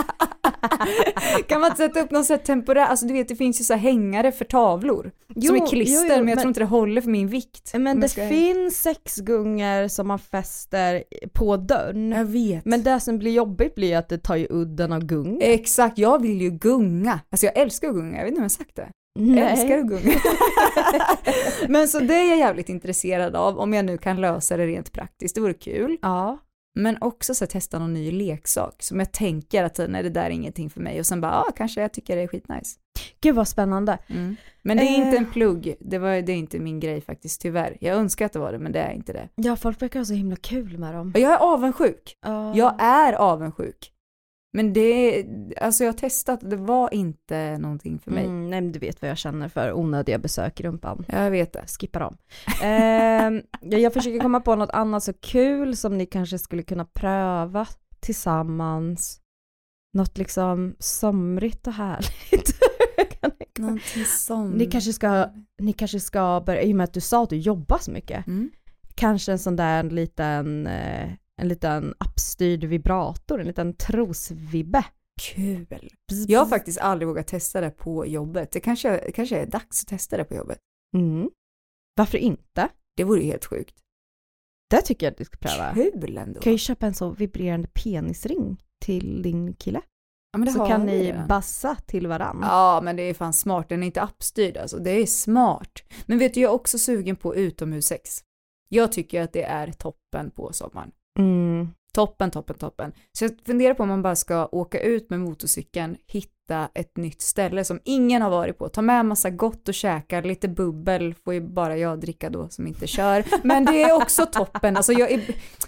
kan 1.48 1.60
man 1.60 1.70
inte 1.70 1.82
sätta 1.82 2.00
upp 2.00 2.10
någon 2.10 2.24
sån 2.24 2.36
här 2.36 2.44
temporär, 2.44 2.86
alltså 2.86 3.06
du 3.06 3.12
vet 3.12 3.28
det 3.28 3.36
finns 3.36 3.60
ju 3.60 3.64
så 3.64 3.74
hängare 3.74 4.32
för 4.32 4.44
tavlor 4.44 5.02
som 5.32 5.34
Jo, 5.42 5.54
är 5.54 5.66
klister 5.66 5.94
jo, 5.94 6.00
jo, 6.02 6.08
men 6.08 6.16
jag 6.18 6.24
men- 6.26 6.36
tror 6.38 6.48
inte 6.48 6.60
det 6.60 6.66
håller 6.66 7.00
för 7.00 7.10
min 7.10 7.28
vikt. 7.28 7.72
Men 7.74 8.00
det 8.00 8.08
ska- 8.08 8.28
finns 8.28 8.82
sexgungor 8.82 9.88
som 9.88 10.08
man 10.08 10.18
fäster 10.18 11.04
på 11.32 11.56
dörren. 11.56 12.12
Jag 12.12 12.24
vet. 12.24 12.64
Men 12.64 12.82
det 12.82 13.00
som 13.00 13.18
blir 13.18 13.32
jobbigt 13.32 13.74
blir 13.74 13.96
att 13.96 14.08
det 14.08 14.18
tar 14.18 14.36
ju 14.36 14.46
udden 14.50 14.92
av 14.92 15.04
gung. 15.04 15.38
Exakt, 15.42 15.98
jag 15.98 16.22
vill 16.22 16.40
ju 16.42 16.50
gunga. 16.50 17.20
Alltså 17.30 17.46
jag 17.46 17.56
älskar 17.58 17.88
att 17.88 17.94
gunga, 17.94 18.16
jag 18.16 18.24
vet 18.24 18.28
inte 18.28 18.38
om 18.38 18.42
jag 18.42 18.44
har 18.44 18.48
sagt 18.48 18.76
det. 18.76 18.88
Jag 19.20 19.50
älskar 19.50 19.78
att 19.78 19.86
gunga. 19.86 20.14
Men 21.68 21.88
så 21.88 22.00
det 22.00 22.14
är 22.14 22.28
jag 22.28 22.38
jävligt 22.38 22.68
intresserad 22.68 23.36
av, 23.36 23.58
om 23.58 23.72
jag 23.74 23.84
nu 23.84 23.98
kan 23.98 24.20
lösa 24.20 24.56
det 24.56 24.66
rent 24.66 24.92
praktiskt, 24.92 25.34
det 25.34 25.40
vore 25.40 25.54
kul. 25.54 25.96
Ja. 26.02 26.38
Men 26.74 26.98
också 27.00 27.34
så 27.34 27.44
att 27.44 27.50
testa 27.50 27.78
någon 27.78 27.92
ny 27.94 28.10
leksak 28.10 28.82
som 28.82 28.98
jag 28.98 29.12
tänker 29.12 29.64
att 29.64 29.80
nej 29.88 30.02
det 30.02 30.08
där 30.10 30.24
är 30.24 30.30
ingenting 30.30 30.70
för 30.70 30.80
mig 30.80 30.98
och 31.00 31.06
sen 31.06 31.20
bara, 31.20 31.32
ah, 31.40 31.50
kanske 31.56 31.80
jag 31.80 31.92
tycker 31.92 32.16
det 32.16 32.22
är 32.22 32.28
skitnice. 32.28 32.78
Gud 33.20 33.34
vad 33.34 33.48
spännande. 33.48 33.98
Mm. 34.06 34.36
Men 34.62 34.76
det 34.76 34.82
är 34.82 35.00
Eh. 35.00 35.06
inte 35.06 35.16
en 35.18 35.30
plugg, 35.30 35.74
det, 35.80 35.98
var, 35.98 36.10
det 36.22 36.32
är 36.32 36.36
inte 36.36 36.58
min 36.58 36.80
grej 36.80 37.00
faktiskt 37.00 37.40
tyvärr. 37.40 37.76
Jag 37.80 37.96
önskar 37.96 38.26
att 38.26 38.32
det 38.32 38.38
var 38.38 38.52
det 38.52 38.58
men 38.58 38.72
det 38.72 38.78
är 38.80 38.92
inte 38.92 39.12
det. 39.12 39.28
Ja, 39.34 39.56
folk 39.56 39.82
verkar 39.82 40.00
ha 40.00 40.04
så 40.06 40.12
himla 40.14 40.36
kul 40.36 40.78
med 40.78 40.94
dem. 40.94 41.12
Och 41.14 41.20
jag 41.20 41.32
är 41.32 41.38
avundsjuk. 41.38 42.16
Ja. 42.22 42.56
Jag 42.56 42.74
är 42.82 43.12
avundsjuk. 43.12 43.92
Men 44.54 44.72
det, 44.72 45.24
alltså 45.60 45.84
jag 45.84 45.92
har 45.92 45.98
testat, 45.98 46.50
det 46.50 46.56
var 46.56 46.94
inte 46.94 47.58
någonting 47.58 47.98
för 47.98 48.10
mig. 48.10 48.24
Mm, 48.24 48.50
nej 48.50 48.60
men 48.60 48.72
du 48.72 48.78
vet 48.78 49.02
vad 49.02 49.10
jag 49.10 49.18
känner 49.18 49.48
för 49.48 49.72
onödiga 49.72 50.18
besök 50.18 50.60
i 50.60 50.62
rumpan. 50.62 51.04
Jag 51.08 51.30
vet 51.30 51.52
det. 51.52 51.64
Skippa 51.80 51.98
dem. 51.98 52.16
Ja, 53.60 53.78
jag 53.78 53.92
försöker 53.92 54.18
komma 54.20 54.40
på 54.40 54.56
något 54.56 54.70
annat 54.70 55.02
så 55.02 55.12
kul 55.12 55.76
som 55.76 55.98
ni 55.98 56.06
kanske 56.06 56.38
skulle 56.38 56.62
kunna 56.62 56.84
pröva 56.84 57.66
tillsammans. 58.00 59.20
Något 59.94 60.18
liksom 60.18 60.76
somrigt 60.78 61.66
och 61.66 61.72
härligt. 61.72 62.58
Någonting 63.58 64.04
som... 64.04 64.50
Ni 64.50 64.66
kanske 64.66 64.92
ska, 64.92 65.28
ni 65.58 65.72
kanske 65.72 66.00
ska 66.00 66.42
börja, 66.46 66.62
i 66.62 66.72
och 66.72 66.76
med 66.76 66.84
att 66.84 66.92
du 66.92 67.00
sa 67.00 67.22
att 67.22 67.30
du 67.30 67.36
jobbar 67.36 67.78
så 67.78 67.90
mycket, 67.90 68.26
Mm. 68.26 68.50
kanske 68.94 69.32
en 69.32 69.38
sån 69.38 69.56
där 69.56 69.80
en 69.80 69.88
liten, 69.88 70.66
eh, 70.66 71.10
en 71.40 71.48
liten 71.48 71.94
appstyrd 71.98 72.64
vibrator, 72.64 73.40
en 73.40 73.46
liten 73.46 73.76
trosvibbe. 73.76 74.84
Kul. 75.20 75.66
Jag 76.28 76.40
har 76.40 76.46
faktiskt 76.46 76.78
aldrig 76.78 77.08
vågat 77.08 77.26
testa 77.26 77.60
det 77.60 77.70
på 77.70 78.06
jobbet. 78.06 78.52
Det 78.52 78.60
kanske, 78.60 79.10
kanske 79.12 79.38
är 79.38 79.46
dags 79.46 79.82
att 79.82 79.88
testa 79.88 80.16
det 80.16 80.24
på 80.24 80.34
jobbet. 80.34 80.58
Mm. 80.96 81.30
Varför 81.96 82.18
inte? 82.18 82.68
Det 82.96 83.04
vore 83.04 83.20
ju 83.20 83.26
helt 83.26 83.44
sjukt. 83.44 83.78
Det 84.70 84.82
tycker 84.82 85.06
jag 85.06 85.10
att 85.10 85.18
du 85.18 85.24
ska 85.24 85.36
pröva. 85.36 85.74
Kul 85.74 86.16
ändå. 86.16 86.34
Du 86.34 86.40
kan 86.40 86.52
ju 86.52 86.58
köpa 86.58 86.86
en 86.86 86.94
så 86.94 87.10
vibrerande 87.10 87.68
penisring 87.68 88.62
till 88.80 89.22
din 89.22 89.54
kille. 89.54 89.82
Ja, 90.32 90.38
men 90.38 90.46
det 90.46 90.52
så 90.52 90.66
kan 90.66 90.86
ni 90.86 91.06
redan. 91.06 91.28
bassa 91.28 91.76
till 91.86 92.06
varann. 92.06 92.38
Ja, 92.42 92.80
men 92.84 92.96
det 92.96 93.02
är 93.02 93.14
fan 93.14 93.32
smart. 93.32 93.68
Den 93.68 93.82
är 93.82 93.86
inte 93.86 94.02
appstyrd 94.02 94.56
alltså. 94.56 94.78
Det 94.78 94.90
är 94.90 95.06
smart. 95.06 95.82
Men 96.06 96.18
vet 96.18 96.34
du, 96.34 96.40
jag 96.40 96.50
är 96.50 96.54
också 96.54 96.78
sugen 96.78 97.16
på 97.16 97.36
utomhussex. 97.36 98.24
Jag 98.68 98.92
tycker 98.92 99.22
att 99.22 99.32
det 99.32 99.42
är 99.42 99.72
toppen 99.72 100.30
på 100.30 100.52
sommaren. 100.52 100.92
Mm. 101.18 101.68
Toppen, 101.94 102.30
toppen, 102.30 102.56
toppen. 102.56 102.92
Så 103.12 103.24
jag 103.24 103.32
funderar 103.46 103.74
på 103.74 103.82
om 103.82 103.88
man 103.88 104.02
bara 104.02 104.16
ska 104.16 104.46
åka 104.46 104.80
ut 104.80 105.10
med 105.10 105.20
motorcykeln, 105.20 105.96
hitta 106.06 106.68
ett 106.74 106.96
nytt 106.96 107.22
ställe 107.22 107.64
som 107.64 107.80
ingen 107.84 108.22
har 108.22 108.30
varit 108.30 108.58
på, 108.58 108.68
ta 108.68 108.82
med 108.82 109.06
massa 109.06 109.30
gott 109.30 109.68
och 109.68 109.74
käka, 109.74 110.20
lite 110.20 110.48
bubbel 110.48 111.14
får 111.14 111.34
ju 111.34 111.40
bara 111.40 111.76
jag 111.76 112.00
dricka 112.00 112.30
då 112.30 112.48
som 112.48 112.66
inte 112.66 112.86
kör. 112.86 113.24
Men 113.42 113.64
det 113.64 113.82
är 113.82 113.92
också 114.02 114.26
toppen, 114.26 114.76
alltså 114.76 114.92
jag, 114.92 115.10
är, 115.10 115.22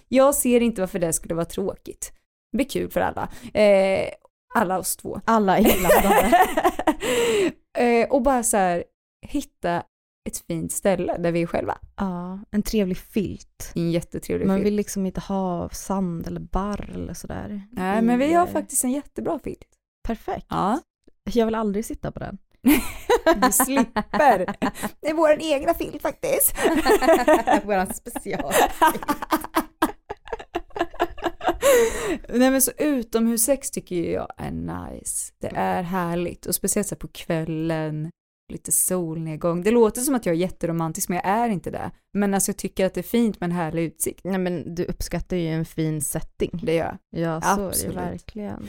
jag 0.08 0.34
ser 0.34 0.60
inte 0.60 0.82
varför 0.82 0.98
det 0.98 1.12
skulle 1.12 1.34
vara 1.34 1.44
tråkigt. 1.44 2.12
Det 2.52 2.56
blir 2.56 2.68
kul 2.68 2.90
för 2.90 3.00
alla. 3.00 3.28
Eh, 3.60 4.08
alla 4.54 4.78
oss 4.78 4.96
två. 4.96 5.20
Alla 5.24 5.58
inblandade. 5.58 6.46
eh, 7.78 8.08
och 8.10 8.22
bara 8.22 8.42
så 8.42 8.56
här, 8.56 8.84
hitta 9.26 9.82
ett 10.24 10.38
fint 10.38 10.72
ställe 10.72 11.16
där 11.18 11.32
vi 11.32 11.42
är 11.42 11.46
själva. 11.46 11.78
ja, 11.96 12.38
en 12.50 12.62
trevlig 12.62 12.96
filt. 12.98 13.72
En 13.74 13.90
jättetrevlig 13.90 14.46
Man 14.46 14.56
film. 14.56 14.64
vill 14.64 14.74
liksom 14.74 15.06
inte 15.06 15.20
ha 15.20 15.68
sand 15.68 16.26
eller 16.26 16.40
barr 16.40 16.90
eller 16.94 17.14
sådär. 17.14 17.62
Nej, 17.72 18.02
men 18.02 18.18
vi 18.18 18.32
har 18.32 18.46
eh, 18.46 18.52
faktiskt 18.52 18.84
en 18.84 18.90
jättebra 18.92 19.38
film. 19.38 19.56
Perfekt. 20.06 20.46
Ja. 20.50 20.80
Jag 21.32 21.46
vill 21.46 21.54
aldrig 21.54 21.84
sitta 21.84 22.12
på 22.12 22.18
den. 22.18 22.38
Du 23.36 23.52
slipper. 23.52 24.56
Det 25.00 25.08
är 25.08 25.14
vår 25.14 25.36
egna 25.40 25.74
film 25.74 25.98
faktiskt. 25.98 26.54
Våran 27.64 27.94
special. 27.94 28.52
Nej 32.28 32.50
men 32.50 32.62
så 32.62 32.70
utomhussex 32.78 33.70
tycker 33.70 34.12
jag 34.12 34.28
är 34.36 34.50
nice. 34.50 35.32
Det 35.40 35.50
är 35.54 35.82
härligt 35.82 36.46
och 36.46 36.54
speciellt 36.54 36.88
så 36.88 36.96
på 36.96 37.08
kvällen, 37.08 38.10
lite 38.52 38.72
solnedgång. 38.72 39.62
Det 39.62 39.70
låter 39.70 40.00
som 40.00 40.14
att 40.14 40.26
jag 40.26 40.34
är 40.34 40.38
jätteromantisk 40.38 41.08
men 41.08 41.16
jag 41.16 41.26
är 41.26 41.48
inte 41.48 41.70
det. 41.70 41.90
Men 42.12 42.34
alltså 42.34 42.48
jag 42.48 42.56
tycker 42.56 42.86
att 42.86 42.94
det 42.94 43.00
är 43.00 43.02
fint 43.02 43.40
med 43.40 43.50
en 43.50 43.56
härlig 43.56 43.82
utsikt. 43.82 44.24
Nej 44.24 44.38
men 44.38 44.74
du 44.74 44.84
uppskattar 44.84 45.36
ju 45.36 45.48
en 45.48 45.64
fin 45.64 46.00
setting. 46.02 46.60
Det 46.62 46.74
gör 46.74 46.98
jag. 47.10 47.22
Ja, 47.22 47.40
så 47.40 47.52
är 47.52 47.58
det 47.58 47.66
Absolut. 47.68 47.96
verkligen. 47.96 48.68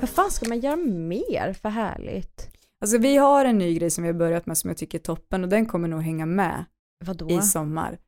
Vad 0.00 0.10
fan 0.10 0.30
ska 0.30 0.48
man 0.48 0.60
göra 0.60 0.76
mer 0.76 1.52
för 1.52 1.68
härligt? 1.68 2.50
Alltså 2.80 2.98
vi 2.98 3.16
har 3.16 3.44
en 3.44 3.58
ny 3.58 3.74
grej 3.78 3.90
som 3.90 4.04
vi 4.04 4.10
har 4.10 4.18
börjat 4.18 4.46
med 4.46 4.58
som 4.58 4.70
jag 4.70 4.76
tycker 4.76 4.98
är 4.98 5.02
toppen 5.02 5.42
och 5.44 5.48
den 5.50 5.66
kommer 5.66 5.88
nog 5.88 6.02
hänga 6.02 6.26
med 6.26 6.64
Vadå? 7.04 7.30
i 7.30 7.42
sommar. 7.42 7.98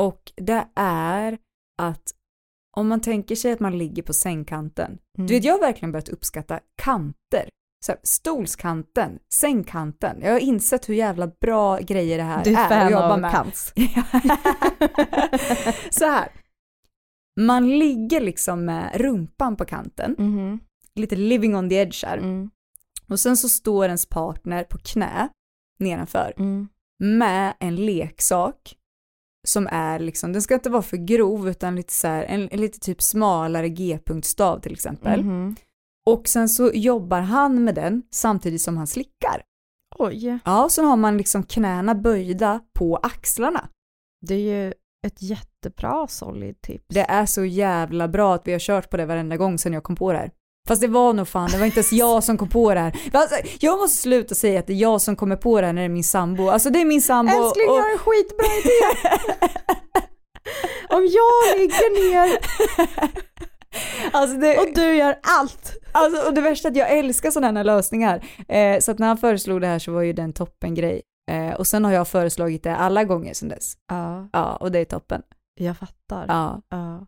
Och 0.00 0.32
det 0.36 0.64
är 0.76 1.38
att 1.82 2.02
om 2.76 2.88
man 2.88 3.00
tänker 3.00 3.36
sig 3.36 3.52
att 3.52 3.60
man 3.60 3.78
ligger 3.78 4.02
på 4.02 4.12
sängkanten. 4.12 4.98
Mm. 5.18 5.26
Du 5.26 5.34
vet, 5.34 5.44
jag 5.44 5.52
har 5.52 5.60
verkligen 5.60 5.92
börjat 5.92 6.08
uppskatta 6.08 6.60
kanter. 6.82 7.48
Så 7.86 7.92
här, 7.92 8.00
stolskanten, 8.02 9.18
sängkanten. 9.34 10.20
Jag 10.22 10.32
har 10.32 10.38
insett 10.38 10.88
hur 10.88 10.94
jävla 10.94 11.26
bra 11.26 11.78
grejer 11.78 12.18
det 12.18 12.24
här 12.24 12.44
Du 12.44 12.50
är 12.50 12.54
är 12.58 12.62
att 12.62 12.68
fan 12.92 13.12
av 13.12 13.20
med. 13.20 13.30
kants. 13.30 13.72
Så 15.90 16.04
här. 16.04 16.28
Man 17.40 17.78
ligger 17.78 18.20
liksom 18.20 18.64
med 18.64 18.90
rumpan 19.00 19.56
på 19.56 19.64
kanten, 19.64 20.14
Mhm. 20.18 20.60
lite 20.94 21.16
living 21.16 21.56
on 21.56 21.68
the 21.68 21.74
edge 21.76 22.04
här. 22.04 22.18
Mm. 22.18 22.50
Och 23.08 23.20
sen 23.20 23.36
så 23.36 23.48
står 23.48 23.84
ens 23.84 24.06
partner 24.06 24.64
på 24.64 24.78
knä 24.78 25.28
nedanför 25.78 26.34
Mm. 26.38 26.68
med 27.02 27.54
en 27.60 27.76
leksak 27.76 28.76
som 29.48 29.68
är 29.70 29.98
liksom, 29.98 30.32
den 30.32 30.42
ska 30.42 30.54
inte 30.54 30.70
vara 30.70 30.82
för 30.82 30.96
grov 30.96 31.48
utan 31.48 31.76
lite 31.76 31.92
så 31.92 32.06
här, 32.08 32.24
en, 32.24 32.48
en 32.52 32.60
lite 32.60 32.78
typ 32.80 33.02
smalare 33.02 33.68
g-punktstav 33.68 34.60
till 34.60 34.72
exempel. 34.72 35.24
Mhm. 35.24 35.56
Och 36.06 36.28
sen 36.28 36.48
så 36.48 36.70
jobbar 36.74 37.20
han 37.20 37.64
med 37.64 37.74
den 37.74 38.02
samtidigt 38.10 38.62
som 38.62 38.76
han 38.76 38.86
slickar. 38.86 39.42
Oj, 39.98 40.38
Ja, 40.44 40.68
så 40.68 40.82
har 40.84 40.96
man 40.96 41.16
liksom 41.16 41.42
knäna 41.42 41.94
böjda 41.94 42.60
på 42.74 42.96
axlarna. 42.96 43.68
det 44.26 44.34
är 44.34 44.38
ju 44.66 44.72
ett 45.06 45.22
jättebra 45.22 46.06
solid 46.08 46.60
tips. 46.60 46.84
Det 46.88 47.00
är 47.00 47.26
så 47.26 47.44
jävla 47.44 48.08
bra 48.08 48.34
att 48.34 48.42
vi 48.44 48.52
har 48.52 48.58
kört 48.58 48.90
på 48.90 48.96
det 48.96 49.06
varenda 49.06 49.36
gång 49.36 49.58
sedan 49.58 49.72
jag 49.72 49.82
kom 49.82 49.96
på 49.96 50.12
det 50.12 50.18
här. 50.18 50.30
Fast 50.68 50.80
det 50.80 50.88
var 50.88 51.12
nog 51.12 51.28
fan, 51.28 51.50
det 51.50 51.58
var 51.58 51.66
inte 51.66 51.78
ens 51.78 51.92
jag 51.92 52.24
som 52.24 52.38
kom 52.38 52.48
på 52.48 52.74
det 52.74 52.80
här. 52.80 52.96
Alltså, 53.12 53.36
jag 53.60 53.78
måste 53.78 54.02
sluta 54.02 54.34
säga 54.34 54.60
att 54.60 54.66
det 54.66 54.72
är 54.72 54.76
jag 54.76 55.00
som 55.00 55.16
kommer 55.16 55.36
på 55.36 55.60
det 55.60 55.66
här 55.66 55.72
när 55.72 55.82
det 55.82 55.86
är 55.86 55.88
min 55.88 56.04
sambo. 56.04 56.48
Alltså 56.48 56.70
det 56.70 56.80
är 56.80 56.84
min 56.84 57.02
sambo 57.02 57.32
Älskling, 57.32 57.68
och... 57.68 57.76
jag 57.76 57.82
har 57.82 57.92
en 57.92 57.98
skitbra 57.98 58.46
idé! 58.46 59.08
Om 60.96 61.02
jag 61.02 61.58
ligger 61.58 62.12
ner 62.12 62.38
Alltså 64.12 64.36
det, 64.36 64.58
och 64.58 64.74
du 64.74 64.94
gör 64.94 65.18
allt. 65.22 65.76
alltså, 65.92 66.28
och 66.28 66.34
det 66.34 66.40
värsta 66.40 66.68
är 66.68 66.70
att 66.70 66.76
jag 66.76 66.90
älskar 66.90 67.30
sådana 67.30 67.58
här 67.58 67.64
lösningar. 67.64 68.24
Eh, 68.48 68.78
så 68.80 68.92
att 68.92 68.98
när 68.98 69.06
han 69.06 69.16
föreslog 69.16 69.60
det 69.60 69.66
här 69.66 69.78
så 69.78 69.92
var 69.92 70.02
ju 70.02 70.12
det 70.12 70.22
en 70.22 70.32
toppen 70.32 70.74
grej. 70.74 71.02
Eh, 71.30 71.54
och 71.54 71.66
sen 71.66 71.84
har 71.84 71.92
jag 71.92 72.08
föreslagit 72.08 72.62
det 72.62 72.76
alla 72.76 73.04
gånger 73.04 73.34
sedan 73.34 73.48
dess. 73.48 73.74
Ja, 73.88 74.28
Ja, 74.32 74.56
och 74.56 74.72
det 74.72 74.78
är 74.78 74.84
toppen. 74.84 75.22
jag 75.54 75.76
fattar. 75.78 76.24
Ja. 76.28 76.62
Ja. 76.68 77.06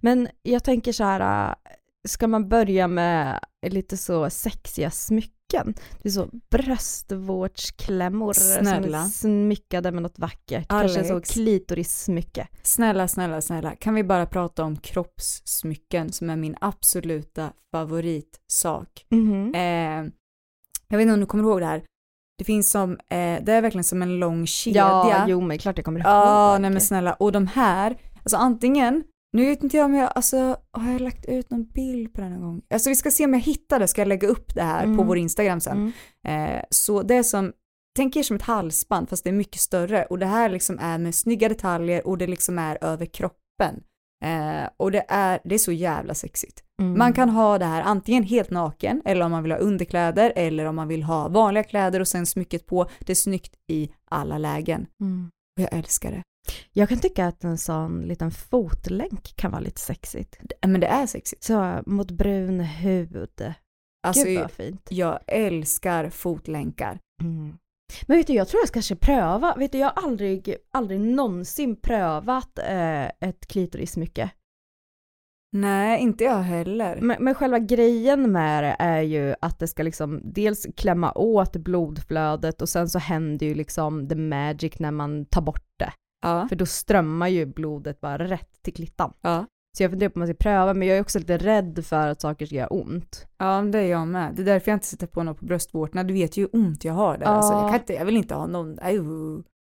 Men 0.00 0.28
jag 0.42 0.64
tänker 0.64 0.92
så 0.92 1.04
här, 1.04 1.48
äh, 1.50 1.54
ska 2.08 2.26
man 2.28 2.48
börja 2.48 2.88
med 2.88 3.40
lite 3.66 3.96
så 3.96 4.30
sexiga 4.30 4.90
smycken? 4.90 5.74
Det 6.02 6.08
är 6.08 6.12
så 6.12 6.28
bröstvårdsklämmor 6.50 8.32
som 8.32 8.64
Snälla. 8.66 8.98
är 8.98 9.04
smyckade 9.08 9.90
med 9.92 10.02
något 10.02 10.18
vackert. 10.18 10.68
Kanske 10.68 11.04
så 11.04 11.12
Alex. 11.14 11.30
klitorissmycke. 11.30 12.48
Snälla, 12.62 13.08
snälla, 13.08 13.40
snälla, 13.40 13.76
kan 13.76 13.94
vi 13.94 14.04
bara 14.04 14.26
prata 14.26 14.64
om 14.64 14.76
kroppssmycken 14.76 16.12
som 16.12 16.30
är 16.30 16.36
min 16.36 16.56
absoluta 16.60 17.52
favoritsak. 17.72 19.06
Mhm. 19.10 19.54
Eh, 19.54 20.10
jag 20.88 20.98
vet 20.98 21.02
inte 21.02 21.14
om 21.14 21.20
du 21.20 21.26
kommer 21.26 21.44
ihåg 21.44 21.60
det 21.60 21.66
här. 21.66 21.84
Det 22.38 22.44
finns 22.44 22.70
som, 22.70 22.92
eh, 22.92 23.42
det 23.44 23.52
är 23.52 23.62
verkligen 23.62 23.84
som 23.84 24.02
en 24.02 24.18
lång 24.18 24.46
kedja. 24.46 24.80
Ja, 24.82 25.24
jo 25.28 25.40
men 25.40 25.58
klart 25.58 25.78
jag 25.78 25.84
kommer 25.84 26.00
ihåg. 26.00 26.06
Ja, 26.08 26.58
nej 26.60 26.70
men 26.70 26.80
snälla. 26.80 27.12
Och 27.12 27.32
de 27.32 27.46
här, 27.46 27.96
alltså 28.22 28.36
antingen, 28.36 29.04
nu 29.32 29.46
vet 29.46 29.62
inte 29.62 29.76
jag 29.76 29.84
om 29.84 29.94
jag, 29.94 30.12
alltså 30.14 30.56
har 30.72 30.92
jag 30.92 31.00
lagt 31.00 31.24
ut 31.26 31.50
någon 31.50 31.64
bild 31.64 32.12
på 32.14 32.20
den 32.20 32.32
här 32.32 32.38
gången? 32.40 32.62
Alltså 32.74 32.88
vi 32.90 32.96
ska 32.96 33.10
se 33.10 33.24
om 33.24 33.34
jag 33.34 33.40
hittar 33.40 33.80
det, 33.80 33.88
ska 33.88 34.00
jag 34.00 34.08
lägga 34.08 34.28
upp 34.28 34.54
det 34.54 34.62
här 34.62 34.82
på 34.82 34.88
Mm. 34.92 35.06
vår 35.06 35.18
Instagram 35.18 35.60
sen. 35.60 35.92
Mm. 36.26 36.54
Eh, 36.56 36.62
så 36.70 37.02
det 37.02 37.14
är 37.14 37.22
som, 37.22 37.52
tänk 37.96 38.16
er 38.16 38.22
som 38.22 38.36
ett 38.36 38.42
halsband 38.42 39.08
fast 39.08 39.24
det 39.24 39.30
är 39.30 39.34
mycket 39.34 39.60
större 39.60 40.04
och 40.04 40.18
det 40.18 40.26
här 40.26 40.48
liksom 40.48 40.78
är 40.78 40.98
med 40.98 41.14
snygga 41.14 41.48
detaljer 41.48 42.06
och 42.06 42.18
det 42.18 42.26
liksom 42.26 42.58
är 42.58 42.78
över 42.84 43.06
kroppen. 43.06 43.82
Eh, 44.24 44.68
och 44.76 44.90
det 44.92 45.04
är, 45.08 45.40
det 45.44 45.54
är 45.54 45.58
så 45.58 45.72
jävla 45.72 46.14
sexigt. 46.14 46.60
Mm. 46.82 46.98
Man 46.98 47.12
kan 47.12 47.28
ha 47.28 47.58
det 47.58 47.64
här 47.64 47.82
antingen 47.82 48.22
helt 48.22 48.50
naken 48.50 49.02
eller 49.04 49.24
om 49.24 49.30
man 49.30 49.42
vill 49.42 49.52
ha 49.52 49.58
underkläder 49.58 50.32
eller 50.36 50.64
om 50.64 50.76
man 50.76 50.88
vill 50.88 51.02
ha 51.02 51.28
vanliga 51.28 51.64
kläder 51.64 52.00
och 52.00 52.08
sen 52.08 52.26
smycket 52.26 52.66
på. 52.66 52.86
Det 53.00 53.12
är 53.12 53.16
snyggt 53.16 53.54
i 53.72 53.90
alla 54.10 54.38
lägen. 54.38 54.86
Mm. 55.00 55.30
Och 55.56 55.62
jag 55.62 55.72
älskar 55.72 56.10
det. 56.12 56.22
Jag 56.72 56.88
kan 56.88 56.98
tycka 56.98 57.26
att 57.26 57.44
en 57.44 57.58
sån 57.58 58.02
liten 58.02 58.30
fotlänk 58.30 59.36
kan 59.36 59.50
vara 59.50 59.60
lite 59.60 59.80
sexigt. 59.80 60.36
Det- 60.42 60.66
Men 60.68 60.80
det 60.80 60.86
är 60.86 61.06
sexigt. 61.06 61.44
Så 61.44 61.82
mot 61.86 62.10
brun 62.10 62.60
hud. 62.60 63.42
Alltså, 64.06 64.24
Gud 64.24 64.40
vad 64.40 64.50
fint. 64.50 64.86
jag 64.90 65.18
älskar 65.26 66.10
fotlänkar. 66.10 66.98
Mm. 67.22 67.56
Men 68.06 68.16
vet 68.16 68.26
du, 68.26 68.32
jag 68.32 68.48
tror 68.48 68.60
jag 68.60 68.68
ska 68.68 68.74
kanske 68.74 68.96
pröva. 68.96 69.54
Vet 69.56 69.72
du, 69.72 69.78
jag 69.78 69.92
har 69.96 70.02
aldrig, 70.02 70.56
aldrig 70.72 71.00
någonsin 71.00 71.76
prövat 71.76 72.58
eh, 72.58 73.04
ett 73.04 73.46
klitorissmycke. 73.46 74.30
Nej, 75.52 76.00
inte 76.00 76.24
jag 76.24 76.38
heller. 76.38 76.98
Men, 77.00 77.16
men 77.24 77.34
själva 77.34 77.58
grejen 77.58 78.32
med 78.32 78.64
det 78.64 78.76
är 78.78 79.00
ju 79.00 79.34
att 79.40 79.58
det 79.58 79.68
ska 79.68 79.82
liksom 79.82 80.20
dels 80.24 80.66
klämma 80.76 81.12
åt 81.12 81.56
blodflödet 81.56 82.62
och 82.62 82.68
sen 82.68 82.88
så 82.88 82.98
händer 82.98 83.46
ju 83.46 83.54
liksom 83.54 84.08
the 84.08 84.14
magic 84.14 84.78
när 84.78 84.90
man 84.90 85.26
tar 85.26 85.42
bort 85.42 85.66
det. 85.78 85.92
Ja. 86.22 86.48
För 86.48 86.56
då 86.56 86.66
strömmar 86.66 87.28
ju 87.28 87.46
blodet 87.46 88.00
bara 88.00 88.18
rätt 88.18 88.62
till 88.62 88.74
klittan. 88.74 89.12
Ja. 89.20 89.46
Så 89.76 89.82
jag 89.82 89.90
funderar 89.90 90.10
på 90.10 90.14
om 90.16 90.20
man 90.20 90.26
ska 90.28 90.34
pröva, 90.34 90.74
men 90.74 90.88
jag 90.88 90.96
är 90.96 91.00
också 91.00 91.18
lite 91.18 91.38
rädd 91.38 91.84
för 91.86 92.08
att 92.08 92.20
saker 92.20 92.46
ska 92.46 92.54
göra 92.54 92.66
ont. 92.68 93.26
Ja, 93.38 93.62
det 93.62 93.78
är 93.78 93.86
jag 93.90 94.08
med. 94.08 94.34
Det 94.34 94.42
är 94.42 94.46
därför 94.46 94.70
jag 94.70 94.76
inte 94.76 94.86
sätter 94.86 95.06
på 95.06 95.22
något 95.22 95.38
på 95.38 95.44
bröstvårtorna. 95.46 96.04
Du 96.04 96.14
vet 96.14 96.36
ju 96.36 96.42
hur 96.42 96.60
ont 96.60 96.84
jag 96.84 96.92
har 96.94 97.18
där. 97.18 97.26
Alltså, 97.26 97.52
jag, 97.52 97.70
kan 97.70 97.80
inte, 97.80 97.92
jag 97.92 98.04
vill 98.04 98.16
inte 98.16 98.34
ha 98.34 98.46
någon... 98.46 98.78
Aj, 98.82 98.98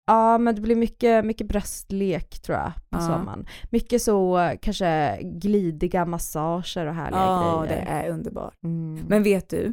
Ja, 0.07 0.39
men 0.39 0.55
det 0.55 0.61
blir 0.61 0.77
mycket, 0.77 1.25
mycket 1.25 1.49
bröstlek 1.49 2.41
tror 2.43 2.59
jag 2.59 2.73
på 2.75 2.81
Ja. 2.91 3.01
sommaren. 3.01 3.47
Mycket 3.71 4.03
så 4.03 4.51
kanske 4.63 5.19
glidiga 5.23 6.05
massager 6.07 6.87
och 6.87 6.95
härliga 6.95 7.21
Ja, 7.21 7.65
det 7.69 7.75
grejer. 7.75 7.87
är 8.05 8.11
underbart. 8.11 8.55
Mm. 8.65 9.05
Men 9.09 9.23
vet 9.23 9.49
du? 9.49 9.73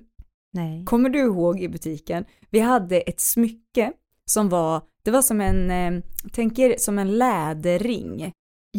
Nej. 0.53 0.85
Kommer 0.85 1.09
du 1.09 1.19
ihåg 1.19 1.59
i 1.61 1.69
butiken? 1.69 2.25
Vi 2.49 2.59
hade 2.59 2.99
ett 3.01 3.19
smycke 3.19 3.91
som 4.29 4.49
var, 4.49 4.81
det 5.03 5.11
var 5.11 5.21
som 5.21 5.41
en, 5.41 5.71
eh, 5.71 6.03
tänk 6.31 6.59
er 6.59 6.75
som 6.77 6.99
en 6.99 7.17
läderring. 7.17 8.31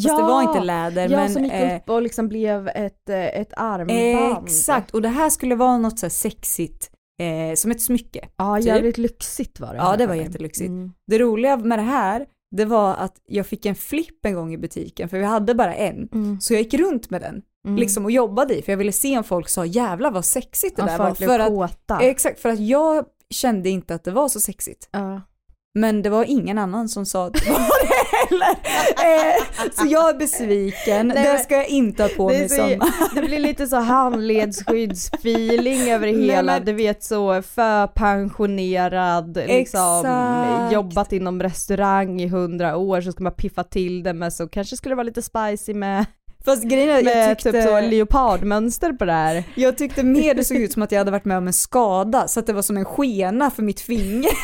Fast 0.03 0.17
det 0.17 0.23
var 0.23 0.43
inte 0.43 0.61
läder 0.61 1.09
ja, 1.09 1.19
men... 1.19 1.31
som 1.31 1.45
gick 1.45 1.53
eh, 1.53 1.77
upp 1.77 1.91
och 1.91 2.03
liksom 2.03 2.29
blev 2.29 2.69
ett, 2.69 3.09
eh, 3.09 3.41
ett 3.41 3.53
armband. 3.57 4.45
Exakt, 4.49 4.91
och 4.95 5.03
det 5.03 5.09
här 5.09 5.31
skulle 5.31 5.55
vara 5.55 5.79
något 5.79 5.99
så 5.99 6.11
sexigt, 6.11 6.91
eh, 7.23 7.55
som 7.55 7.71
ett 7.71 7.83
smycke. 7.83 8.29
Ja, 8.37 8.57
typ. 8.57 8.67
jävligt 8.67 8.99
lyxigt 8.99 9.61
var 9.61 9.69
det. 9.69 9.77
Ja, 9.77 9.97
det 9.97 10.07
var 10.07 10.15
jättelyxigt. 10.15 10.69
Mm. 10.69 10.93
Det 11.07 11.19
roliga 11.19 11.57
med 11.57 11.79
det 11.79 11.83
här, 11.83 12.27
det 12.57 12.65
var 12.65 12.95
att 12.95 13.15
jag 13.29 13.47
fick 13.47 13.67
en 13.67 13.75
flipp 13.75 14.27
en 14.27 14.35
gång 14.35 14.55
i 14.55 14.59
butiken, 14.59 15.09
för 15.09 15.19
vi 15.19 15.25
hade 15.25 15.55
bara 15.55 15.75
en. 15.75 16.09
Mm. 16.13 16.41
Så 16.41 16.55
jag 16.55 16.63
gick 16.63 16.75
runt 16.75 17.11
med 17.11 17.21
den, 17.21 17.43
Mm. 17.67 17.77
liksom 17.79 18.05
och 18.05 18.11
jobbade 18.11 18.59
i, 18.59 18.63
för 18.63 18.73
jag 18.73 18.77
ville 18.77 18.93
se 18.93 19.19
om 19.19 19.25
folk 19.25 19.49
sa 19.49 19.65
jävla 19.65 20.11
vad 20.11 20.25
sexigt 20.25 20.77
det 20.77 20.83
Ja, 20.83 20.87
där 20.87 20.99
var. 20.99 21.15
För 21.15 21.39
att, 21.39 21.49
kåta. 21.49 22.01
exakt, 22.01 22.41
för 22.41 22.49
att 22.49 22.61
jag 22.61 23.05
kände 23.31 23.69
inte 23.69 23.95
att 23.95 24.05
det 24.05 24.11
var 24.11 24.29
så 24.29 24.41
sexigt. 24.41 24.89
Ja. 24.91 25.21
Men 25.79 26.03
det 26.03 26.11
var 26.11 26.25
ingen 26.25 26.59
annan 26.59 26.89
som 26.89 27.07
sa 27.07 27.27
att 27.27 27.33
det 27.35 27.51
var 27.51 27.59
det 27.89 27.95
heller. 28.13 28.51
Eh, 29.05 29.35
så 29.73 29.87
jag 29.87 30.11
är 30.11 30.15
besviken, 30.19 31.09
Nej, 31.09 31.33
det 31.33 31.39
ska 31.39 31.55
jag 31.57 31.69
inte 31.69 32.03
ha 32.03 32.09
på 32.09 32.29
mig 32.29 32.49
så, 32.49 32.55
sommar. 32.57 33.15
det 33.15 33.23
blir 33.23 33.39
lite 33.39 33.67
så 33.67 33.77
handledsskyddsfeeling 33.77 35.91
över 35.93 36.07
Nej, 36.13 36.29
hela. 36.31 36.53
men- 36.53 36.65
Du 36.65 36.73
vet 36.73 37.05
så 37.05 37.43
förpensionerad, 37.43 39.37
liksom 39.37 39.57
Exakt. 39.57 40.73
jobbat 40.73 41.13
inom 41.13 41.43
restaurang 41.43 42.21
i 42.21 42.29
hundra 42.29 42.77
år 42.77 43.01
så 43.01 43.13
ska 43.13 43.23
man 43.23 43.33
piffa 43.35 43.65
till 43.65 44.03
det 44.03 44.13
med 44.13 44.33
så 44.33 44.49
kanske 44.49 44.77
skulle 44.77 44.93
det 44.93 44.97
vara 44.97 45.05
lite 45.05 45.23
spicy 45.23 45.75
med, 45.75 46.07
Fast 46.45 46.63
grejen 46.65 46.89
är, 46.89 46.95
jag 46.95 47.05
med 47.05 47.39
tyckte, 47.39 47.53
typ 47.53 47.63
så 47.69 47.81
leopardmönster 47.81 48.93
på 48.93 49.05
det 49.05 49.13
här. 49.13 49.45
jag 49.55 49.79
tyckte 49.79 50.03
mer 50.03 50.35
det 50.35 50.45
såg 50.45 50.57
ut 50.57 50.73
som 50.73 50.83
att 50.83 50.93
jag 50.93 50.99
hade 50.99 51.11
varit 51.11 51.25
med 51.25 51.39
om 51.39 51.47
en 51.47 51.53
skada, 51.53 52.29
så 52.29 52.41
att 52.41 52.47
det 52.47 52.53
var 52.53 52.63
som 52.63 52.77
en 52.77 52.85
skena 52.85 53.51
för 53.51 53.63
mitt 53.63 53.81
finger. 53.81 54.31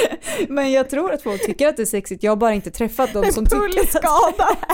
Men 0.48 0.72
jag 0.72 0.90
tror 0.90 1.12
att 1.12 1.22
folk 1.22 1.46
tycker 1.46 1.68
att 1.68 1.76
det 1.76 1.82
är 1.82 1.86
sexigt, 1.86 2.22
jag 2.22 2.30
har 2.30 2.36
bara 2.36 2.54
inte 2.54 2.70
träffat 2.70 3.12
dem 3.12 3.32
som 3.32 3.44
tycker 3.46 3.56
att... 3.56 3.74
Pullskada! 3.74 4.56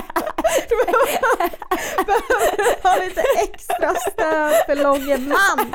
Du 0.69 0.77
behöver 0.77 2.83
ha 2.83 3.05
lite 3.05 3.23
extra 3.43 3.95
stöd 3.95 4.53
för 4.67 4.83
långe 4.83 5.19
man. 5.19 5.73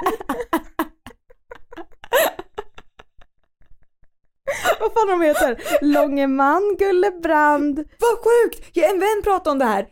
Vad 4.79 4.93
fan 4.93 5.07
de 5.07 5.21
heter? 5.21 5.57
Långeman, 5.81 6.75
Gullebrand. 6.79 7.77
Vad 7.77 8.17
sjukt! 8.17 8.77
En 8.77 8.99
vän 8.99 9.21
pratade 9.23 9.51
om 9.51 9.59
det 9.59 9.65
här. 9.65 9.87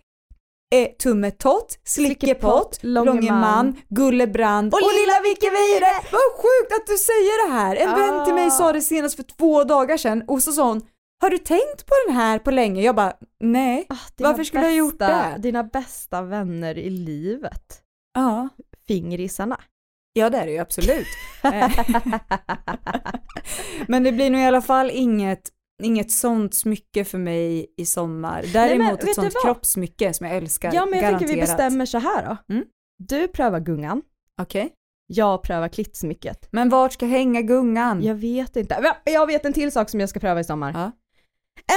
Tummetott, 1.03 1.79
slickepott, 1.83 2.79
Långeman. 2.81 3.75
gullebrand 3.89 4.73
och, 4.73 4.79
lilla 4.81 5.21
Vicky 5.23 5.49
Vire! 5.49 5.91
Vad 6.11 6.21
sjukt 6.41 6.71
att 6.81 6.87
du 6.87 6.97
säger 6.97 7.47
det 7.47 7.53
här! 7.53 7.75
En 7.75 7.91
vän 7.91 8.25
till 8.25 8.33
mig 8.33 8.51
sa 8.51 8.73
det 8.73 8.81
senast 8.81 9.15
för 9.15 9.23
två 9.23 9.63
dagar 9.63 9.97
sedan 9.97 10.23
och 10.27 10.43
så 10.43 10.51
sa 10.51 10.67
hon 10.67 10.81
Har 11.21 11.29
du 11.29 11.37
tänkt 11.37 11.85
på 11.85 11.93
den 12.07 12.15
här 12.15 12.39
på 12.39 12.51
länge? 12.51 12.81
Jag 12.81 12.95
bara 12.95 13.13
nej. 13.39 13.87
Dina 14.15 14.29
Varför 14.29 14.43
skulle 14.43 14.63
jag 14.63 14.69
ha 14.69 14.75
gjort 14.77 14.97
bästa- 14.97 15.29
det? 15.35 15.41
Dina 15.41 15.63
bästa 15.63 16.21
vänner 16.21 16.77
i 16.77 16.89
livet. 16.89 17.81
Ja. 18.13 18.49
Fingrisarna. 18.87 19.57
Ja 20.13 20.29
det 20.29 20.37
är 20.37 20.45
det 20.45 20.51
ju 20.51 20.59
absolut. 20.59 21.07
Eh, 21.43 21.71
Men 23.87 24.03
det 24.03 24.11
blir 24.11 24.29
nog 24.29 24.41
i 24.41 24.45
alla 24.45 24.61
fall 24.61 24.91
inget, 24.93 25.49
inget 25.83 26.11
sånt 26.11 26.55
smycke 26.55 27.05
för 27.05 27.17
mig 27.17 27.73
i 27.77 27.85
sommar. 27.85 28.45
Däremot 28.53 28.91
vet 28.91 29.01
du 29.01 29.09
ett 29.09 29.15
sånt 29.15 29.33
kroppssmycke 29.43 30.13
som 30.13 30.27
jag 30.27 30.35
älskar. 30.37 30.73
Ja 30.73 30.85
men 30.85 30.93
jag 30.93 31.01
garanterat. 31.01 31.19
tänker 31.19 31.35
vi 31.35 31.41
bestämmer 31.41 31.85
så 31.85 31.97
här 31.97 32.25
då. 32.25 32.53
Mm. 32.53 32.65
Du 32.97 33.27
prövar 33.27 33.59
gungan, 33.59 34.01
Okej. 34.41 34.69
jag 35.07 35.43
prövar 35.43 35.67
klittsmycket. 35.67 36.47
Men 36.51 36.69
vart 36.69 36.93
ska 36.93 37.05
hänga 37.05 37.41
gungan? 37.41 38.03
Jag 38.03 38.15
vet 38.15 38.55
inte. 38.55 38.93
Jag 39.05 39.27
vet 39.27 39.45
en 39.45 39.53
till 39.53 39.71
sak 39.71 39.89
som 39.89 39.99
jag 39.99 40.09
ska 40.09 40.19
pröva 40.19 40.39
i 40.39 40.43
sommar. 40.43 40.71
Ja. 40.73 40.91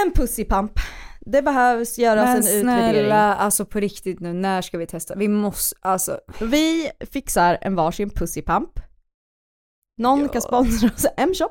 En 0.05 0.13
pussipump. 0.13 0.73
Det 1.21 1.43
behövs 1.43 1.99
göras 1.99 2.25
Men 2.25 2.37
en 2.37 2.39
utvärdering. 2.61 2.93
snälla, 2.93 3.35
alltså 3.35 3.65
på 3.65 3.81
riktigt 3.81 4.21
nu, 4.21 4.33
när 4.33 4.63
ska 4.63 4.79
vi 4.79 4.87
testa? 4.87 5.15
Vi 5.17 5.29
måste, 5.29 5.77
alltså. 5.81 6.21
Vi 6.41 6.91
fixar 7.13 7.59
en 7.61 7.75
varsin 7.75 8.11
pussipump. 8.11 8.71
Någon 9.99 10.21
Ja. 10.23 10.29
kan 10.29 10.43
sponsra 10.43 10.89
oss, 10.97 11.07
M-shop. 11.17 11.51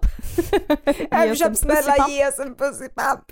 Ge 1.25 1.31
oss 1.31 1.41
en 1.41 1.49
pussipump. 1.53 2.09
ge 2.09 2.27
oss 2.27 2.39
en 2.45 2.55
pussipump. 2.55 3.31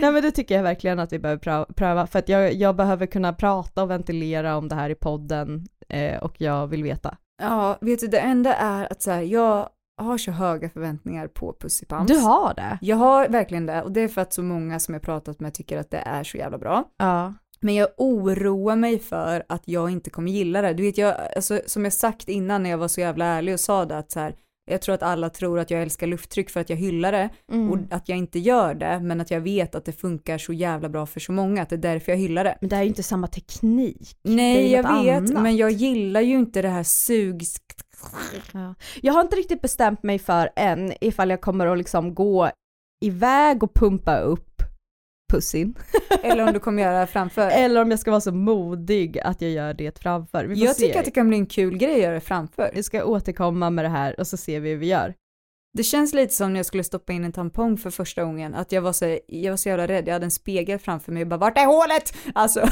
Nej 0.00 0.12
men 0.12 0.22
det 0.22 0.30
tycker 0.30 0.54
jag 0.54 0.62
verkligen 0.62 0.98
att 0.98 1.12
vi 1.12 1.18
behöver 1.18 1.40
prö- 1.42 1.72
pröva 1.74 2.06
för 2.06 2.18
att 2.18 2.28
jag, 2.28 2.52
jag 2.54 2.76
behöver 2.76 3.06
kunna 3.06 3.32
prata 3.32 3.82
och 3.82 3.90
ventilera 3.90 4.56
om 4.56 4.68
det 4.68 4.74
här 4.74 4.90
i 4.90 4.94
podden 4.94 5.66
eh, 5.88 6.18
och 6.22 6.40
jag 6.40 6.66
vill 6.66 6.82
veta. 6.82 7.16
Ja, 7.42 7.78
vet 7.80 8.00
du, 8.00 8.06
det 8.06 8.18
enda 8.20 8.54
är 8.54 8.92
att 8.92 9.02
så 9.02 9.10
här, 9.10 9.22
jag 9.22 9.68
har 10.00 10.18
så 10.18 10.30
höga 10.30 10.68
förväntningar 10.70 11.28
på 11.28 11.56
pussipumps. 11.60 12.12
Du 12.12 12.18
har 12.18 12.54
det? 12.54 12.78
Jag 12.80 12.96
har 12.96 13.28
verkligen 13.28 13.66
det 13.66 13.82
och 13.82 13.92
det 13.92 14.00
är 14.00 14.08
för 14.08 14.20
att 14.20 14.32
så 14.32 14.42
många 14.42 14.78
som 14.80 14.94
jag 14.94 15.02
pratat 15.02 15.40
med 15.40 15.54
tycker 15.54 15.78
att 15.78 15.90
det 15.90 15.98
är 16.06 16.24
så 16.24 16.36
jävla 16.36 16.58
bra. 16.58 16.84
Ja. 16.98 17.34
Men 17.60 17.74
jag 17.74 17.88
oroar 17.96 18.76
mig 18.76 18.98
för 18.98 19.42
att 19.48 19.62
jag 19.64 19.90
inte 19.90 20.10
kommer 20.10 20.30
gilla 20.32 20.62
det. 20.62 20.72
Du 20.74 20.82
vet, 20.82 20.98
jag, 20.98 21.14
alltså, 21.36 21.60
som 21.66 21.84
jag 21.84 21.92
sagt 21.92 22.28
innan 22.28 22.62
när 22.62 22.70
jag 22.70 22.78
var 22.78 22.88
så 22.88 23.00
jävla 23.00 23.24
ärlig 23.24 23.54
och 23.54 23.60
sa 23.60 23.84
det 23.84 23.98
att 23.98 24.10
så 24.12 24.20
här, 24.20 24.34
Jag 24.70 24.82
tror 24.82 24.94
att 24.94 25.02
alla 25.02 25.30
tror 25.30 25.58
att 25.58 25.70
jag 25.70 25.82
älskar 25.82 26.06
lufttryck 26.06 26.50
för 26.50 26.60
att 26.60 26.70
jag 26.70 26.76
hyllar 26.76 27.12
det 27.12 27.28
Mm. 27.52 27.70
och 27.70 27.78
att 27.90 28.08
jag 28.08 28.18
inte 28.18 28.38
gör 28.38 28.74
det, 28.74 29.00
men 29.00 29.20
att 29.20 29.30
jag 29.30 29.40
vet 29.40 29.74
att 29.74 29.84
det 29.84 29.92
funkar 29.92 30.38
så 30.38 30.52
jävla 30.52 30.88
bra 30.88 31.06
för 31.06 31.20
så 31.20 31.32
många, 31.32 31.62
att 31.62 31.68
det 31.68 31.76
är 31.76 31.78
därför 31.78 32.12
jag 32.12 32.18
hyllar 32.18 32.44
det. 32.44 32.58
Men 32.60 32.68
det 32.68 32.76
här 32.76 32.82
är 32.82 32.84
ju 32.84 32.88
inte 32.88 33.02
samma 33.02 33.26
teknik. 33.26 34.16
Nej, 34.22 34.72
jag 34.72 35.02
vet, 35.02 35.16
annat. 35.18 35.42
men 35.42 35.56
jag 35.56 35.70
gillar 35.70 36.20
ju 36.20 36.34
inte 36.38 36.62
det 36.62 36.68
här 36.68 36.82
sug... 36.82 37.42
Ja. 38.52 38.74
Jag 39.02 39.12
har 39.12 39.20
inte 39.20 39.36
riktigt 39.36 39.62
bestämt 39.62 40.02
mig 40.02 40.18
för 40.18 40.50
än 40.56 40.92
ifall 41.00 41.30
jag 41.30 41.40
kommer 41.40 41.66
att 41.66 41.78
liksom 41.78 42.14
gå 42.14 42.50
iväg 43.00 43.62
och 43.62 43.74
pumpa 43.74 44.18
upp 44.18 44.47
pussin. 45.28 45.74
Eller 46.22 46.46
om 46.46 46.52
du 46.52 46.60
kommer 46.60 46.82
göra 46.82 47.06
framför. 47.06 47.48
Eller 47.50 47.82
om 47.82 47.90
jag 47.90 48.00
ska 48.00 48.10
vara 48.10 48.20
så 48.20 48.32
modig 48.32 49.18
att 49.24 49.40
jag 49.42 49.50
gör 49.50 49.74
det 49.74 49.98
framför. 49.98 50.44
Vi 50.44 50.54
får 50.56 50.64
Jag 50.64 50.76
se. 50.76 50.86
tycker 50.86 50.98
att 50.98 51.04
det 51.04 51.10
kan 51.10 51.28
bli 51.28 51.36
en 51.38 51.46
kul 51.46 51.76
grej 51.78 51.94
att 51.94 52.00
göra 52.00 52.14
det 52.14 52.20
framför. 52.20 52.70
Vi 52.74 52.82
ska 52.82 53.04
återkomma 53.04 53.70
med 53.70 53.84
det 53.84 53.88
här 53.88 54.20
och 54.20 54.26
så 54.26 54.36
ser 54.36 54.60
vi 54.60 54.70
hur 54.70 54.76
vi 54.76 54.86
gör. 54.86 55.14
Det 55.72 55.82
känns 55.82 56.14
lite 56.14 56.34
som 56.34 56.52
när 56.52 56.58
jag 56.58 56.66
skulle 56.66 56.84
stoppa 56.84 57.12
in 57.12 57.24
en 57.24 57.32
tampong 57.32 57.76
för 57.76 57.90
första 57.90 58.24
gången, 58.24 58.54
att 58.54 58.72
jag 58.72 58.82
var 58.82 58.92
så, 58.92 59.18
jag 59.26 59.52
var 59.52 59.56
så 59.56 59.68
jävla 59.68 59.86
rädd, 59.88 60.08
jag 60.08 60.12
hade 60.12 60.24
en 60.24 60.30
spegel 60.30 60.78
framför 60.78 61.12
mig 61.12 61.22
och 61.22 61.28
bara 61.28 61.36
vart 61.36 61.58
är 61.58 61.66
hålet? 61.66 62.14
Alltså, 62.34 62.60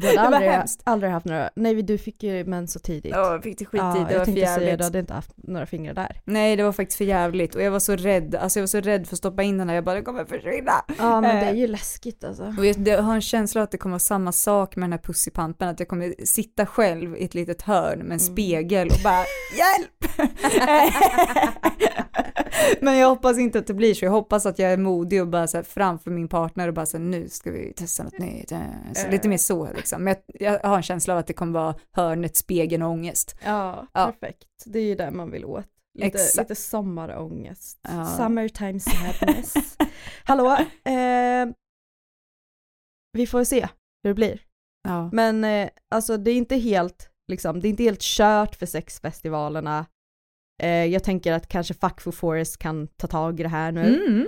Du 0.00 0.06
hade 0.18 0.20
aldrig, 0.36 0.50
hemskt. 0.50 0.80
aldrig 0.84 1.12
haft 1.12 1.26
några, 1.26 1.50
nej 1.56 1.82
du 1.82 1.98
fick 1.98 2.22
ju 2.22 2.44
mens 2.44 2.72
så 2.72 2.78
tidigt. 2.78 3.12
Ja, 3.14 3.32
jag 3.32 3.42
fick 3.42 3.58
det 3.58 3.64
skittid, 3.64 3.80
Ja, 3.80 3.92
det 3.94 3.98
jag 3.98 4.06
var 4.06 4.12
för 4.12 4.24
tänkte 4.24 4.40
säga 4.46 4.50
jävligt. 4.60 4.78
du 4.78 4.84
hade 4.84 4.98
inte 4.98 5.14
haft 5.14 5.30
några 5.36 5.66
fingrar 5.66 5.94
där. 5.94 6.20
Nej, 6.24 6.56
det 6.56 6.62
var 6.62 6.72
faktiskt 6.72 6.98
för 6.98 7.04
jävligt 7.04 7.54
och 7.54 7.62
jag 7.62 7.70
var 7.70 7.78
så 7.78 7.96
rädd, 7.96 8.34
alltså 8.34 8.58
jag 8.58 8.62
var 8.62 8.66
så 8.66 8.80
rädd 8.80 9.06
för 9.06 9.14
att 9.14 9.18
stoppa 9.18 9.42
in 9.42 9.58
den 9.58 9.66
där, 9.66 9.74
jag 9.74 9.84
bara 9.84 9.94
det 9.94 10.02
kommer 10.02 10.24
försvinna. 10.24 10.72
Ja 10.98 11.20
men 11.20 11.36
det 11.36 11.46
är 11.46 11.52
Eh, 11.52 11.58
ju 11.58 11.66
läskigt 11.66 12.24
alltså. 12.24 12.54
Och 12.58 12.66
jag, 12.66 12.88
jag 12.88 13.02
har 13.02 13.14
en 13.14 13.20
känsla 13.20 13.62
att 13.62 13.70
det 13.70 13.78
kommer 13.78 13.92
vara 13.92 13.98
samma 13.98 14.32
sak 14.32 14.76
med 14.76 14.82
den 14.84 14.92
här 14.92 14.98
pussipampen, 14.98 15.68
att 15.68 15.78
jag 15.80 15.88
kommer 15.88 16.14
sitta 16.26 16.66
själv 16.66 17.16
i 17.16 17.24
ett 17.24 17.34
litet 17.34 17.62
hörn 17.62 17.98
med 17.98 18.00
en 18.00 18.06
Mm. 18.06 18.18
spegel 18.18 18.88
och 18.88 18.98
bara 19.04 19.24
hjälp! 19.58 19.90
Men 22.80 22.96
jag 22.98 23.08
hoppas 23.08 23.38
inte 23.38 23.58
att 23.58 23.66
det 23.66 23.74
blir 23.74 23.94
så, 23.94 24.04
jag 24.04 24.12
hoppas 24.12 24.46
att 24.46 24.58
jag 24.58 24.72
är 24.72 24.76
modig 24.76 25.20
och 25.20 25.28
bara 25.28 25.46
så 25.46 25.56
här 25.56 25.64
framför 25.64 26.10
min 26.10 26.28
partner 26.28 26.68
och 26.68 26.74
bara 26.74 26.86
så 26.86 26.96
här, 26.96 27.04
nu 27.04 27.28
ska 27.28 27.50
vi 27.50 27.72
testa 27.76 28.02
något 28.02 28.18
nytt. 28.18 28.52
eh, 28.52 28.58
Så 28.94 29.08
lite 29.08 29.28
mer 29.28 29.36
så 29.36 29.68
liksom. 29.76 29.89
Men 29.98 30.16
jag, 30.26 30.60
jag 30.62 30.68
har 30.68 30.76
en 30.76 30.82
känsla 30.82 31.14
av 31.14 31.18
att 31.20 31.26
det 31.26 31.32
kommer 31.32 31.52
vara 31.52 31.74
hörnet, 31.92 32.36
spegeln 32.36 32.82
och 32.82 32.90
ångest. 32.90 33.36
Ja, 33.44 33.86
Ja. 33.92 34.06
perfekt. 34.06 34.48
Det 34.64 34.78
är 34.78 34.84
ju 34.84 34.94
det 34.94 35.10
man 35.10 35.30
vill 35.30 35.44
åt. 35.44 35.66
Lite, 35.98 36.18
lite 36.38 36.54
sommarångest. 36.54 37.78
Ja. 37.82 38.04
Summertime 38.06 38.80
sadness. 38.80 39.54
Hallå, 40.24 40.52
eh, 40.84 41.46
vi 43.12 43.26
får 43.26 43.44
se 43.44 43.60
hur 44.02 44.10
det 44.10 44.14
blir. 44.14 44.40
Ja. 44.88 45.10
Men 45.12 45.44
eh, 45.44 45.68
alltså 45.90 46.16
det 46.16 46.30
är 46.30 46.36
inte 46.36 46.56
helt, 46.56 47.10
liksom, 47.28 47.60
det 47.60 47.68
är 47.68 47.70
inte 47.70 47.82
helt 47.82 48.00
kört 48.00 48.54
för 48.54 48.66
sexfestivalerna. 48.66 49.86
Eh, 50.62 50.84
jag 50.84 51.04
tänker 51.04 51.32
att 51.32 51.46
kanske 51.46 51.74
Fuck 51.74 52.00
for 52.00 52.12
Forest 52.12 52.58
kan 52.58 52.86
ta 52.86 53.06
tag 53.06 53.40
i 53.40 53.42
det 53.42 53.48
här 53.48 53.72
nu. 53.72 54.04
Mm. 54.06 54.26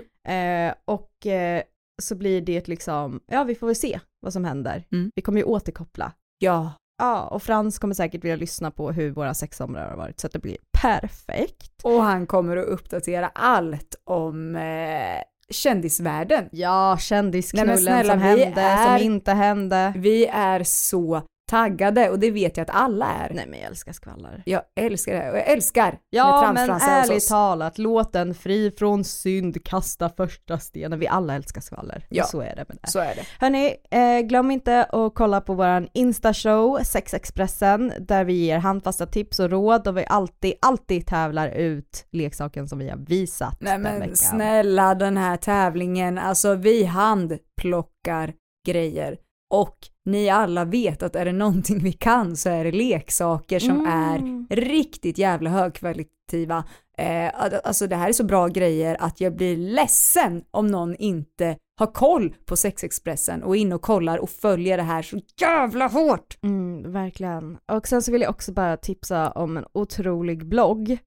Eh, 0.68 0.74
och 0.84 1.26
eh, 1.26 1.62
så 2.03 2.14
blir 2.14 2.40
det 2.40 2.68
liksom, 2.68 3.20
ja 3.26 3.45
vi 3.45 3.55
får 3.55 3.66
väl 3.66 3.76
se 3.76 4.01
vad 4.20 4.32
som 4.32 4.45
händer. 4.45 4.84
Mm. 4.93 5.11
Vi 5.14 5.22
kommer 5.22 5.38
ju 5.38 5.45
återkoppla. 5.45 6.12
Ja. 6.38 6.72
Ja, 6.99 7.26
och 7.26 7.43
Frans 7.43 7.78
kommer 7.78 7.95
säkert 7.95 8.24
vilja 8.24 8.36
lyssna 8.36 8.70
på 8.70 8.93
hur 8.93 9.11
våra 9.11 9.34
sexsomrar 9.34 9.90
har 9.90 9.97
varit 9.97 10.20
så 10.20 10.26
att 10.26 10.32
det 10.32 10.38
blir 10.38 10.57
perfekt. 10.82 11.80
Och 11.84 12.03
han 12.03 12.26
kommer 12.26 12.57
att 12.57 12.66
uppdatera 12.66 13.28
allt 13.34 13.95
om 14.05 14.57
eh, 14.57 15.22
kändisvärlden. 15.51 16.49
Ja, 16.53 16.97
kändisknullen 17.01 17.68
Nej, 17.74 17.78
snälla, 17.84 18.12
som 18.12 18.20
hände, 18.22 18.61
är- 18.61 18.99
som 18.99 19.07
inte 19.07 19.32
hände. 19.32 19.93
Vi 19.97 20.26
är 20.26 20.62
så 20.64 21.22
taggade 21.53 22.11
och 22.11 22.18
det 22.18 22.30
vet 22.30 22.57
jag 22.57 22.64
att 22.70 22.76
alla 22.76 23.07
är. 23.07 23.30
Nej 23.34 23.46
men 23.48 23.59
jag 23.61 23.68
älskar 23.68 23.92
skvaller. 23.92 24.42
Jag 24.46 24.62
älskar 24.74 25.14
det 25.14 25.30
och 25.30 25.36
jag 25.36 25.48
älskar 25.48 25.98
Ja 26.11 26.53
men 26.53 26.70
ärligt 26.70 27.28
talat, 27.28 27.78
låt 27.78 28.12
den 28.12 28.34
fri 28.34 28.70
från 28.78 29.05
synd, 29.05 29.64
kasta 29.64 30.09
första 30.09 30.59
stenen. 30.59 30.98
Vi 30.98 31.07
alla 31.09 31.34
älskar 31.34 31.61
skvaller. 31.61 32.07
Ja. 32.09 32.24
Så 32.24 32.40
är 32.40 32.57
det 32.57 32.64
med 32.68 32.78
det. 32.82 32.90
Så 32.90 32.98
är 32.98 33.14
det. 33.14 33.22
Hörni, 33.38 33.74
eh, 33.90 34.20
glöm 34.20 34.50
inte 34.50 34.84
att 34.84 35.14
kolla 35.14 35.40
på 35.40 35.55
våran 35.55 35.88
Insta-show, 35.94 36.84
Sexexpressen, 36.84 37.92
där 37.98 38.24
vi 38.24 38.32
ger 38.32 38.59
handfasta 38.59 39.07
tips 39.07 39.40
och 39.40 39.50
råd 39.50 39.88
och 39.88 39.96
vi 39.96 40.05
alltid, 40.09 40.55
alltid 40.62 41.07
tävlar 41.07 41.48
ut 41.48 42.07
leksaken 42.12 42.68
som 42.68 42.78
vi 42.78 42.88
har 42.90 42.96
visat 42.96 43.57
Nej 43.61 43.72
den 43.72 43.82
men 43.82 44.00
veckan. 44.00 44.16
snälla 44.16 44.94
den 44.94 45.16
här 45.16 45.36
tävlingen, 45.36 46.18
alltså 46.18 46.55
vi 46.55 46.84
handplockar 46.84 48.32
grejer 48.66 49.16
och 49.53 49.76
ni 50.05 50.28
alla 50.30 50.64
vet 50.64 51.03
att 51.03 51.16
är 51.16 51.24
det 51.24 51.32
någonting 51.32 51.78
vi 51.78 51.92
kan 51.92 52.36
så 52.36 52.48
är 52.50 52.64
det 52.64 52.72
leksaker 52.72 53.59
som 53.59 53.80
Mm. 53.86 54.46
är 54.50 54.57
riktigt 54.57 55.18
jävla 55.18 55.50
högkvalitativa. 55.50 56.64
Eh, 56.98 57.30
alltså 57.64 57.86
det 57.86 57.96
här 57.96 58.09
är 58.09 58.12
så 58.12 58.24
bra 58.24 58.48
grejer 58.48 58.96
att 59.00 59.20
jag 59.20 59.36
blir 59.36 59.57
ledsen 59.57 60.44
om 60.50 60.66
någon 60.66 60.96
inte 60.96 61.57
har 61.78 61.86
koll 61.86 62.34
på 62.44 62.57
Sexexpressen 62.57 63.42
och 63.42 63.57
är 63.57 63.61
inne 63.61 63.74
och 63.74 63.82
kollar 63.82 64.18
och 64.18 64.30
följer 64.30 64.76
det 64.76 64.82
här 64.82 65.03
så 65.03 65.20
jävla 65.40 65.86
hårt. 65.86 66.38
Mm, 66.42 66.92
verkligen. 66.92 67.59
Och 67.72 67.88
sen 67.88 68.03
så 68.03 68.12
vill 68.12 68.20
jag 68.22 68.30
också 68.30 68.53
bara 68.53 68.76
tipsa 68.76 69.30
om 69.30 69.57
en 69.57 69.64
otrolig 69.72 70.46
blogg. 70.48 70.98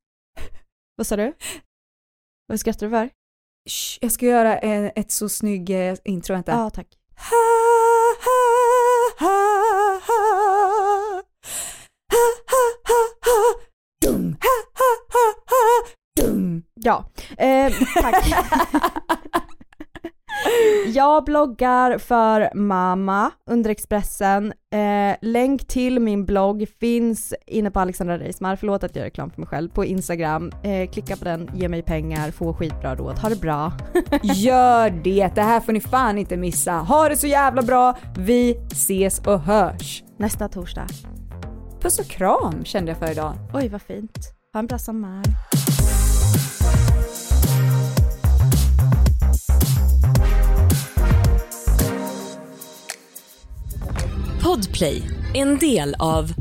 Vad 0.95 1.07
sa 1.07 1.15
du? 1.15 1.33
Vad 2.47 2.59
skrattar 2.59 2.85
du 2.87 2.91
för? 2.91 3.09
Shh, 3.69 3.97
jag 4.01 4.11
ska 4.11 4.25
göra 4.25 4.57
en, 4.57 4.91
ett 4.95 5.11
så 5.11 5.29
snygg 5.29 5.69
eh, 5.69 5.95
intro, 6.03 6.33
vänta. 6.33 6.51
Ja, 6.51 6.69
tack. 6.69 6.87
Dum. 14.01 14.37
Dum. 16.15 16.63
Ja, 16.75 17.05
eh, 17.37 17.71
tack. 17.93 18.23
Jag 20.87 21.23
bloggar 21.23 21.97
för 21.97 22.49
mamma 22.55 23.31
under 23.49 23.69
Expressen. 23.69 24.53
Eh, 24.73 25.15
länk 25.21 25.67
till 25.67 25.99
min 25.99 26.25
blogg 26.25 26.67
finns 26.79 27.33
inne 27.47 27.71
på 27.71 27.79
Alexandra 27.79 28.19
Reismar, 28.19 28.55
förlåt 28.55 28.83
att 28.83 28.95
jag 28.95 29.01
gör 29.01 29.05
reklam 29.05 29.31
för 29.31 29.41
mig 29.41 29.47
själv, 29.47 29.69
på 29.69 29.85
Instagram. 29.85 30.51
Eh, 30.63 30.89
klicka 30.89 31.15
på 31.15 31.25
den, 31.25 31.49
ge 31.55 31.69
mig 31.69 31.81
pengar, 31.81 32.31
få 32.31 32.53
skitbra 32.53 32.95
råd. 32.95 33.19
Ha 33.19 33.29
det 33.29 33.41
bra. 33.41 33.71
Gör 34.23 34.89
det, 34.89 35.31
det 35.35 35.41
här 35.41 35.59
får 35.59 35.73
ni 35.73 35.81
fan 35.81 36.17
inte 36.17 36.37
missa. 36.37 36.71
Ha 36.71 37.09
det 37.09 37.17
så 37.17 37.27
jävla 37.27 37.61
bra, 37.61 37.97
vi 38.17 38.57
ses 38.71 39.19
och 39.19 39.39
hörs. 39.39 40.03
Nästa 40.17 40.47
torsdag. 40.47 40.87
Puss 41.81 41.99
och 41.99 42.05
kram 42.05 42.65
kände 42.65 42.91
jag 42.91 42.97
för 42.99 43.11
idag. 43.11 43.33
Oj 43.53 43.67
vad 43.67 43.81
fint. 43.81 44.17
Ha 44.53 44.59
en 44.59 44.67
bra 44.67 44.77
sommar. 44.77 45.23
Podplay, 54.45 55.01
en 55.33 55.57
del 55.57 55.95
av 55.99 56.33